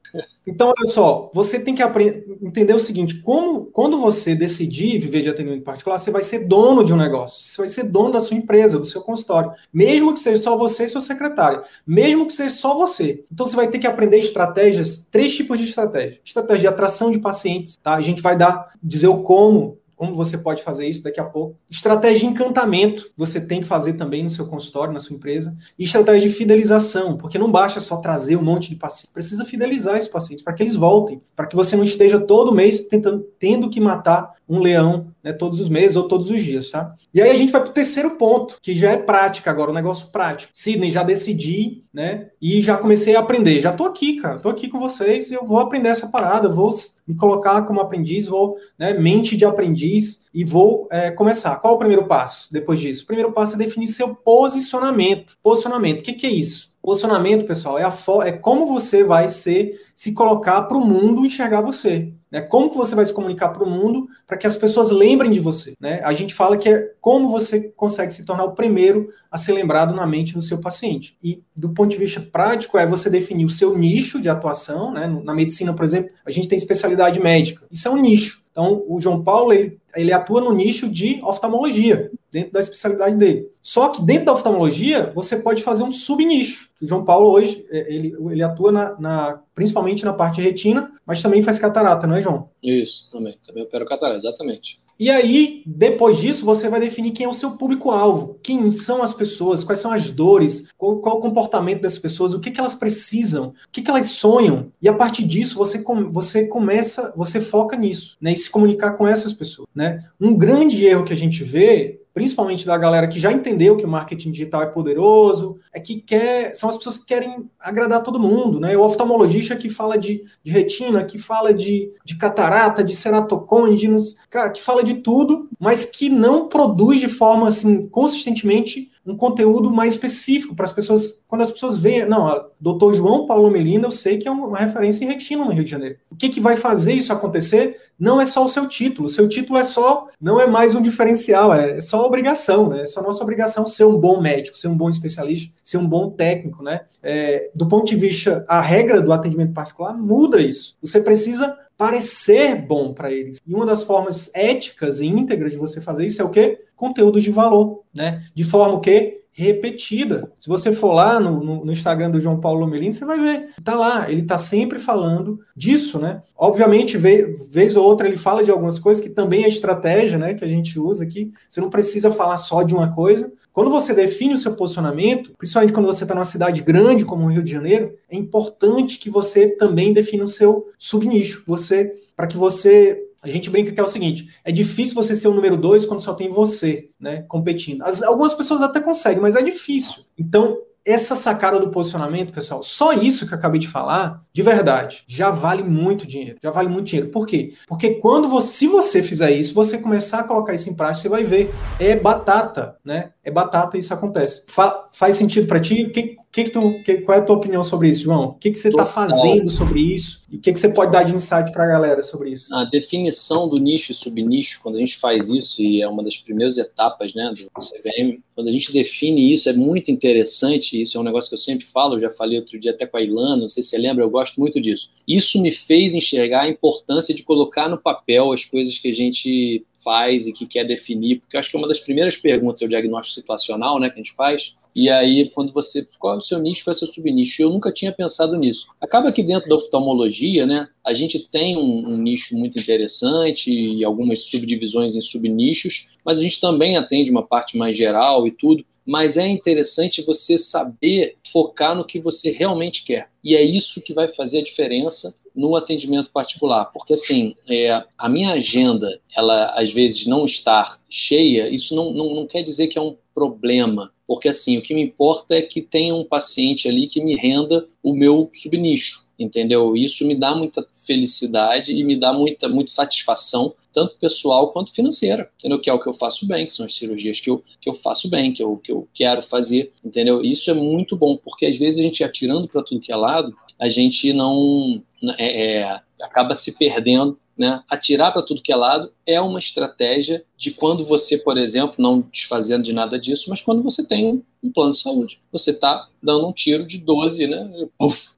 Então, 0.46 0.68
olha 0.68 0.86
só, 0.86 1.32
você 1.34 1.60
tem 1.60 1.74
que 1.74 1.82
aprender, 1.82 2.26
entender 2.42 2.74
o 2.74 2.80
seguinte: 2.80 3.20
como, 3.22 3.66
quando 3.66 3.98
você 3.98 4.36
decidir 4.36 5.00
viver 5.00 5.22
de 5.22 5.30
atendimento 5.30 5.64
particular, 5.64 5.98
você 5.98 6.12
vai 6.12 6.22
ser 6.22 6.48
dono 6.48 6.84
de 6.84 6.94
um 6.94 6.98
negócio, 6.98 7.42
você 7.42 7.58
vai 7.58 7.68
ser 7.68 7.84
dono 7.84 8.12
da 8.12 8.22
sua 8.22 8.38
empresa, 8.38 8.78
do 8.78 8.86
seu 8.86 9.02
consultório. 9.02 9.52
Mesmo 9.74 10.14
que 10.14 10.20
seja 10.20 10.42
só 10.42 10.56
você 10.56 10.86
e 10.86 10.90
seu 10.90 11.02
secretário. 11.02 11.64
Mesmo 11.86 12.28
que 12.28 12.34
seja 12.34 12.54
só 12.54 12.78
você. 12.78 13.24
Então 13.32 13.46
você 13.46 13.56
vai 13.56 13.68
ter 13.68 13.80
que 13.80 13.88
aprender 13.88 14.20
estratégias, 14.20 15.08
três 15.10 15.36
tipos 15.36 15.58
de 15.58 15.66
estratégia. 15.66 16.20
Estratégia 16.24 16.62
de 16.62 16.68
atração 16.68 17.10
de 17.10 17.20
pacientes, 17.20 17.76
tá? 17.78 17.96
A 17.96 18.02
gente 18.02 18.22
vai 18.22 18.38
dar, 18.38 18.72
dizer 18.82 19.08
o 19.08 19.24
como 19.24 19.78
como 19.96 20.14
você 20.14 20.38
pode 20.38 20.64
fazer 20.64 20.88
isso 20.88 21.04
daqui 21.04 21.20
a 21.20 21.24
pouco. 21.24 21.56
Estratégia 21.70 22.20
de 22.20 22.26
encantamento, 22.28 23.12
você 23.16 23.40
tem 23.40 23.62
que 23.62 23.68
fazer 23.68 23.94
também 23.94 24.24
no 24.24 24.30
seu 24.30 24.48
consultório, 24.48 24.94
na 24.94 25.00
sua 25.00 25.16
empresa. 25.16 25.56
E 25.78 25.84
estratégia 25.84 26.28
de 26.28 26.36
fidelização, 26.36 27.18
porque 27.18 27.38
não 27.38 27.52
basta 27.52 27.80
só 27.80 27.98
trazer 27.98 28.36
um 28.36 28.44
monte 28.44 28.70
de 28.70 28.76
pacientes, 28.76 29.14
precisa 29.14 29.46
fidelizar 29.46 29.98
esses 29.98 30.10
pacientes 30.10 30.44
para 30.44 30.54
que 30.54 30.64
eles 30.64 30.76
voltem, 30.76 31.22
para 31.36 31.48
que 31.48 31.56
você 31.56 31.76
não 31.76 31.84
esteja 31.84 32.20
todo 32.20 32.54
mês 32.54 32.88
tentando, 32.88 33.26
tendo 33.40 33.70
que 33.70 33.80
matar 33.80 34.34
um 34.48 34.60
leão 34.60 35.13
né, 35.24 35.32
todos 35.32 35.60
os 35.60 35.70
meses 35.70 35.96
ou 35.96 36.08
todos 36.08 36.30
os 36.30 36.44
dias, 36.44 36.70
tá? 36.70 36.94
E 37.14 37.22
aí 37.22 37.30
a 37.30 37.36
gente 37.36 37.52
vai 37.52 37.62
para 37.62 37.70
o 37.70 37.74
terceiro 37.74 38.12
ponto, 38.12 38.58
que 38.62 38.76
já 38.76 38.92
é 38.92 38.98
prática 38.98 39.50
agora, 39.50 39.72
um 39.72 39.74
negócio 39.74 40.12
prático. 40.12 40.52
Sidney, 40.54 40.92
já 40.92 41.02
decidi, 41.02 41.84
né? 41.94 42.28
E 42.42 42.62
já 42.62 42.78
comecei 42.78 43.16
a 43.16 43.20
aprender. 43.20 43.62
Já 43.62 43.72
tô 43.72 43.86
aqui, 43.86 44.18
cara. 44.18 44.40
Tô 44.40 44.50
aqui 44.50 44.68
com 44.68 44.80
vocês 44.80 45.32
e 45.32 45.34
eu 45.34 45.46
vou 45.46 45.60
aprender 45.60 45.90
essa 45.90 46.08
parada. 46.08 46.50
vou 46.50 46.72
me 47.08 47.16
colocar 47.16 47.62
como 47.64 47.80
aprendiz, 47.80 48.28
vou, 48.28 48.58
né, 48.78 48.94
mente 48.94 49.38
de 49.38 49.46
aprendiz 49.46 50.24
e 50.34 50.44
vou 50.44 50.88
é, 50.92 51.12
começar. 51.12 51.56
Qual 51.58 51.76
o 51.76 51.80
primeiro 51.80 52.06
passo 52.06 52.52
depois 52.52 52.80
disso? 52.80 53.04
O 53.04 53.08
primeiro 53.08 53.32
passo 53.32 53.56
é 53.56 53.58
definir 53.58 53.88
seu 53.88 54.16
posicionamento. 54.16 55.38
Posicionamento, 55.42 56.00
o 56.00 56.04
que, 56.04 56.14
que 56.14 56.28
é 56.28 56.32
isso? 56.32 56.74
Posicionamento, 56.82 57.46
pessoal, 57.46 57.80
é, 57.80 57.84
a 57.84 57.94
é 58.28 58.32
como 58.34 58.66
você 58.66 59.06
vai 59.06 59.30
ser, 59.30 59.80
se 59.96 60.14
colocar 60.14 60.64
para 60.64 60.78
o 60.78 60.86
mundo 60.86 61.26
enxergar 61.26 61.62
você. 61.62 62.12
Né? 62.34 62.42
Como 62.42 62.72
que 62.72 62.76
você 62.76 62.96
vai 62.96 63.06
se 63.06 63.14
comunicar 63.14 63.50
para 63.50 63.64
o 63.64 63.70
mundo 63.70 64.08
para 64.26 64.36
que 64.36 64.48
as 64.48 64.58
pessoas 64.58 64.90
lembrem 64.90 65.30
de 65.30 65.40
você? 65.40 65.76
Né? 65.80 66.02
A 66.04 66.14
gente 66.14 66.34
fala 66.34 66.58
que 66.58 66.68
é 66.68 66.92
como 67.00 67.30
você 67.30 67.72
consegue 67.76 68.12
se 68.12 68.26
tornar 68.26 68.44
o 68.46 68.54
primeiro 68.54 69.10
a 69.30 69.38
ser 69.38 69.54
lembrado 69.54 69.94
na 69.94 70.08
mente 70.08 70.34
do 70.34 70.42
seu 70.42 70.60
paciente. 70.60 71.16
E 71.24 71.44
do 71.56 71.70
ponto 71.70 71.92
de 71.92 71.98
vista 71.98 72.20
prático, 72.20 72.76
é 72.80 72.88
você 72.88 73.08
definir 73.08 73.46
o 73.46 73.52
seu 73.52 73.78
nicho 73.78 74.20
de 74.20 74.30
atuação. 74.30 74.92
Né? 74.92 75.06
Na 75.24 75.36
medicina, 75.36 75.74
por 75.74 75.86
exemplo, 75.86 76.10
a 76.26 76.32
gente 76.32 76.48
tem 76.48 76.58
especialidade 76.58 77.20
médica. 77.20 77.68
Isso 77.72 77.88
é 77.88 77.92
um 77.92 78.02
nicho. 78.02 78.42
Então, 78.52 78.84
o 78.88 79.00
João 79.00 79.24
Paulo, 79.24 79.52
ele, 79.52 79.80
ele 79.96 80.12
atua 80.12 80.42
no 80.42 80.54
nicho 80.54 80.88
de 80.88 81.20
oftalmologia, 81.24 82.12
dentro 82.32 82.54
da 82.54 82.60
especialidade 82.60 83.16
dele. 83.16 83.48
Só 83.62 83.90
que 83.90 84.02
dentro 84.02 84.26
da 84.26 84.34
oftalmologia, 84.34 85.12
você 85.14 85.38
pode 85.38 85.64
fazer 85.64 85.82
um 85.82 85.92
subnicho. 85.92 86.70
O 86.84 86.88
João 86.88 87.06
Paulo 87.06 87.32
hoje, 87.32 87.66
é, 87.72 87.94
ele, 87.94 88.14
ele 88.30 88.44
atua 88.44 88.70
na, 88.70 89.00
na, 89.00 89.40
principalmente 89.56 90.04
na 90.04 90.12
parte 90.12 90.42
retina, 90.42 90.92
mas 91.06 91.22
também 91.22 91.42
faz 91.42 91.58
catarata, 91.58 92.06
não 92.06 92.16
é, 92.16 92.22
João? 92.22 92.50
Isso, 92.62 93.10
também. 93.10 93.38
Também 93.46 93.64
opero 93.64 93.86
catarata, 93.86 94.18
exatamente. 94.18 94.82
E 95.00 95.10
aí, 95.10 95.64
depois 95.66 96.18
disso, 96.18 96.46
você 96.46 96.70
vai 96.70 96.80
definir 96.80 97.12
quem 97.12 97.26
é 97.26 97.30
o 97.30 97.34
seu 97.34 97.52
público-alvo, 97.52 98.38
quem 98.44 98.72
são 98.72 99.02
as 99.02 99.14
pessoas, 99.14 99.64
quais 99.64 99.80
são 99.80 99.92
as 99.92 100.10
dores, 100.12 100.68
qual, 100.78 100.98
qual, 100.98 101.18
o 101.18 101.22
comportamento 101.22 101.82
dessas 101.82 102.00
pessoas, 102.00 102.34
o 102.34 102.40
que, 102.40 102.52
que 102.52 102.60
elas 102.60 102.76
precisam, 102.76 103.48
o 103.48 103.72
que, 103.72 103.82
que 103.82 103.90
elas 103.90 104.08
sonham. 104.08 104.72
E 104.82 104.88
a 104.88 104.94
partir 104.94 105.24
disso, 105.24 105.56
você, 105.56 105.82
com, 105.82 106.10
você 106.10 106.48
começa, 106.48 107.14
você 107.16 107.42
foca 107.42 107.76
nisso, 107.76 108.18
né? 108.22 108.34
E 108.34 108.38
se 108.38 108.50
comunicar 108.50 108.92
com 108.92 109.08
essas 109.08 109.34
pessoas, 109.34 109.68
né? 109.74 110.04
Um 110.20 110.36
grande 110.36 110.86
erro 110.86 111.06
que 111.06 111.14
a 111.14 111.18
gente 111.18 111.44
vê 111.44 112.03
principalmente 112.14 112.66
da 112.66 112.78
galera 112.78 113.08
que 113.08 113.20
já 113.20 113.32
entendeu 113.32 113.76
que 113.76 113.86
o 113.86 113.90
marketing 113.90 114.32
digital 114.32 114.62
é 114.62 114.68
poderoso, 114.68 115.58
é 115.74 115.80
que 115.80 116.00
quer, 116.00 116.56
são 116.56 116.70
as 116.70 116.78
pessoas 116.78 116.98
que 116.98 117.06
querem 117.08 117.50
agradar 117.60 118.04
todo 118.04 118.20
mundo, 118.20 118.60
né? 118.60 118.78
O 118.78 118.84
oftalmologista 118.84 119.56
que 119.56 119.70
fala 119.70 119.98
de, 119.98 120.24
de 120.44 120.52
retina, 120.52 121.04
que 121.04 121.18
fala 121.18 121.54
de, 121.54 121.92
de 122.06 122.16
catarata, 122.18 122.84
de 122.84 122.96
ceratocone, 122.96 123.76
de, 123.76 123.90
cara, 124.30 124.52
que 124.52 124.62
fala 124.62 124.84
de 124.84 124.96
tudo, 124.96 125.50
mas 125.60 125.86
que 125.86 126.08
não 126.08 126.48
produz 126.48 127.00
de 127.00 127.08
forma 127.08 127.48
assim 127.48 127.88
consistentemente 127.88 128.93
um 129.06 129.16
conteúdo 129.18 129.70
mais 129.70 129.94
específico 129.94 130.56
para 130.56 130.66
as 130.66 130.72
pessoas, 130.72 131.20
quando 131.28 131.42
as 131.42 131.52
pessoas 131.52 131.76
veem, 131.78 132.06
não, 132.06 132.46
doutor 132.60 132.94
João 132.94 133.28
Paulo 133.28 133.52
Melinda, 133.52 133.88
eu 133.88 133.92
sei 133.92 134.18
que 134.18 134.28
é 134.28 134.32
uma 134.32 134.58
referência 134.58 135.04
em 135.04 135.08
retina 135.08 135.44
no 135.44 135.52
Rio 135.52 135.64
de 135.64 135.72
Janeiro. 135.72 135.98
O 136.10 136.16
que, 136.16 136.30
que 136.30 136.40
vai 136.40 136.56
fazer 136.56 136.94
isso 136.94 137.12
acontecer? 137.12 137.80
Não 138.00 138.20
é 138.20 138.26
só 138.26 138.46
o 138.46 138.48
seu 138.48 138.68
título, 138.68 139.08
o 139.08 139.10
seu 139.10 139.28
título 139.28 139.60
é 139.60 139.64
só, 139.64 140.08
não 140.20 140.40
é 140.40 140.48
mais 140.48 140.74
um 140.74 140.82
diferencial, 140.82 141.54
é 141.54 141.82
só 141.82 142.06
obrigação, 142.06 142.70
né? 142.70 142.82
É 142.82 142.86
só 142.86 143.02
nossa 143.02 143.22
obrigação 143.24 143.66
ser 143.66 143.84
um 143.84 143.98
bom 143.98 144.22
médico, 144.22 144.58
ser 144.58 144.68
um 144.68 144.78
bom 144.78 144.90
especialista, 144.90 145.54
ser 145.64 145.78
um 145.78 145.88
bom 145.88 146.10
técnico, 146.10 146.64
né? 146.64 146.82
É, 147.02 147.50
do 147.54 147.68
ponto 147.68 147.86
de 147.86 147.96
vista, 147.96 148.46
a 148.48 148.62
regra 148.62 149.02
do 149.02 149.12
atendimento 149.12 149.54
particular 149.54 149.98
muda 149.98 150.42
isso. 150.42 150.78
Você 150.82 151.02
precisa 151.02 151.58
parecer 151.84 152.56
bom 152.56 152.94
para 152.94 153.12
eles. 153.12 153.42
E 153.46 153.54
uma 153.54 153.66
das 153.66 153.84
formas 153.84 154.34
éticas 154.34 155.02
e 155.02 155.06
íntegras 155.06 155.52
de 155.52 155.58
você 155.58 155.82
fazer 155.82 156.06
isso 156.06 156.22
é 156.22 156.26
o 156.26 156.30
quê? 156.30 156.64
Conteúdo 156.78 157.20
de 157.20 157.30
valor, 157.30 157.84
né? 157.94 158.24
De 158.34 158.46
forma 158.46 158.80
que 158.80 159.20
repetida. 159.34 160.32
Se 160.40 160.48
você 160.48 160.72
for 160.72 160.94
lá 160.94 161.20
no, 161.20 161.44
no, 161.44 161.66
no, 161.66 161.72
Instagram 161.74 162.10
do 162.10 162.22
João 162.22 162.40
Paulo 162.40 162.66
Melino, 162.68 162.94
você 162.94 163.04
vai 163.04 163.20
ver. 163.20 163.50
Tá 163.64 163.76
lá, 163.76 164.10
ele 164.10 164.22
tá 164.22 164.38
sempre 164.38 164.80
falando 164.80 165.42
disso, 165.58 166.00
né? 166.00 166.22
Obviamente, 166.38 166.98
vez, 166.98 167.50
vez 167.50 167.76
ou 167.76 167.84
outra, 167.84 168.08
ele 168.08 168.16
fala 168.16 168.44
de 168.44 168.52
algumas 168.52 168.80
coisas 168.80 169.04
que 169.04 169.10
também 169.10 169.44
é 169.44 169.50
estratégia, 169.50 170.18
né? 170.18 170.36
Que 170.36 170.46
a 170.46 170.48
gente 170.48 170.80
usa 170.80 171.04
aqui. 171.04 171.34
Você 171.50 171.60
não 171.60 171.70
precisa 171.70 172.12
falar 172.12 172.38
só 172.38 172.64
de 172.64 172.74
uma 172.74 172.94
coisa. 172.94 173.34
Quando 173.54 173.70
você 173.70 173.94
define 173.94 174.34
o 174.34 174.38
seu 174.38 174.56
posicionamento, 174.56 175.32
principalmente 175.38 175.74
quando 175.74 175.86
você 175.86 176.04
está 176.04 176.16
numa 176.16 176.26
cidade 176.26 176.64
grande 176.64 177.06
como 177.06 177.26
o 177.26 177.28
Rio 177.28 177.44
de 177.44 177.52
Janeiro, 177.52 177.96
é 178.10 178.16
importante 178.16 178.98
que 178.98 179.12
você 179.12 179.56
também 179.56 179.94
defina 179.94 180.24
o 180.24 180.28
seu 180.28 180.68
subnicho. 180.78 181.44
Você, 181.46 181.94
para 182.18 182.26
que 182.26 182.36
você 182.36 183.00
a 183.22 183.30
gente 183.30 183.50
brinca 183.50 183.72
que 183.72 183.80
é 183.80 183.84
o 183.84 183.88
seguinte: 183.88 184.28
é 184.44 184.52
difícil 184.52 184.96
você 184.96 185.16
ser 185.16 185.28
o 185.28 185.34
número 185.34 185.56
dois 185.56 185.86
quando 185.86 186.02
só 186.02 186.16
tem 186.16 186.30
você, 186.30 186.90
né, 187.00 187.22
competindo. 187.28 187.84
As, 187.84 188.02
algumas 188.02 188.34
pessoas 188.34 188.62
até 188.62 188.82
conseguem, 188.82 189.22
mas 189.22 189.36
é 189.36 189.42
difícil. 189.42 190.04
Então, 190.18 190.58
essa 190.84 191.16
sacada 191.16 191.60
do 191.60 191.70
posicionamento, 191.70 192.34
pessoal, 192.34 192.62
só 192.62 192.92
isso 192.92 193.26
que 193.28 193.34
eu 193.34 193.38
acabei 193.38 193.60
de 193.60 193.70
falar, 193.70 194.22
de 194.34 194.42
verdade, 194.42 195.04
já 195.08 195.30
vale 195.30 195.62
muito 195.62 196.08
dinheiro. 196.08 196.38
Já 196.42 196.50
vale 196.50 196.68
muito 196.68 196.88
dinheiro. 196.88 197.12
Por 197.12 197.28
quê? 197.28 197.54
Porque 197.68 197.92
quando 197.96 198.28
você, 198.28 198.48
se 198.54 198.68
você 198.68 199.04
fizer 199.04 199.32
isso, 199.32 199.54
você 199.54 199.78
começar 199.78 200.22
a 200.22 200.24
colocar 200.24 200.56
isso 200.56 200.70
em 200.72 200.76
prática, 200.76 201.04
você 201.04 201.10
vai 201.10 201.24
ver. 201.24 201.54
É 201.80 201.96
batata, 201.96 202.78
né? 202.84 203.12
É 203.24 203.30
batata 203.30 203.78
isso 203.78 203.94
acontece. 203.94 204.44
Fa 204.48 204.90
faz 204.92 205.16
sentido 205.16 205.48
para 205.48 205.60
ti? 205.60 205.90
Que, 205.90 206.18
que, 206.32 206.44
que 206.46 206.50
tu, 206.50 206.84
que, 206.84 206.98
qual 207.02 207.18
é 207.18 207.22
a 207.22 207.24
tua 207.24 207.36
opinião 207.36 207.64
sobre 207.64 207.90
isso, 207.90 208.04
João? 208.04 208.26
O 208.30 208.34
que, 208.34 208.52
que 208.52 208.60
você 208.60 208.70
está 208.70 208.86
fazendo 208.86 209.50
sobre 209.50 209.80
isso? 209.80 210.24
E 210.30 210.38
o 210.38 210.40
que, 210.40 210.52
que 210.52 210.60
você 210.60 210.70
pode 210.70 210.92
dar 210.92 211.04
de 211.04 211.14
insight 211.14 211.52
para 211.52 211.64
a 211.64 211.68
galera 211.68 212.02
sobre 212.02 212.32
isso? 212.32 212.54
A 212.56 212.64
definição 212.64 213.48
do 213.48 213.58
nicho 213.58 213.92
e 213.92 213.96
subnicho, 213.96 214.60
quando 214.64 214.76
a 214.76 214.80
gente 214.80 214.98
faz 214.98 215.30
isso, 215.30 215.62
e 215.62 215.82
é 215.82 215.88
uma 215.88 216.04
das 216.04 216.18
primeiras 216.18 216.58
etapas 216.58 217.14
né, 217.14 217.32
do 217.36 217.46
CVM, 217.62 218.20
quando 218.36 218.48
a 218.48 218.52
gente 218.52 218.74
define 218.74 219.32
isso, 219.32 219.48
é 219.48 219.54
muito 219.54 219.92
interessante. 219.92 220.82
Isso 220.82 220.98
é 220.98 221.02
um 221.02 221.04
negócio 221.04 221.30
que 221.30 221.36
eu 221.36 221.40
sempre 221.40 221.66
falo, 221.66 221.96
eu 221.96 222.02
já 222.02 222.10
falei 222.10 222.40
outro 222.40 222.60
dia 222.60 222.72
até 222.72 222.86
com 222.86 222.98
a 222.98 223.02
Ilana, 223.02 223.38
não 223.38 223.48
sei 223.48 223.62
se 223.62 223.70
você 223.70 223.78
lembra, 223.78 224.04
eu 224.04 224.10
gosto 224.10 224.23
muito 224.38 224.62
disso. 224.62 224.92
Isso 225.08 225.42
me 225.42 225.52
fez 225.52 225.94
enxergar 225.94 226.44
a 226.44 226.50
importância 226.50 227.14
de 227.14 227.24
colocar 227.24 227.68
no 227.68 227.78
papel 227.78 228.32
as 228.32 228.46
coisas 228.46 228.78
que 228.78 228.90
a 228.90 228.94
gente 228.94 229.66
faz 229.84 230.28
e 230.28 230.34
que 230.34 230.46
quer 230.46 230.64
definir, 230.64 231.20
porque 231.20 231.38
acho 231.38 231.50
que 231.50 231.58
é 231.58 231.60
uma 231.60 231.68
das 231.68 231.80
primeiras 231.80 232.16
perguntas 232.18 232.62
é 232.62 232.66
o 232.66 232.70
diagnóstico 232.70 233.20
situacional, 233.20 233.80
né, 233.80 233.90
que 233.90 233.96
a 233.96 234.04
gente 234.04 234.16
faz. 234.16 234.56
E 234.76 234.90
aí, 234.90 235.30
quando 235.30 235.54
você. 235.54 235.88
Qual 236.00 236.16
é 236.16 236.18
o 236.18 236.22
seu 236.22 236.40
nicho, 236.40 236.64
qual 236.64 236.74
é 236.74 236.76
o 236.76 236.80
seu 236.80 236.88
subnicho? 236.88 237.42
Eu 237.42 237.50
nunca 237.50 237.72
tinha 237.72 237.92
pensado 237.92 238.36
nisso. 238.36 238.68
Acaba 238.82 239.12
que 239.12 239.22
dentro 239.22 239.48
da 239.48 239.56
oftalmologia, 239.56 240.46
né, 240.48 240.68
a 240.84 240.94
gente 240.94 241.30
tem 241.30 241.56
um, 241.56 241.90
um 241.90 241.98
nicho 241.98 242.36
muito 242.36 242.60
interessante 242.60 243.52
e 243.52 243.86
algumas 243.86 244.24
subdivisões 244.24 244.96
em 244.96 245.02
subnichos, 245.02 245.90
mas 246.04 246.18
a 246.18 246.24
gente 246.24 246.42
também 246.42 246.76
atende 246.76 247.12
uma 247.12 247.24
parte 247.24 247.56
mais 247.56 247.76
geral 247.78 248.26
e 248.28 248.32
tudo. 248.32 248.66
Mas 248.86 249.16
é 249.16 249.28
interessante 249.28 250.02
você 250.02 250.38
saber 250.38 251.16
focar 251.32 251.76
no 251.76 251.86
que 251.86 252.02
você 252.02 252.32
realmente 252.32 252.84
quer. 252.84 253.10
E 253.24 253.36
é 253.36 253.42
isso 253.42 253.82
que 253.82 253.94
vai 253.94 254.08
fazer 254.08 254.40
a 254.40 254.44
diferença 254.44 255.16
no 255.36 255.56
atendimento 255.56 256.12
particular, 256.12 256.66
porque 256.66 256.94
assim, 256.94 257.36
é, 257.50 257.84
a 257.98 258.10
minha 258.10 258.34
agenda, 258.34 259.00
ela 259.16 259.48
às 259.56 259.72
vezes 259.72 260.06
não 260.06 260.26
estar 260.26 260.80
cheia, 260.90 261.50
isso 261.50 261.76
não, 261.76 261.92
não, 261.92 262.14
não 262.14 262.28
quer 262.28 262.44
dizer 262.44 262.68
que 262.68 262.78
é 262.78 262.82
um 262.82 262.96
problema, 263.14 263.93
porque 264.08 264.30
assim, 264.30 264.58
o 264.58 264.62
que 264.62 264.74
me 264.74 264.82
importa 264.82 265.36
é 265.36 265.42
que 265.42 265.62
tenha 265.62 265.96
um 265.96 266.04
paciente 266.04 266.68
ali 266.68 266.88
que 266.88 267.04
me 267.04 267.16
renda 267.16 267.68
o 267.82 267.94
meu 267.94 268.30
subnicho, 268.34 269.04
entendeu? 269.18 269.76
Isso 269.76 270.06
me 270.06 270.16
dá 270.16 270.36
muita 270.36 270.66
felicidade 270.86 271.74
e 271.74 271.84
me 271.84 271.96
dá 271.96 272.12
muita, 272.14 272.48
muita 272.48 272.72
satisfação, 272.72 273.54
tanto 273.74 273.98
pessoal 273.98 274.52
quanto 274.52 274.74
financeira, 274.74 275.30
entendeu? 275.40 275.60
Que 275.60 275.70
é 275.70 275.74
o 275.74 275.80
que 275.80 275.88
eu 275.88 275.94
faço 275.94 276.28
bem, 276.28 276.46
que 276.46 276.54
são 276.54 276.66
as 276.66 276.76
cirurgias 276.76 277.20
que 277.20 277.30
eu, 277.30 277.44
que 277.60 277.70
eu 277.70 277.74
faço 277.74 278.10
bem, 278.10 278.32
que 278.32 278.44
eu, 278.44 278.58
que 278.58 278.72
eu 278.72 278.88
quero 278.94 279.24
fazer, 279.24 279.72
entendeu? 279.84 280.22
Isso 280.22 280.52
é 280.52 280.54
muito 280.54 280.96
bom, 280.96 281.18
porque 281.18 281.46
às 281.46 281.58
vezes 281.58 281.80
a 281.80 281.84
gente 281.84 282.04
atirando 282.04 282.48
para 282.48 282.64
tudo 282.64 282.82
que 282.82 282.92
é 282.92 282.96
lado, 282.96 283.36
a 283.60 283.70
gente 283.70 284.12
não 284.14 284.84
é, 285.18 285.62
é, 285.62 285.82
acaba 286.02 286.36
se 286.36 286.58
perdendo 286.58 287.18
né, 287.38 287.64
atirar 287.70 288.12
para 288.12 288.22
tudo 288.22 288.42
que 288.42 288.52
é 288.52 288.56
lado 288.56 288.92
é 289.06 289.20
uma 289.20 289.40
estratégia 289.40 290.24
de 290.38 290.52
quando 290.52 290.86
você, 290.86 291.18
por 291.18 291.38
exemplo, 291.38 291.76
não 291.80 292.02
desfazendo 292.02 292.64
de 292.64 292.74
nada 292.74 293.00
disso, 293.00 293.30
mas 293.30 293.42
quando 293.42 293.64
você 293.64 293.86
tem 293.86 294.24
um 294.44 294.52
plano 294.52 294.74
de 294.74 294.80
saúde. 294.80 295.20
Você 295.32 295.52
está 295.52 295.88
dando 296.02 296.28
um 296.28 296.34
tiro 296.34 296.66
de 296.66 296.78
12, 296.78 297.28
né? 297.28 297.68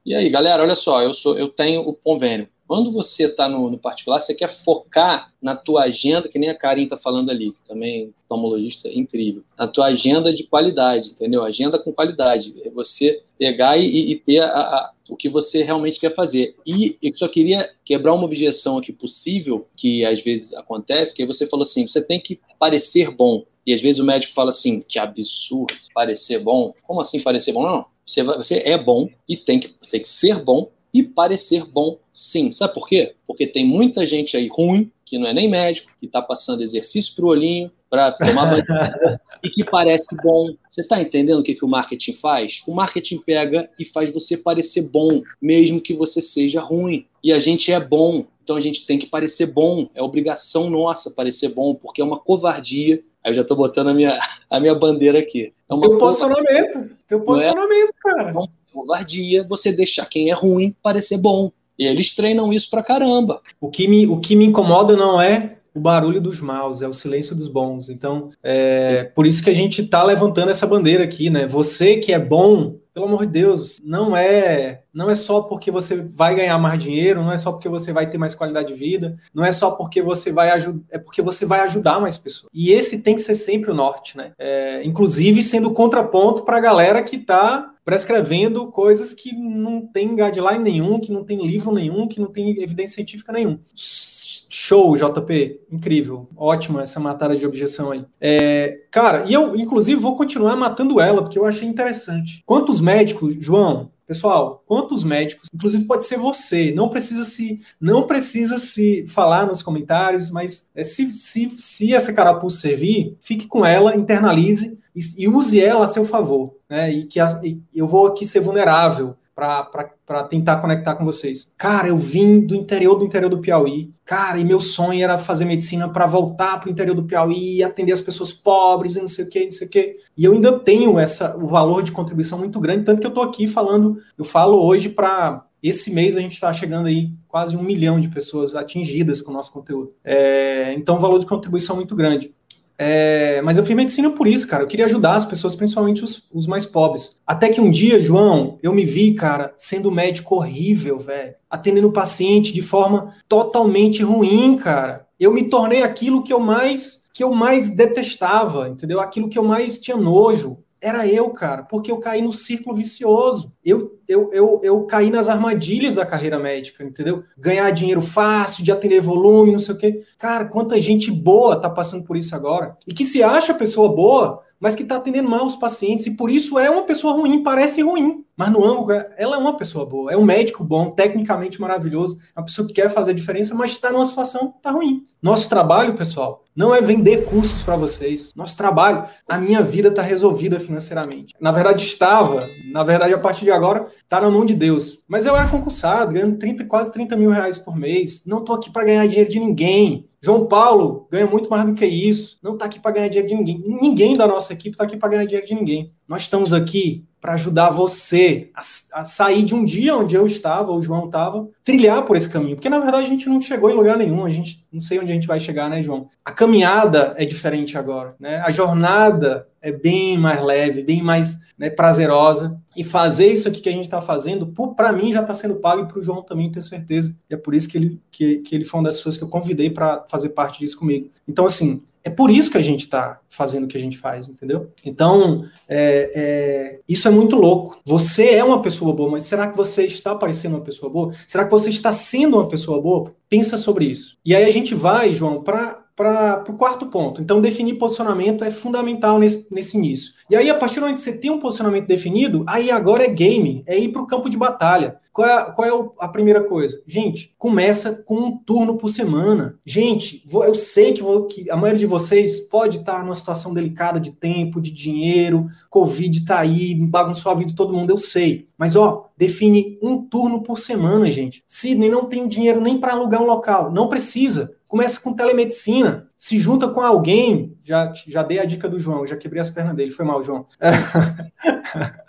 E 0.04 0.14
aí, 0.14 0.28
galera, 0.28 0.62
olha 0.62 0.74
só, 0.74 1.02
eu 1.02 1.14
sou, 1.14 1.38
eu 1.38 1.48
tenho 1.48 1.80
o 1.80 1.92
convênio. 1.92 2.48
Quando 2.66 2.90
você 2.90 3.24
está 3.26 3.48
no, 3.48 3.70
no, 3.70 3.78
particular, 3.78 4.20
você 4.20 4.34
quer 4.34 4.48
focar 4.48 5.32
na 5.40 5.54
tua 5.54 5.84
agenda, 5.84 6.28
que 6.28 6.38
nem 6.38 6.48
a 6.48 6.54
Karin 6.54 6.84
está 6.84 6.96
falando 6.96 7.30
ali, 7.30 7.52
que 7.52 7.60
também 7.64 8.04
é 8.04 8.08
tomologista 8.28 8.88
incrível, 8.88 9.42
na 9.56 9.68
tua 9.68 9.86
agenda 9.86 10.32
de 10.32 10.44
qualidade, 10.44 11.10
entendeu? 11.10 11.42
Agenda 11.44 11.78
com 11.78 11.92
qualidade. 11.92 12.54
É 12.64 12.70
você 12.70 13.22
pegar 13.38 13.76
e, 13.76 14.10
e 14.10 14.16
ter 14.16 14.40
a, 14.40 14.48
a, 14.48 14.92
o 15.08 15.16
que 15.16 15.28
você 15.28 15.62
realmente 15.62 16.00
quer 16.00 16.14
fazer. 16.14 16.56
E 16.66 16.98
eu 17.00 17.14
só 17.14 17.28
queria 17.28 17.70
quebrar 17.84 18.14
uma 18.14 18.24
objeção 18.24 18.78
aqui 18.78 18.92
possível, 18.92 19.68
que 19.76 20.04
às 20.04 20.20
vezes 20.20 20.52
acontece, 20.54 21.14
que 21.14 21.24
você 21.24 21.46
falou 21.46 21.62
assim, 21.62 21.86
você 21.86 22.04
tem 22.04 22.20
que 22.20 22.40
parecer 22.58 23.10
bom. 23.14 23.44
E 23.64 23.72
às 23.72 23.80
vezes 23.80 24.00
o 24.00 24.04
médico 24.04 24.32
fala 24.32 24.50
assim, 24.50 24.80
que 24.80 24.98
absurdo, 24.98 25.74
parecer 25.94 26.40
bom. 26.40 26.72
Como 26.82 27.00
assim 27.00 27.20
parecer 27.20 27.52
bom? 27.52 27.62
Não, 27.62 27.76
não. 27.76 27.86
Você, 28.04 28.22
você 28.22 28.62
é 28.64 28.78
bom 28.78 29.08
e 29.28 29.36
tem 29.36 29.58
que, 29.58 29.68
tem 29.68 30.00
que 30.00 30.08
ser 30.08 30.42
bom 30.44 30.70
e 30.96 31.02
parecer 31.02 31.64
bom 31.66 31.98
sim. 32.10 32.50
Sabe 32.50 32.72
por 32.72 32.88
quê? 32.88 33.14
Porque 33.26 33.46
tem 33.46 33.66
muita 33.66 34.06
gente 34.06 34.36
aí 34.36 34.48
ruim, 34.48 34.90
que 35.04 35.18
não 35.18 35.26
é 35.26 35.34
nem 35.34 35.48
médico, 35.48 35.92
que 35.98 36.06
está 36.06 36.22
passando 36.22 36.62
exercício 36.62 37.14
para 37.14 37.26
o 37.26 37.28
olhinho, 37.28 37.70
para 37.90 38.12
tomar 38.12 38.46
banho, 38.46 38.64
e 39.44 39.50
que 39.50 39.62
parece 39.62 40.16
bom. 40.22 40.54
Você 40.68 40.80
está 40.80 40.98
entendendo 41.00 41.40
o 41.40 41.42
que, 41.42 41.54
que 41.54 41.64
o 41.64 41.68
marketing 41.68 42.14
faz? 42.14 42.62
O 42.66 42.74
marketing 42.74 43.18
pega 43.18 43.68
e 43.78 43.84
faz 43.84 44.12
você 44.12 44.38
parecer 44.38 44.88
bom, 44.88 45.22
mesmo 45.40 45.80
que 45.80 45.92
você 45.92 46.22
seja 46.22 46.62
ruim. 46.62 47.06
E 47.22 47.32
a 47.32 47.38
gente 47.38 47.70
é 47.70 47.78
bom, 47.78 48.24
então 48.42 48.56
a 48.56 48.60
gente 48.60 48.86
tem 48.86 48.98
que 48.98 49.06
parecer 49.06 49.46
bom. 49.46 49.88
É 49.94 50.02
obrigação 50.02 50.70
nossa 50.70 51.10
parecer 51.10 51.50
bom, 51.50 51.74
porque 51.74 52.00
é 52.00 52.04
uma 52.04 52.18
covardia. 52.18 53.02
Aí 53.22 53.30
eu 53.30 53.34
já 53.34 53.42
estou 53.42 53.56
botando 53.56 53.88
a 53.88 53.94
minha, 53.94 54.18
a 54.48 54.58
minha 54.58 54.74
bandeira 54.74 55.18
aqui. 55.18 55.52
É 55.68 55.74
uma 55.74 55.82
teu 55.82 55.98
posicionamento, 55.98 56.90
teu 57.06 57.18
é? 57.18 57.22
posicionamento, 57.22 57.90
é? 57.90 57.92
cara. 58.00 58.30
É 58.30 58.32
covardia 58.76 59.46
você 59.48 59.72
deixar 59.72 60.04
quem 60.04 60.30
é 60.30 60.34
ruim 60.34 60.74
parecer 60.82 61.16
bom. 61.16 61.50
E 61.78 61.86
eles 61.86 62.14
treinam 62.14 62.52
isso 62.52 62.70
pra 62.70 62.82
caramba. 62.82 63.40
O 63.60 63.70
que 63.70 63.88
me, 63.88 64.06
o 64.06 64.20
que 64.20 64.36
me 64.36 64.44
incomoda 64.44 64.96
não 64.96 65.20
é 65.20 65.56
o 65.74 65.80
barulho 65.80 66.22
dos 66.22 66.40
maus, 66.40 66.80
é 66.80 66.88
o 66.88 66.94
silêncio 66.94 67.36
dos 67.36 67.48
bons. 67.48 67.90
Então, 67.90 68.30
é 68.42 69.04
por 69.14 69.26
isso 69.26 69.44
que 69.44 69.50
a 69.50 69.54
gente 69.54 69.82
está 69.82 70.02
levantando 70.02 70.50
essa 70.50 70.66
bandeira 70.66 71.04
aqui, 71.04 71.28
né? 71.28 71.46
Você 71.46 71.96
que 71.96 72.14
é 72.14 72.18
bom, 72.18 72.76
pelo 72.94 73.04
amor 73.04 73.26
de 73.26 73.32
Deus, 73.32 73.78
não 73.84 74.16
é 74.16 74.80
não 74.92 75.10
é 75.10 75.14
só 75.14 75.42
porque 75.42 75.70
você 75.70 75.96
vai 75.96 76.34
ganhar 76.34 76.56
mais 76.56 76.82
dinheiro, 76.82 77.22
não 77.22 77.30
é 77.30 77.36
só 77.36 77.52
porque 77.52 77.68
você 77.68 77.92
vai 77.92 78.08
ter 78.08 78.16
mais 78.16 78.34
qualidade 78.34 78.68
de 78.68 78.74
vida, 78.74 79.18
não 79.34 79.44
é 79.44 79.52
só 79.52 79.72
porque 79.72 80.00
você 80.00 80.32
vai 80.32 80.48
ajudar, 80.52 80.82
é 80.90 80.98
porque 80.98 81.20
você 81.20 81.44
vai 81.44 81.60
ajudar 81.60 82.00
mais 82.00 82.16
pessoas. 82.16 82.50
E 82.54 82.72
esse 82.72 83.02
tem 83.02 83.14
que 83.14 83.20
ser 83.20 83.34
sempre 83.34 83.70
o 83.70 83.74
norte, 83.74 84.16
né? 84.16 84.32
É, 84.38 84.82
inclusive 84.82 85.42
sendo 85.42 85.72
contraponto 85.72 86.42
para 86.42 86.56
a 86.56 86.60
galera 86.60 87.02
que 87.02 87.16
está 87.16 87.70
prescrevendo 87.86 88.66
coisas 88.66 89.14
que 89.14 89.32
não 89.32 89.80
tem 89.86 90.16
guideline 90.16 90.58
nenhum, 90.58 90.98
que 90.98 91.12
não 91.12 91.22
tem 91.22 91.46
livro 91.46 91.72
nenhum, 91.72 92.08
que 92.08 92.18
não 92.18 92.26
tem 92.26 92.60
evidência 92.60 92.96
científica 92.96 93.32
nenhum. 93.32 93.60
Show, 93.76 94.96
JP. 94.96 95.60
Incrível. 95.70 96.28
Ótima 96.36 96.82
essa 96.82 96.98
matada 96.98 97.36
de 97.36 97.46
objeção 97.46 97.92
aí. 97.92 98.04
É, 98.20 98.80
cara, 98.90 99.24
e 99.28 99.32
eu, 99.32 99.54
inclusive, 99.54 100.00
vou 100.00 100.16
continuar 100.16 100.56
matando 100.56 101.00
ela, 101.00 101.22
porque 101.22 101.38
eu 101.38 101.46
achei 101.46 101.68
interessante. 101.68 102.42
Quantos 102.44 102.80
médicos, 102.80 103.36
João, 103.38 103.88
Pessoal, 104.06 104.62
quantos 104.68 105.02
médicos, 105.02 105.48
inclusive 105.52 105.84
pode 105.84 106.04
ser 106.04 106.16
você, 106.16 106.70
não 106.70 106.88
precisa 106.88 107.24
se 107.24 107.60
não 107.80 108.06
precisa 108.06 108.56
se 108.56 109.04
falar 109.08 109.48
nos 109.48 109.62
comentários, 109.62 110.30
mas 110.30 110.70
é, 110.76 110.84
se, 110.84 111.12
se, 111.12 111.50
se 111.58 111.92
essa 111.92 112.12
carapuça 112.12 112.60
servir, 112.60 113.16
fique 113.20 113.48
com 113.48 113.66
ela, 113.66 113.96
internalize 113.96 114.78
e, 114.94 115.00
e 115.24 115.26
use 115.26 115.60
ela 115.60 115.86
a 115.86 115.88
seu 115.88 116.04
favor. 116.04 116.55
Né? 116.68 116.90
E 116.90 117.04
que 117.04 117.20
a, 117.20 117.26
e 117.42 117.60
eu 117.74 117.86
vou 117.86 118.06
aqui 118.06 118.24
ser 118.24 118.40
vulnerável 118.40 119.16
para 119.36 120.24
tentar 120.30 120.62
conectar 120.62 120.94
com 120.94 121.04
vocês. 121.04 121.52
Cara, 121.58 121.88
eu 121.88 121.96
vim 121.96 122.40
do 122.40 122.54
interior 122.54 122.94
do 122.94 123.04
interior 123.04 123.28
do 123.28 123.38
Piauí. 123.38 123.92
Cara, 124.02 124.38
e 124.38 124.44
meu 124.44 124.60
sonho 124.60 125.04
era 125.04 125.18
fazer 125.18 125.44
medicina 125.44 125.88
para 125.90 126.06
voltar 126.06 126.58
para 126.58 126.68
o 126.68 126.72
interior 126.72 126.94
do 126.94 127.04
Piauí, 127.04 127.62
atender 127.62 127.92
as 127.92 128.00
pessoas 128.00 128.32
pobres 128.32 128.96
e 128.96 129.00
não 129.00 129.08
sei 129.08 129.26
o 129.26 129.28
que, 129.28 129.44
não 129.44 129.50
sei 129.50 129.66
o 129.66 129.70
que. 129.70 129.96
E 130.16 130.24
eu 130.24 130.32
ainda 130.32 130.58
tenho 130.58 130.98
essa 130.98 131.36
o 131.36 131.46
valor 131.46 131.82
de 131.82 131.92
contribuição 131.92 132.38
muito 132.38 132.58
grande, 132.58 132.84
tanto 132.84 133.00
que 133.00 133.06
eu 133.06 133.10
estou 133.10 133.24
aqui 133.24 133.46
falando, 133.46 133.98
eu 134.16 134.24
falo 134.24 134.64
hoje 134.64 134.88
para 134.88 135.44
esse 135.62 135.90
mês 135.90 136.16
a 136.16 136.20
gente 136.20 136.34
está 136.34 136.52
chegando 136.52 136.86
aí 136.86 137.10
quase 137.26 137.56
um 137.56 137.62
milhão 137.62 138.00
de 138.00 138.08
pessoas 138.08 138.54
atingidas 138.54 139.20
com 139.20 139.32
o 139.32 139.34
nosso 139.34 139.52
conteúdo. 139.52 139.92
É, 140.04 140.72
então, 140.74 140.98
valor 140.98 141.18
de 141.18 141.26
contribuição 141.26 141.74
é 141.74 141.78
muito 141.78 141.96
grande. 141.96 142.32
É, 142.78 143.40
mas 143.42 143.56
eu 143.56 143.64
fiz 143.64 143.74
medicina 143.74 144.10
por 144.10 144.26
isso, 144.26 144.46
cara. 144.46 144.62
Eu 144.62 144.66
queria 144.66 144.84
ajudar 144.86 145.14
as 145.14 145.24
pessoas, 145.24 145.54
principalmente 145.54 146.04
os, 146.04 146.28
os, 146.32 146.46
mais 146.46 146.66
pobres. 146.66 147.16
Até 147.26 147.48
que 147.48 147.60
um 147.60 147.70
dia, 147.70 148.02
João, 148.02 148.58
eu 148.62 148.72
me 148.72 148.84
vi, 148.84 149.14
cara, 149.14 149.54
sendo 149.56 149.90
médico 149.90 150.34
horrível, 150.34 150.98
velho. 150.98 151.34
Atendendo 151.48 151.92
paciente 151.92 152.52
de 152.52 152.62
forma 152.62 153.14
totalmente 153.28 154.02
ruim, 154.02 154.56
cara. 154.56 155.06
Eu 155.18 155.32
me 155.32 155.44
tornei 155.44 155.82
aquilo 155.82 156.22
que 156.22 156.32
eu 156.32 156.40
mais 156.40 157.06
que 157.14 157.24
eu 157.24 157.32
mais 157.32 157.74
detestava, 157.74 158.68
entendeu? 158.68 159.00
Aquilo 159.00 159.30
que 159.30 159.38
eu 159.38 159.42
mais 159.42 159.80
tinha 159.80 159.96
nojo 159.96 160.58
era 160.86 161.04
eu, 161.04 161.30
cara, 161.30 161.64
porque 161.64 161.90
eu 161.90 161.98
caí 161.98 162.22
no 162.22 162.32
círculo 162.32 162.76
vicioso. 162.76 163.52
Eu, 163.64 163.98
eu, 164.06 164.30
eu, 164.32 164.60
eu 164.62 164.84
caí 164.84 165.10
nas 165.10 165.28
armadilhas 165.28 165.96
da 165.96 166.06
carreira 166.06 166.38
médica, 166.38 166.84
entendeu? 166.84 167.24
Ganhar 167.36 167.68
dinheiro 167.72 168.00
fácil, 168.00 168.62
de 168.62 168.70
atender 168.70 169.00
volume, 169.00 169.50
não 169.50 169.58
sei 169.58 169.74
o 169.74 169.78
quê. 169.78 170.04
Cara, 170.16 170.44
quanta 170.44 170.80
gente 170.80 171.10
boa 171.10 171.60
tá 171.60 171.68
passando 171.68 172.04
por 172.04 172.16
isso 172.16 172.36
agora. 172.36 172.76
E 172.86 172.94
que 172.94 173.04
se 173.04 173.20
acha 173.20 173.52
pessoa 173.52 173.88
boa, 173.88 174.44
mas 174.60 174.74
que 174.74 174.84
tá 174.84 174.96
atendendo 174.96 175.28
mal 175.28 175.46
os 175.46 175.56
pacientes, 175.56 176.06
e 176.06 176.16
por 176.16 176.30
isso 176.30 176.58
é 176.58 176.70
uma 176.70 176.82
pessoa 176.82 177.14
ruim, 177.14 177.42
parece 177.42 177.82
ruim. 177.82 178.24
Mas 178.36 178.50
no 178.50 178.64
âmbito, 178.64 178.92
ela 179.16 179.36
é 179.36 179.38
uma 179.38 179.56
pessoa 179.56 179.86
boa, 179.86 180.12
é 180.12 180.16
um 180.16 180.24
médico 180.24 180.62
bom, 180.62 180.90
tecnicamente 180.90 181.60
maravilhoso, 181.60 182.18
uma 182.36 182.44
pessoa 182.44 182.68
que 182.68 182.74
quer 182.74 182.90
fazer 182.90 183.12
a 183.12 183.14
diferença, 183.14 183.54
mas 183.54 183.70
está 183.70 183.90
numa 183.90 184.04
situação 184.04 184.54
tá 184.62 184.70
ruim. 184.70 185.06
Nosso 185.22 185.48
trabalho, 185.48 185.94
pessoal, 185.94 186.44
não 186.54 186.74
é 186.74 186.80
vender 186.80 187.24
cursos 187.24 187.62
para 187.62 187.76
vocês. 187.76 188.32
Nosso 188.34 188.56
trabalho, 188.56 189.04
a 189.28 189.38
minha 189.38 189.62
vida 189.62 189.88
está 189.88 190.02
resolvida 190.02 190.60
financeiramente. 190.60 191.34
Na 191.40 191.50
verdade, 191.50 191.84
estava. 191.84 192.40
Na 192.72 192.82
verdade, 192.82 193.12
a 193.12 193.18
partir 193.18 193.44
de 193.44 193.50
agora, 193.50 193.86
está 194.02 194.20
na 194.20 194.30
mão 194.30 194.44
de 194.44 194.54
Deus. 194.54 195.04
Mas 195.08 195.26
eu 195.26 195.36
era 195.36 195.48
concursado, 195.48 196.12
ganhando 196.12 196.38
30, 196.38 196.64
quase 196.64 196.92
30 196.92 197.16
mil 197.16 197.30
reais 197.30 197.58
por 197.58 197.76
mês. 197.76 198.24
Não 198.26 198.38
estou 198.38 198.56
aqui 198.56 198.70
para 198.70 198.84
ganhar 198.84 199.06
dinheiro 199.06 199.30
de 199.30 199.38
ninguém. 199.38 200.08
João 200.20 200.46
Paulo 200.46 201.06
ganha 201.10 201.26
muito 201.26 201.48
mais 201.48 201.64
do 201.66 201.74
que 201.74 201.86
isso. 201.86 202.38
Não 202.42 202.54
está 202.54 202.66
aqui 202.66 202.80
para 202.80 202.92
ganhar 202.92 203.08
dinheiro 203.08 203.28
de 203.28 203.34
ninguém. 203.34 203.64
Ninguém 203.66 204.14
da 204.14 204.26
nossa 204.26 204.52
equipe 204.52 204.70
está 204.70 204.84
aqui 204.84 204.96
para 204.96 205.10
ganhar 205.10 205.24
dinheiro 205.24 205.46
de 205.46 205.54
ninguém. 205.54 205.92
Nós 206.08 206.22
estamos 206.22 206.52
aqui 206.52 207.04
para 207.20 207.34
ajudar 207.34 207.70
você 207.70 208.50
a, 208.54 208.60
a, 209.00 209.04
sair 209.04 209.42
de 209.42 209.54
um 209.54 209.64
dia 209.64 209.96
onde 209.96 210.14
eu 210.14 210.26
estava, 210.26 210.70
ou 210.70 210.78
o 210.78 210.82
João 210.82 211.06
estava, 211.06 211.48
trilhar 211.64 212.04
por 212.04 212.16
esse 212.16 212.28
caminho. 212.28 212.54
Porque 212.54 212.68
na 212.68 212.78
verdade 212.78 213.04
a 213.04 213.08
gente 213.08 213.28
não 213.28 213.40
chegou 213.42 213.68
em 213.68 213.74
lugar 213.74 213.96
nenhum, 213.96 214.24
a 214.24 214.30
gente 214.30 214.64
não 214.72 214.78
sei 214.78 215.00
onde 215.00 215.10
a 215.10 215.14
gente 215.14 215.26
vai 215.26 215.40
chegar, 215.40 215.68
né, 215.68 215.82
João? 215.82 216.08
A 216.24 216.30
caminhada 216.30 217.14
é 217.16 217.24
diferente 217.24 217.76
agora, 217.76 218.14
né? 218.20 218.36
A 218.44 218.52
jornada 218.52 219.48
é 219.60 219.72
bem 219.72 220.16
mais 220.16 220.40
leve, 220.40 220.82
bem 220.82 221.02
mais 221.02 221.40
né, 221.58 221.70
prazerosa. 221.70 222.60
E 222.76 222.84
fazer 222.84 223.32
isso 223.32 223.48
aqui 223.48 223.60
que 223.60 223.68
a 223.68 223.72
gente 223.72 223.84
está 223.84 224.00
fazendo, 224.00 224.46
para 224.76 224.92
mim 224.92 225.12
já 225.12 225.20
está 225.20 225.32
sendo 225.32 225.56
pago 225.56 225.82
e 225.82 225.88
para 225.88 225.98
o 225.98 226.02
João 226.02 226.22
também, 226.22 226.50
tenho 226.50 226.62
certeza. 226.62 227.16
E 227.30 227.34
é 227.34 227.36
por 227.36 227.54
isso 227.54 227.68
que 227.68 227.78
ele, 227.78 228.00
que, 228.10 228.38
que 228.38 228.54
ele 228.54 228.64
foi 228.64 228.80
uma 228.80 228.88
das 228.88 228.98
pessoas 228.98 229.16
que 229.16 229.24
eu 229.24 229.28
convidei 229.28 229.70
para 229.70 230.04
fazer 230.08 230.30
parte 230.30 230.58
disso 230.58 230.78
comigo. 230.78 231.10
Então, 231.26 231.46
assim, 231.46 231.82
é 232.04 232.10
por 232.10 232.30
isso 232.30 232.50
que 232.50 232.58
a 232.58 232.62
gente 232.62 232.84
está 232.84 233.18
fazendo 233.28 233.64
o 233.64 233.66
que 233.66 233.76
a 233.76 233.80
gente 233.80 233.98
faz, 233.98 234.28
entendeu? 234.28 234.70
Então, 234.84 235.44
é, 235.68 236.12
é, 236.14 236.80
isso 236.88 237.08
é 237.08 237.10
muito 237.10 237.34
louco. 237.34 237.80
Você 237.84 238.30
é 238.30 238.44
uma 238.44 238.62
pessoa 238.62 238.94
boa, 238.94 239.10
mas 239.10 239.24
será 239.24 239.48
que 239.48 239.56
você 239.56 239.86
está 239.86 240.14
parecendo 240.14 240.54
uma 240.54 240.62
pessoa 240.62 240.92
boa? 240.92 241.12
Será 241.26 241.44
que 241.44 241.50
você 241.50 241.68
está 241.70 241.92
sendo 241.92 242.36
uma 242.36 242.48
pessoa 242.48 242.80
boa? 242.80 243.12
Pensa 243.28 243.58
sobre 243.58 243.86
isso. 243.86 244.16
E 244.24 244.36
aí 244.36 244.44
a 244.44 244.52
gente 244.52 244.72
vai, 244.72 245.12
João, 245.12 245.42
para 245.42 245.84
para 245.96 246.44
o 246.46 246.56
quarto 246.58 246.86
ponto. 246.88 247.22
Então, 247.22 247.40
definir 247.40 247.78
posicionamento 247.78 248.44
é 248.44 248.50
fundamental 248.50 249.18
nesse, 249.18 249.52
nesse 249.52 249.78
início. 249.78 250.12
E 250.28 250.34
aí, 250.34 250.50
a 250.50 250.54
partir 250.54 250.76
do 250.76 250.80
momento 250.82 250.96
que 250.96 251.02
você 251.02 251.18
tem 251.18 251.30
um 251.30 251.38
posicionamento 251.38 251.86
definido, 251.86 252.42
aí 252.48 252.68
agora 252.70 253.04
é 253.04 253.08
game, 253.08 253.62
é 253.64 253.78
ir 253.78 253.92
para 253.92 254.02
o 254.02 254.06
campo 254.06 254.28
de 254.28 254.36
batalha. 254.36 254.96
Qual 255.12 255.26
é, 255.26 255.52
qual 255.52 255.66
é 255.66 256.04
a 256.04 256.08
primeira 256.08 256.42
coisa? 256.42 256.82
Gente, 256.84 257.32
começa 257.38 258.02
com 258.04 258.16
um 258.16 258.36
turno 258.36 258.76
por 258.76 258.88
semana. 258.88 259.56
Gente, 259.64 260.24
eu 260.30 260.54
sei 260.54 260.92
que, 260.92 261.00
vou, 261.00 261.26
que 261.26 261.48
a 261.48 261.56
maioria 261.56 261.78
de 261.78 261.86
vocês 261.86 262.40
pode 262.40 262.78
estar 262.78 263.04
numa 263.04 263.14
situação 263.14 263.54
delicada 263.54 264.00
de 264.00 264.10
tempo, 264.10 264.60
de 264.60 264.72
dinheiro, 264.72 265.48
Covid 265.70 266.24
tá 266.24 266.40
aí, 266.40 266.74
bagunçou 266.74 267.30
a 267.30 267.34
vida 267.34 267.50
de 267.50 267.56
todo 267.56 267.72
mundo, 267.72 267.90
eu 267.90 267.98
sei. 267.98 268.48
Mas, 268.58 268.74
ó, 268.74 269.08
define 269.16 269.78
um 269.80 270.02
turno 270.02 270.42
por 270.42 270.58
semana, 270.58 271.08
gente. 271.08 271.44
Sidney 271.46 271.88
não 271.88 272.06
tem 272.06 272.26
dinheiro 272.26 272.60
nem 272.60 272.78
para 272.78 272.92
alugar 272.92 273.22
um 273.22 273.26
local, 273.26 273.70
não 273.70 273.88
precisa. 273.88 274.55
Começa 274.68 275.00
com 275.00 275.14
telemedicina, 275.14 276.08
se 276.16 276.38
junta 276.38 276.68
com 276.68 276.80
alguém. 276.80 277.56
Já, 277.62 277.92
já 278.06 278.22
dei 278.22 278.38
a 278.38 278.44
dica 278.44 278.68
do 278.68 278.80
João, 278.80 279.06
já 279.06 279.16
quebrei 279.16 279.40
as 279.40 279.50
pernas 279.50 279.76
dele, 279.76 279.90
foi 279.90 280.04
mal, 280.04 280.24
João. 280.24 280.46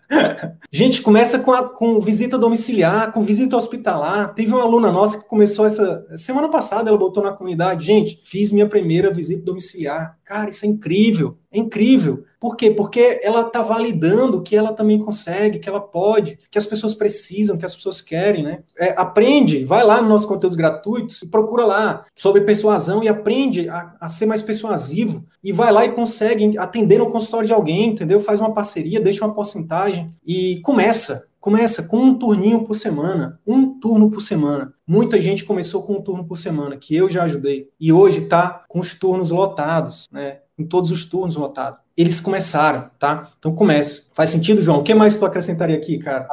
Gente, 0.72 1.02
começa 1.02 1.40
com, 1.40 1.52
a, 1.52 1.68
com 1.70 2.00
visita 2.00 2.38
domiciliar, 2.38 3.12
com 3.12 3.22
visita 3.22 3.58
hospitalar. 3.58 4.34
Teve 4.34 4.52
uma 4.52 4.62
aluna 4.62 4.92
nossa 4.92 5.20
que 5.20 5.28
começou 5.28 5.66
essa 5.66 6.06
semana 6.16 6.50
passada, 6.50 6.90
ela 6.90 6.98
botou 6.98 7.24
na 7.24 7.32
comunidade. 7.32 7.86
Gente, 7.86 8.22
fiz 8.24 8.52
minha 8.52 8.68
primeira 8.68 9.12
visita 9.12 9.44
domiciliar. 9.44 10.18
Cara, 10.24 10.50
isso 10.50 10.66
é 10.66 10.70
incrível, 10.70 11.38
é 11.52 11.60
incrível. 11.60 12.24
Por 12.48 12.56
quê? 12.56 12.72
Porque 12.72 13.20
ela 13.22 13.42
está 13.42 13.62
validando 13.62 14.42
que 14.42 14.56
ela 14.56 14.72
também 14.72 14.98
consegue, 15.00 15.60
que 15.60 15.68
ela 15.68 15.82
pode, 15.82 16.40
que 16.50 16.58
as 16.58 16.66
pessoas 16.66 16.96
precisam, 16.96 17.58
que 17.58 17.66
as 17.66 17.76
pessoas 17.76 18.00
querem, 18.00 18.42
né? 18.42 18.60
É, 18.80 18.94
aprende, 18.96 19.66
vai 19.66 19.84
lá 19.84 20.00
nos 20.00 20.10
nossos 20.10 20.28
conteúdos 20.28 20.56
gratuitos 20.56 21.22
e 21.24 21.28
procura 21.28 21.66
lá 21.66 22.06
sobre 22.16 22.46
persuasão 22.46 23.04
e 23.04 23.10
aprende 23.10 23.68
a, 23.68 23.98
a, 24.00 24.08
ser 24.08 24.28
mais 24.28 24.42
persuasivo 24.42 25.26
e 25.44 25.52
vai 25.52 25.74
lá 25.74 25.84
e 25.84 25.92
consegue 25.92 26.58
atender 26.58 27.00
no 27.00 27.12
consultório 27.12 27.48
de 27.48 27.54
alguém, 27.54 27.90
entendeu? 27.90 28.22
Faz 28.22 28.40
uma 28.40 28.54
parceria, 28.54 29.02
deixa 29.02 29.26
uma 29.26 29.36
porcentagem 29.36 30.10
e 30.26 30.62
começa. 30.62 31.28
Começa 31.42 31.84
com 31.84 31.98
um 31.98 32.16
turninho 32.18 32.64
por 32.64 32.76
semana, 32.76 33.42
um 33.46 33.78
turno 33.78 34.10
por 34.10 34.22
semana. 34.22 34.74
Muita 34.88 35.20
gente 35.20 35.44
começou 35.44 35.84
com 35.84 35.96
um 35.96 36.02
turno 36.02 36.26
por 36.26 36.38
semana, 36.38 36.78
que 36.78 36.96
eu 36.96 37.10
já 37.10 37.24
ajudei. 37.24 37.68
E 37.78 37.92
hoje 37.92 38.24
está 38.24 38.64
com 38.70 38.80
os 38.80 38.98
turnos 38.98 39.32
lotados, 39.32 40.06
né? 40.10 40.40
Em 40.58 40.66
todos 40.66 40.92
os 40.92 41.06
turnos 41.06 41.36
lotados 41.36 41.87
eles 41.98 42.20
começaram, 42.20 42.92
tá? 43.00 43.32
Então 43.40 43.56
comece. 43.56 44.06
Faz 44.14 44.30
sentido, 44.30 44.62
João? 44.62 44.80
O 44.80 44.84
que 44.84 44.94
mais 44.94 45.18
tu 45.18 45.26
acrescentaria 45.26 45.76
aqui, 45.76 45.98
cara? 45.98 46.28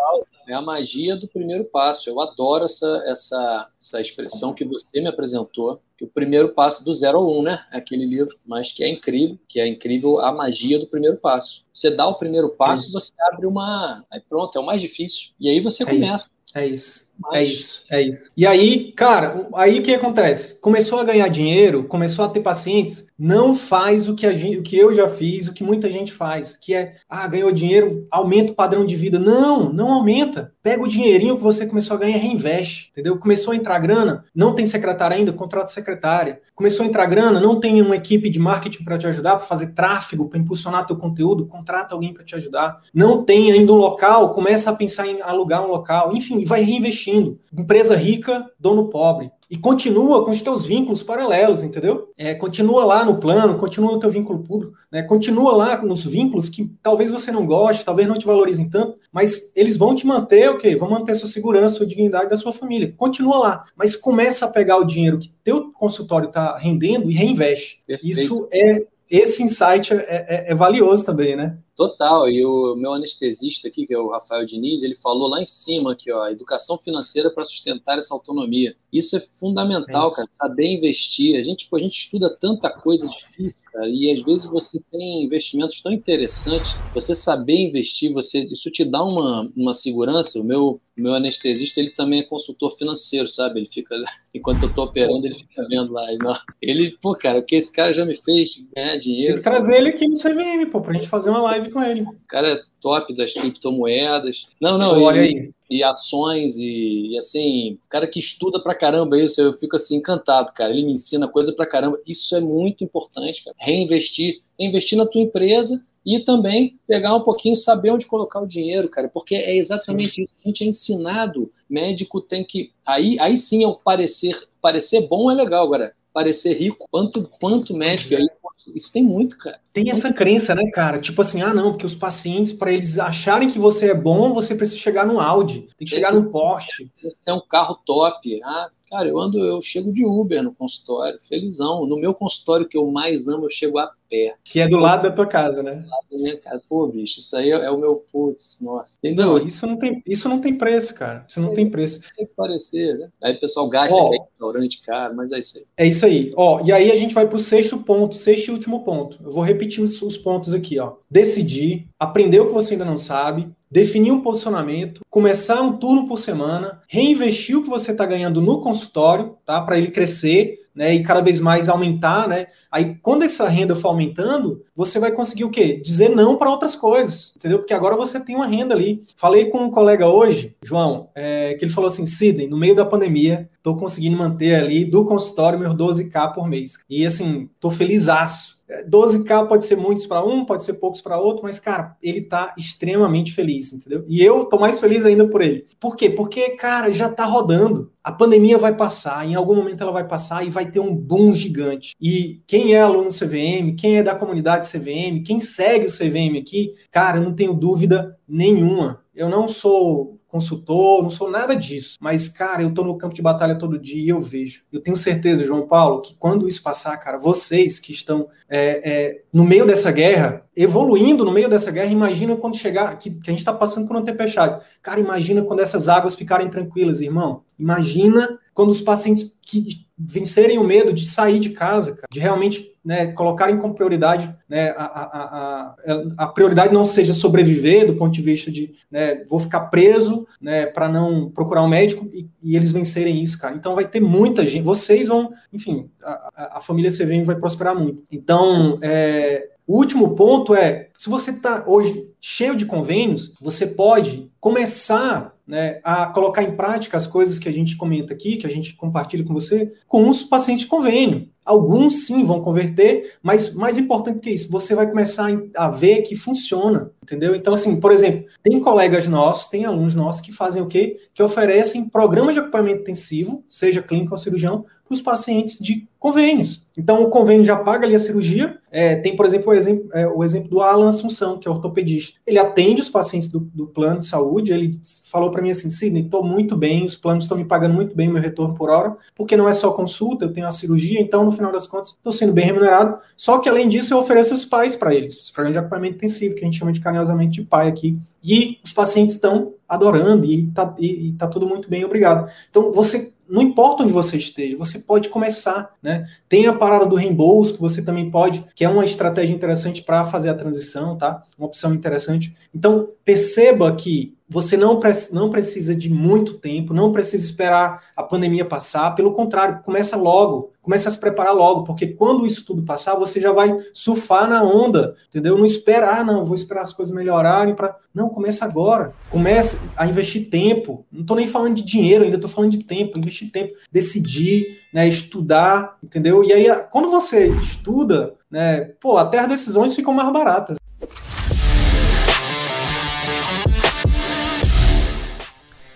É 0.46 0.52
a 0.52 0.60
magia 0.60 1.16
do 1.16 1.26
primeiro 1.26 1.64
passo. 1.64 2.10
Eu 2.10 2.20
adoro 2.20 2.66
essa, 2.66 3.02
essa, 3.06 3.68
essa 3.80 4.00
expressão 4.00 4.52
que 4.52 4.62
você 4.62 5.00
me 5.00 5.08
apresentou, 5.08 5.80
que 5.96 6.04
o 6.04 6.08
primeiro 6.08 6.50
passo 6.50 6.84
do 6.84 6.92
zero 6.92 7.16
ao 7.16 7.38
um, 7.38 7.42
né? 7.42 7.64
É 7.72 7.78
aquele 7.78 8.04
livro, 8.04 8.36
mas 8.44 8.70
que 8.70 8.84
é 8.84 8.90
incrível, 8.90 9.38
que 9.48 9.58
é 9.58 9.66
incrível 9.66 10.20
a 10.20 10.30
magia 10.30 10.78
do 10.78 10.86
primeiro 10.86 11.16
passo. 11.16 11.64
Você 11.72 11.90
dá 11.90 12.06
o 12.06 12.14
primeiro 12.14 12.50
passo, 12.50 12.90
é 12.90 12.92
você 12.92 13.12
abre 13.32 13.46
uma. 13.46 14.04
Aí 14.10 14.20
pronto, 14.20 14.58
é 14.58 14.60
o 14.60 14.66
mais 14.66 14.82
difícil. 14.82 15.30
E 15.40 15.48
aí 15.48 15.60
você 15.60 15.82
é 15.82 15.86
começa. 15.86 16.28
Isso. 16.46 16.58
É 16.58 16.66
isso. 16.66 17.13
Mas... 17.18 17.34
É 17.34 17.44
isso, 17.44 17.84
é 17.90 18.02
isso. 18.02 18.30
E 18.36 18.46
aí, 18.46 18.92
cara, 18.92 19.48
aí 19.54 19.78
o 19.78 19.82
que 19.82 19.94
acontece? 19.94 20.60
Começou 20.60 20.98
a 21.00 21.04
ganhar 21.04 21.28
dinheiro, 21.28 21.84
começou 21.84 22.24
a 22.24 22.28
ter 22.28 22.40
pacientes, 22.40 23.06
não 23.18 23.54
faz 23.54 24.08
o 24.08 24.14
que, 24.14 24.26
a 24.26 24.34
gente, 24.34 24.58
o 24.58 24.62
que 24.62 24.76
eu 24.76 24.92
já 24.92 25.08
fiz, 25.08 25.46
o 25.46 25.54
que 25.54 25.62
muita 25.62 25.90
gente 25.90 26.12
faz, 26.12 26.56
que 26.56 26.74
é, 26.74 26.96
ah, 27.08 27.26
ganhou 27.28 27.52
dinheiro, 27.52 28.06
aumenta 28.10 28.52
o 28.52 28.54
padrão 28.54 28.84
de 28.84 28.96
vida. 28.96 29.18
Não, 29.18 29.72
não 29.72 29.92
aumenta. 29.92 30.52
Pega 30.62 30.82
o 30.82 30.88
dinheirinho 30.88 31.36
que 31.36 31.42
você 31.42 31.66
começou 31.66 31.96
a 31.96 32.00
ganhar 32.00 32.16
e 32.16 32.20
reinveste, 32.20 32.90
entendeu? 32.90 33.18
Começou 33.18 33.52
a 33.52 33.56
entrar 33.56 33.78
grana, 33.78 34.24
não 34.34 34.54
tem 34.54 34.66
secretária 34.66 35.16
ainda, 35.16 35.32
contrata 35.32 35.68
secretária. 35.68 36.40
Começou 36.54 36.84
a 36.84 36.88
entrar 36.88 37.06
grana, 37.06 37.40
não 37.40 37.60
tem 37.60 37.80
uma 37.80 37.96
equipe 37.96 38.28
de 38.28 38.38
marketing 38.38 38.82
para 38.82 38.98
te 38.98 39.06
ajudar, 39.06 39.36
para 39.36 39.46
fazer 39.46 39.74
tráfego, 39.74 40.28
para 40.28 40.38
impulsionar 40.38 40.86
teu 40.86 40.96
conteúdo, 40.96 41.46
contrata 41.46 41.94
alguém 41.94 42.12
para 42.12 42.24
te 42.24 42.34
ajudar. 42.34 42.80
Não 42.92 43.24
tem 43.24 43.52
ainda 43.52 43.72
um 43.72 43.76
local, 43.76 44.30
começa 44.30 44.70
a 44.70 44.74
pensar 44.74 45.06
em 45.06 45.20
alugar 45.20 45.64
um 45.64 45.68
local, 45.68 46.14
enfim, 46.16 46.44
vai 46.44 46.62
reinvestindo. 47.04 47.38
Empresa 47.52 47.96
rica, 47.96 48.50
dono 48.58 48.88
pobre 48.88 49.30
e 49.50 49.58
continua 49.58 50.24
com 50.24 50.30
os 50.30 50.42
teus 50.42 50.64
vínculos 50.64 51.02
paralelos, 51.02 51.62
entendeu? 51.62 52.10
É, 52.16 52.34
continua 52.34 52.84
lá 52.84 53.04
no 53.04 53.18
plano, 53.18 53.58
continua 53.58 53.92
no 53.92 54.00
teu 54.00 54.10
vínculo 54.10 54.42
público, 54.42 54.74
né? 54.90 55.02
continua 55.02 55.54
lá 55.54 55.82
nos 55.82 56.04
vínculos 56.04 56.48
que 56.48 56.70
talvez 56.82 57.10
você 57.10 57.30
não 57.30 57.46
goste, 57.46 57.84
talvez 57.84 58.08
não 58.08 58.18
te 58.18 58.26
valorizem 58.26 58.68
tanto, 58.70 58.98
mas 59.12 59.52
eles 59.54 59.76
vão 59.76 59.94
te 59.94 60.06
manter 60.06 60.50
o 60.50 60.58
quê? 60.58 60.74
Vão 60.74 60.90
manter 60.90 61.14
sua 61.14 61.28
segurança, 61.28 61.76
sua 61.76 61.86
dignidade 61.86 62.30
da 62.30 62.36
sua 62.36 62.52
família. 62.52 62.92
Continua 62.96 63.38
lá, 63.38 63.64
mas 63.76 63.94
começa 63.94 64.46
a 64.46 64.50
pegar 64.50 64.78
o 64.78 64.84
dinheiro 64.84 65.18
que 65.18 65.32
teu 65.44 65.70
consultório 65.72 66.28
está 66.28 66.56
rendendo 66.56 67.10
e 67.10 67.14
reinveste. 67.14 67.82
Perfeito. 67.86 68.18
Isso 68.20 68.48
é 68.52 68.82
esse 69.10 69.42
insight 69.42 69.92
é, 69.92 70.06
é, 70.08 70.44
é 70.48 70.54
valioso 70.54 71.04
também, 71.04 71.36
né? 71.36 71.58
Total, 71.76 72.28
e 72.30 72.44
o 72.44 72.76
meu 72.76 72.92
anestesista 72.92 73.66
aqui, 73.66 73.84
que 73.84 73.92
é 73.92 73.98
o 73.98 74.08
Rafael 74.08 74.44
Diniz, 74.44 74.84
ele 74.84 74.94
falou 74.94 75.28
lá 75.28 75.42
em 75.42 75.46
cima 75.46 75.92
aqui, 75.92 76.12
ó, 76.12 76.28
educação 76.28 76.78
financeira 76.78 77.30
para 77.30 77.44
sustentar 77.44 77.98
essa 77.98 78.14
autonomia. 78.14 78.76
Isso 78.92 79.16
é 79.16 79.20
fundamental, 79.20 80.12
é 80.12 80.14
cara, 80.14 80.28
saber 80.30 80.68
investir. 80.68 81.36
A 81.36 81.42
gente, 81.42 81.68
pô, 81.68 81.76
a 81.76 81.80
gente 81.80 81.98
estuda 81.98 82.30
tanta 82.30 82.70
coisa 82.70 83.08
difícil, 83.08 83.60
cara, 83.72 83.88
e 83.88 84.08
às 84.12 84.22
vezes 84.22 84.46
você 84.46 84.80
tem 84.92 85.24
investimentos 85.24 85.82
tão 85.82 85.90
interessantes, 85.90 86.76
você 86.94 87.12
saber 87.12 87.56
investir, 87.56 88.12
você 88.12 88.44
isso 88.44 88.70
te 88.70 88.84
dá 88.84 89.02
uma, 89.02 89.50
uma 89.56 89.74
segurança. 89.74 90.38
O 90.38 90.44
meu, 90.44 90.80
meu 90.96 91.12
anestesista, 91.12 91.80
ele 91.80 91.90
também 91.90 92.20
é 92.20 92.22
consultor 92.22 92.70
financeiro, 92.78 93.26
sabe? 93.26 93.58
Ele 93.58 93.68
fica, 93.68 93.96
enquanto 94.32 94.62
eu 94.62 94.72
tô 94.72 94.84
operando, 94.84 95.26
ele 95.26 95.34
fica 95.34 95.66
vendo 95.68 95.92
lá. 95.92 96.06
Não. 96.20 96.38
Ele, 96.62 96.96
pô, 97.02 97.16
cara, 97.16 97.40
o 97.40 97.42
que 97.42 97.56
esse 97.56 97.72
cara 97.72 97.92
já 97.92 98.04
me 98.04 98.14
fez 98.14 98.64
ganhar 98.76 98.96
dinheiro. 98.96 99.34
Tem 99.34 99.42
que 99.42 99.50
trazer 99.50 99.78
ele 99.78 99.88
aqui 99.88 100.06
no 100.06 100.16
CVM, 100.16 100.70
pô, 100.70 100.80
pra 100.80 100.94
gente 100.94 101.08
fazer 101.08 101.30
uma 101.30 101.42
live 101.42 101.63
com 101.70 101.82
ele. 101.82 102.02
O 102.02 102.16
cara 102.28 102.52
é 102.52 102.62
top 102.80 103.14
das 103.14 103.32
criptomoedas. 103.32 104.48
Não, 104.60 104.76
não, 104.76 105.02
olha 105.02 105.20
e, 105.20 105.28
aí. 105.28 105.50
E 105.70 105.82
ações, 105.82 106.56
e, 106.56 107.12
e, 107.12 107.18
assim, 107.18 107.78
cara 107.88 108.06
que 108.06 108.18
estuda 108.18 108.62
pra 108.62 108.74
caramba 108.74 109.18
isso, 109.18 109.40
eu 109.40 109.52
fico 109.52 109.76
assim 109.76 109.96
encantado, 109.96 110.52
cara. 110.52 110.72
Ele 110.72 110.84
me 110.84 110.92
ensina 110.92 111.26
coisa 111.26 111.52
pra 111.52 111.66
caramba. 111.66 112.00
Isso 112.06 112.36
é 112.36 112.40
muito 112.40 112.84
importante, 112.84 113.44
cara. 113.44 113.56
Reinvestir, 113.58 114.40
reinvestir 114.58 114.98
na 114.98 115.06
tua 115.06 115.20
empresa 115.20 115.84
e 116.04 116.20
também 116.20 116.78
pegar 116.86 117.14
um 117.14 117.22
pouquinho, 117.22 117.56
saber 117.56 117.90
onde 117.90 118.06
colocar 118.06 118.40
o 118.40 118.46
dinheiro, 118.46 118.88
cara, 118.88 119.08
porque 119.08 119.34
é 119.34 119.56
exatamente 119.56 120.16
sim. 120.16 120.22
isso. 120.22 120.32
A 120.44 120.48
gente 120.48 120.64
é 120.64 120.66
ensinado, 120.66 121.50
médico 121.68 122.20
tem 122.20 122.44
que. 122.44 122.70
Aí, 122.86 123.18
aí 123.18 123.36
sim 123.36 123.64
é 123.64 123.66
o 123.66 123.74
parecer. 123.74 124.36
Parecer 124.60 125.08
bom 125.08 125.30
é 125.30 125.34
legal, 125.34 125.64
agora. 125.64 125.94
Parecer 126.12 126.52
rico, 126.52 126.86
quanto, 126.90 127.28
quanto 127.40 127.74
médico 127.74 128.14
aí 128.14 128.28
isso 128.74 128.92
tem 128.92 129.02
muito, 129.02 129.36
cara. 129.36 129.60
Tem 129.72 129.90
essa 129.90 130.12
crença, 130.12 130.54
né, 130.54 130.70
cara? 130.70 130.98
Tipo 130.98 131.20
assim, 131.22 131.42
ah, 131.42 131.52
não, 131.52 131.72
porque 131.72 131.86
os 131.86 131.94
pacientes, 131.94 132.52
para 132.52 132.72
eles 132.72 132.98
acharem 132.98 133.48
que 133.48 133.58
você 133.58 133.90
é 133.90 133.94
bom, 133.94 134.32
você 134.32 134.54
precisa 134.54 134.78
chegar 134.78 135.06
no 135.06 135.20
Audi, 135.20 135.68
tem 135.76 135.86
que 135.86 135.94
chegar 135.94 136.12
no 136.12 136.30
Porsche. 136.30 136.90
Tem 137.24 137.34
um 137.34 137.46
carro 137.46 137.78
top. 137.84 138.40
Ah, 138.42 138.70
cara, 138.88 139.08
eu 139.08 139.18
ando, 139.18 139.38
eu 139.38 139.60
chego 139.60 139.92
de 139.92 140.04
Uber 140.04 140.42
no 140.42 140.54
consultório, 140.54 141.20
felizão. 141.20 141.86
No 141.86 141.98
meu 141.98 142.14
consultório 142.14 142.68
que 142.68 142.78
eu 142.78 142.90
mais 142.90 143.28
amo, 143.28 143.46
eu 143.46 143.50
chego 143.50 143.78
a 143.78 143.90
pé. 144.08 144.34
Que 144.44 144.60
é 144.60 144.68
do 144.68 144.78
lado 144.78 145.04
da 145.04 145.10
tua 145.10 145.26
casa, 145.26 145.62
né? 145.62 145.74
Do 145.74 145.88
lado 145.88 146.06
da 146.10 146.18
minha 146.18 146.38
casa. 146.38 146.62
Pô, 146.68 146.86
bicho, 146.86 147.18
isso 147.18 147.36
aí 147.36 147.50
é 147.50 147.70
o 147.70 147.78
meu 147.78 148.04
putz, 148.12 148.60
nossa. 148.62 148.96
Entendeu? 148.98 149.26
Não, 149.26 149.46
isso 149.46 149.66
não 149.66 149.76
tem, 149.76 150.02
isso 150.06 150.28
não 150.28 150.40
tem 150.40 150.56
preço, 150.56 150.94
cara. 150.94 151.24
Isso 151.28 151.40
não 151.40 151.52
é, 151.52 151.54
tem 151.54 151.70
preço. 151.70 152.00
Tem 152.16 152.26
que 152.26 152.34
parecer, 152.34 152.98
né? 152.98 153.08
Aí 153.22 153.34
o 153.34 153.40
pessoal 153.40 153.68
gasta 153.68 153.94
Ó, 153.94 154.10
restaurante 154.10 154.80
caro, 154.82 155.14
mas 155.16 155.32
é 155.32 155.38
isso 155.38 155.58
aí. 155.58 155.64
É 155.76 155.86
isso 155.86 156.06
aí. 156.06 156.32
Ó, 156.36 156.60
e 156.64 156.72
aí 156.72 156.90
a 156.90 156.96
gente 156.96 157.14
vai 157.14 157.26
pro 157.28 157.38
sexto 157.38 157.78
ponto, 157.78 158.16
sexto 158.16 158.48
e 158.48 158.50
último 158.52 158.84
ponto. 158.84 159.18
Eu 159.22 159.30
vou 159.30 159.42
repetir 159.42 159.82
os, 159.82 160.00
os 160.02 160.16
pontos 160.16 160.52
aqui, 160.52 160.78
ó. 160.78 160.94
Decidir, 161.10 161.86
aprender 161.98 162.40
o 162.40 162.46
que 162.46 162.52
você 162.52 162.74
ainda 162.74 162.84
não 162.84 162.96
sabe, 162.96 163.48
definir 163.70 164.12
um 164.12 164.20
posicionamento, 164.20 165.00
começar 165.10 165.60
um 165.60 165.76
turno 165.76 166.06
por 166.06 166.18
semana, 166.18 166.80
reinvestir 166.88 167.58
o 167.58 167.62
que 167.62 167.68
você 167.68 167.90
está 167.90 168.06
ganhando 168.06 168.40
no 168.40 168.60
consultório, 168.60 169.36
tá? 169.44 169.60
Para 169.60 169.76
ele 169.76 169.90
crescer, 169.90 170.63
né? 170.74 170.94
E 170.94 171.02
cada 171.02 171.20
vez 171.20 171.38
mais 171.38 171.68
aumentar, 171.68 172.26
né? 172.26 172.48
Aí, 172.70 172.96
quando 173.02 173.22
essa 173.22 173.48
renda 173.48 173.74
for 173.74 173.88
aumentando, 173.88 174.62
você 174.74 174.98
vai 174.98 175.12
conseguir 175.12 175.44
o 175.44 175.50
quê? 175.50 175.80
Dizer 175.82 176.08
não 176.08 176.36
para 176.36 176.50
outras 176.50 176.74
coisas, 176.74 177.32
entendeu? 177.36 177.58
Porque 177.58 177.74
agora 177.74 177.96
você 177.96 178.18
tem 178.18 178.34
uma 178.34 178.46
renda 178.46 178.74
ali. 178.74 179.02
Falei 179.16 179.46
com 179.46 179.58
um 179.58 179.70
colega 179.70 180.08
hoje, 180.08 180.56
João, 180.62 181.08
é, 181.14 181.54
que 181.54 181.64
ele 181.64 181.72
falou 181.72 181.88
assim: 181.88 182.06
Sidney, 182.06 182.48
no 182.48 182.58
meio 182.58 182.74
da 182.74 182.84
pandemia, 182.84 183.48
estou 183.56 183.76
conseguindo 183.76 184.16
manter 184.16 184.54
ali 184.56 184.84
do 184.84 185.04
consultório 185.04 185.58
meus 185.58 185.74
12k 185.74 186.34
por 186.34 186.48
mês. 186.48 186.78
E 186.88 187.06
assim, 187.06 187.48
tô 187.60 187.70
felizaço 187.70 188.53
12K 188.88 189.46
pode 189.46 189.66
ser 189.66 189.76
muitos 189.76 190.06
para 190.06 190.24
um, 190.24 190.44
pode 190.44 190.64
ser 190.64 190.74
poucos 190.74 191.00
para 191.00 191.20
outro, 191.20 191.42
mas, 191.44 191.58
cara, 191.58 191.96
ele 192.02 192.22
tá 192.22 192.54
extremamente 192.56 193.32
feliz, 193.32 193.72
entendeu? 193.72 194.04
E 194.08 194.22
eu 194.22 194.46
tô 194.46 194.58
mais 194.58 194.80
feliz 194.80 195.04
ainda 195.04 195.28
por 195.28 195.42
ele. 195.42 195.66
Por 195.78 195.96
quê? 195.96 196.08
Porque, 196.08 196.50
cara, 196.50 196.90
já 196.90 197.08
tá 197.08 197.24
rodando. 197.24 197.92
A 198.02 198.12
pandemia 198.12 198.58
vai 198.58 198.74
passar, 198.76 199.26
em 199.26 199.34
algum 199.34 199.54
momento 199.54 199.82
ela 199.82 199.92
vai 199.92 200.06
passar 200.06 200.46
e 200.46 200.50
vai 200.50 200.70
ter 200.70 200.80
um 200.80 200.94
boom 200.94 201.34
gigante. 201.34 201.94
E 202.00 202.42
quem 202.46 202.74
é 202.74 202.80
aluno 202.80 203.10
CVM, 203.10 203.76
quem 203.78 203.96
é 203.96 204.02
da 204.02 204.14
comunidade 204.14 204.70
CVM, 204.70 205.22
quem 205.24 205.38
segue 205.40 205.86
o 205.86 205.92
CVM 205.92 206.38
aqui, 206.38 206.74
cara, 206.90 207.18
eu 207.18 207.22
não 207.22 207.34
tenho 207.34 207.54
dúvida 207.54 208.16
nenhuma. 208.28 209.02
Eu 209.14 209.28
não 209.28 209.46
sou 209.46 210.13
consultor, 210.34 211.00
não 211.00 211.10
sou 211.10 211.30
nada 211.30 211.54
disso. 211.54 211.96
Mas, 212.00 212.28
cara, 212.28 212.60
eu 212.60 212.74
tô 212.74 212.82
no 212.82 212.98
campo 212.98 213.14
de 213.14 213.22
batalha 213.22 213.56
todo 213.56 213.78
dia 213.78 214.02
e 214.02 214.08
eu 214.08 214.18
vejo. 214.18 214.64
Eu 214.72 214.80
tenho 214.80 214.96
certeza, 214.96 215.44
João 215.44 215.68
Paulo, 215.68 216.02
que 216.02 216.16
quando 216.18 216.48
isso 216.48 216.60
passar, 216.60 216.96
cara, 216.96 217.18
vocês 217.18 217.78
que 217.78 217.92
estão 217.92 218.28
é, 218.48 218.80
é, 218.84 219.22
no 219.32 219.44
meio 219.44 219.64
dessa 219.64 219.92
guerra, 219.92 220.44
evoluindo 220.56 221.24
no 221.24 221.30
meio 221.30 221.48
dessa 221.48 221.70
guerra, 221.70 221.92
imagina 221.92 222.34
quando 222.34 222.56
chegar, 222.56 222.98
que, 222.98 223.10
que 223.10 223.30
a 223.30 223.32
gente 223.32 223.38
está 223.38 223.52
passando 223.52 223.86
por 223.86 223.94
uma 223.94 224.04
tempestade. 224.04 224.60
Cara, 224.82 224.98
imagina 224.98 225.42
quando 225.42 225.60
essas 225.60 225.88
águas 225.88 226.16
ficarem 226.16 226.50
tranquilas, 226.50 227.00
irmão. 227.00 227.44
Imagina 227.56 228.40
quando 228.54 228.70
os 228.70 228.80
pacientes 228.80 229.36
que 229.42 229.84
vencerem 229.96 230.58
o 230.58 230.64
medo 230.64 230.92
de 230.92 231.06
sair 231.06 231.38
de 231.38 231.50
casa, 231.50 231.94
cara, 231.94 232.08
de 232.10 232.18
realmente 232.18 232.72
né, 232.84 233.06
colocarem 233.12 233.58
como 233.58 233.74
prioridade, 233.74 234.34
né, 234.48 234.70
a, 234.76 234.84
a, 234.84 235.06
a, 235.16 235.76
a, 236.18 236.26
prioridade 236.28 236.74
não 236.74 236.84
seja 236.84 237.14
sobreviver 237.14 237.86
do 237.86 237.96
ponto 237.96 238.12
de 238.12 238.20
vista 238.20 238.50
de 238.50 238.74
né, 238.90 239.24
vou 239.24 239.38
ficar 239.38 239.60
preso 239.66 240.26
né, 240.40 240.66
para 240.66 240.88
não 240.88 241.30
procurar 241.30 241.62
um 241.62 241.68
médico 241.68 242.04
e, 242.12 242.28
e, 242.42 242.56
eles 242.56 242.72
vencerem 242.72 243.22
isso, 243.22 243.38
cara. 243.38 243.54
Então 243.54 243.74
vai 243.74 243.86
ter 243.86 244.00
muita 244.00 244.44
gente, 244.44 244.64
vocês 244.64 245.08
vão, 245.08 245.32
enfim, 245.52 245.88
a, 246.36 246.60
família 246.60 246.90
CVM 246.90 247.24
vai 247.24 247.36
prosperar 247.36 247.74
muito. 247.74 248.02
Então, 248.10 248.78
é, 248.82 249.48
o 249.66 249.78
último 249.78 250.14
ponto 250.14 250.54
é, 250.54 250.90
se 250.94 251.08
você 251.08 251.30
está 251.30 251.64
hoje 251.66 252.06
cheio 252.20 252.54
de 252.54 252.66
convênios, 252.66 253.32
você 253.40 253.68
pode 253.68 254.30
começar 254.38 255.33
né, 255.46 255.80
a 255.84 256.06
colocar 256.06 256.42
em 256.42 256.56
prática 256.56 256.96
as 256.96 257.06
coisas 257.06 257.38
que 257.38 257.48
a 257.48 257.52
gente 257.52 257.76
comenta 257.76 258.12
aqui, 258.12 258.36
que 258.36 258.46
a 258.46 258.50
gente 258.50 258.74
compartilha 258.74 259.24
com 259.24 259.34
você, 259.34 259.72
com 259.86 260.08
os 260.08 260.22
pacientes 260.22 260.64
de 260.64 260.70
convênio. 260.70 261.28
Alguns 261.44 262.06
sim 262.06 262.24
vão 262.24 262.40
converter, 262.40 263.16
mas 263.22 263.52
mais 263.52 263.76
importante 263.76 264.20
que 264.20 264.30
isso, 264.30 264.50
você 264.50 264.74
vai 264.74 264.88
começar 264.88 265.28
a 265.54 265.68
ver 265.68 266.00
que 266.00 266.16
funciona, 266.16 266.90
entendeu? 267.02 267.34
Então, 267.34 267.52
assim, 267.52 267.78
por 267.78 267.92
exemplo, 267.92 268.24
tem 268.42 268.58
colegas 268.58 269.06
nossos, 269.06 269.50
tem 269.50 269.66
alunos 269.66 269.94
nossos 269.94 270.22
que 270.22 270.32
fazem 270.32 270.62
o 270.62 270.66
quê? 270.66 270.96
Que 271.12 271.22
oferecem 271.22 271.90
programa 271.90 272.32
de 272.32 272.38
acompanhamento 272.38 272.80
intensivo, 272.80 273.44
seja 273.46 273.82
clínico 273.82 274.12
ou 274.12 274.18
cirurgião, 274.18 274.64
para 274.86 274.94
os 274.94 275.00
pacientes 275.00 275.58
de 275.58 275.86
convênios. 275.98 276.62
Então, 276.76 277.02
o 277.02 277.08
convênio 277.08 277.44
já 277.44 277.56
paga 277.56 277.86
ali 277.86 277.94
a 277.94 277.98
cirurgia. 277.98 278.58
É, 278.70 278.96
tem, 278.96 279.16
por 279.16 279.24
exemplo 279.24 279.50
o, 279.50 279.54
exemplo, 279.54 279.88
é, 279.94 280.06
o 280.06 280.22
exemplo 280.22 280.50
do 280.50 280.60
Alan 280.60 280.88
Assunção, 280.88 281.38
que 281.38 281.48
é 281.48 281.50
ortopedista. 281.50 282.20
Ele 282.26 282.38
atende 282.38 282.82
os 282.82 282.90
pacientes 282.90 283.28
do, 283.28 283.40
do 283.40 283.66
plano 283.66 284.00
de 284.00 284.06
saúde. 284.06 284.52
Ele 284.52 284.78
falou 285.06 285.30
para 285.30 285.40
mim 285.40 285.50
assim: 285.50 285.70
Sidney, 285.70 286.02
estou 286.02 286.22
muito 286.22 286.56
bem, 286.56 286.84
os 286.84 286.96
planos 286.96 287.24
estão 287.24 287.38
me 287.38 287.44
pagando 287.46 287.74
muito 287.74 287.96
bem 287.96 288.08
meu 288.08 288.20
retorno 288.20 288.54
por 288.54 288.68
hora, 288.68 288.94
porque 289.14 289.36
não 289.36 289.48
é 289.48 289.54
só 289.54 289.70
consulta, 289.70 290.26
eu 290.26 290.32
tenho 290.32 290.46
a 290.46 290.52
cirurgia, 290.52 291.00
então, 291.00 291.24
no 291.24 291.32
final 291.32 291.50
das 291.50 291.66
contas, 291.66 291.90
estou 291.90 292.12
sendo 292.12 292.34
bem 292.34 292.44
remunerado. 292.44 292.98
Só 293.16 293.38
que, 293.38 293.48
além 293.48 293.68
disso, 293.68 293.94
eu 293.94 293.98
ofereço 293.98 294.34
os 294.34 294.44
pais 294.44 294.76
para 294.76 294.94
eles, 294.94 295.22
os 295.22 295.30
programas 295.30 295.54
de 295.54 295.58
acompanhamento 295.60 295.96
intensivo, 295.96 296.34
que 296.34 296.42
a 296.42 296.44
gente 296.44 296.58
chama 296.58 296.72
de 296.72 296.80
carinhosamente 296.80 297.40
de 297.40 297.46
pai 297.46 297.68
aqui. 297.68 297.98
E 298.22 298.58
os 298.62 298.72
pacientes 298.72 299.14
estão 299.14 299.54
adorando 299.66 300.24
e 300.26 300.48
está 300.48 300.74
tá 301.18 301.26
tudo 301.28 301.46
muito 301.46 301.70
bem, 301.70 301.84
obrigado. 301.84 302.30
Então, 302.50 302.72
você 302.72 303.13
não 303.28 303.42
importa 303.42 303.82
onde 303.82 303.92
você 303.92 304.16
esteja, 304.16 304.56
você 304.56 304.78
pode 304.78 305.08
começar, 305.08 305.74
né? 305.82 306.06
Tem 306.28 306.46
a 306.46 306.52
parada 306.52 306.86
do 306.86 306.96
reembolso 306.96 307.54
que 307.54 307.60
você 307.60 307.84
também 307.84 308.10
pode, 308.10 308.44
que 308.54 308.64
é 308.64 308.68
uma 308.68 308.84
estratégia 308.84 309.34
interessante 309.34 309.82
para 309.82 310.04
fazer 310.04 310.28
a 310.28 310.34
transição, 310.34 310.96
tá? 310.96 311.22
Uma 311.38 311.46
opção 311.46 311.74
interessante. 311.74 312.34
Então, 312.54 312.88
perceba 313.04 313.74
que 313.74 314.14
você 314.28 314.56
não, 314.56 314.80
não 315.12 315.30
precisa 315.30 315.74
de 315.74 315.90
muito 315.90 316.34
tempo, 316.34 316.72
não 316.72 316.92
precisa 316.92 317.24
esperar 317.24 317.82
a 317.94 318.02
pandemia 318.02 318.44
passar, 318.44 318.94
pelo 318.94 319.12
contrário, 319.12 319.60
começa 319.62 319.96
logo, 319.96 320.52
começa 320.62 320.88
a 320.88 320.92
se 320.92 320.98
preparar 320.98 321.34
logo, 321.34 321.64
porque 321.64 321.88
quando 321.88 322.26
isso 322.26 322.44
tudo 322.44 322.62
passar, 322.62 322.94
você 322.94 323.20
já 323.20 323.32
vai 323.32 323.54
surfar 323.74 324.28
na 324.28 324.42
onda, 324.42 324.96
entendeu? 325.08 325.36
Não 325.36 325.44
espera, 325.44 325.98
ah, 325.98 326.04
não, 326.04 326.24
vou 326.24 326.34
esperar 326.34 326.62
as 326.62 326.72
coisas 326.72 326.94
melhorarem 326.94 327.54
para. 327.54 327.76
Não, 327.94 328.08
começa 328.08 328.44
agora. 328.44 328.94
Começa 329.10 329.62
a 329.76 329.86
investir 329.86 330.30
tempo. 330.30 330.86
Não 330.90 331.02
estou 331.02 331.16
nem 331.16 331.26
falando 331.26 331.56
de 331.56 331.62
dinheiro, 331.62 332.04
ainda 332.04 332.16
estou 332.16 332.30
falando 332.30 332.50
de 332.50 332.64
tempo, 332.64 332.98
investir 332.98 333.30
tempo, 333.30 333.54
decidir, 333.70 334.58
né, 334.72 334.88
estudar, 334.88 335.76
entendeu? 335.82 336.24
E 336.24 336.32
aí, 336.32 336.46
quando 336.70 336.88
você 336.88 337.28
estuda, 337.28 338.14
né, 338.30 338.72
pô, 338.80 338.96
até 338.96 339.18
as 339.18 339.28
decisões 339.28 339.74
ficam 339.74 339.92
mais 339.92 340.10
baratas. 340.12 340.56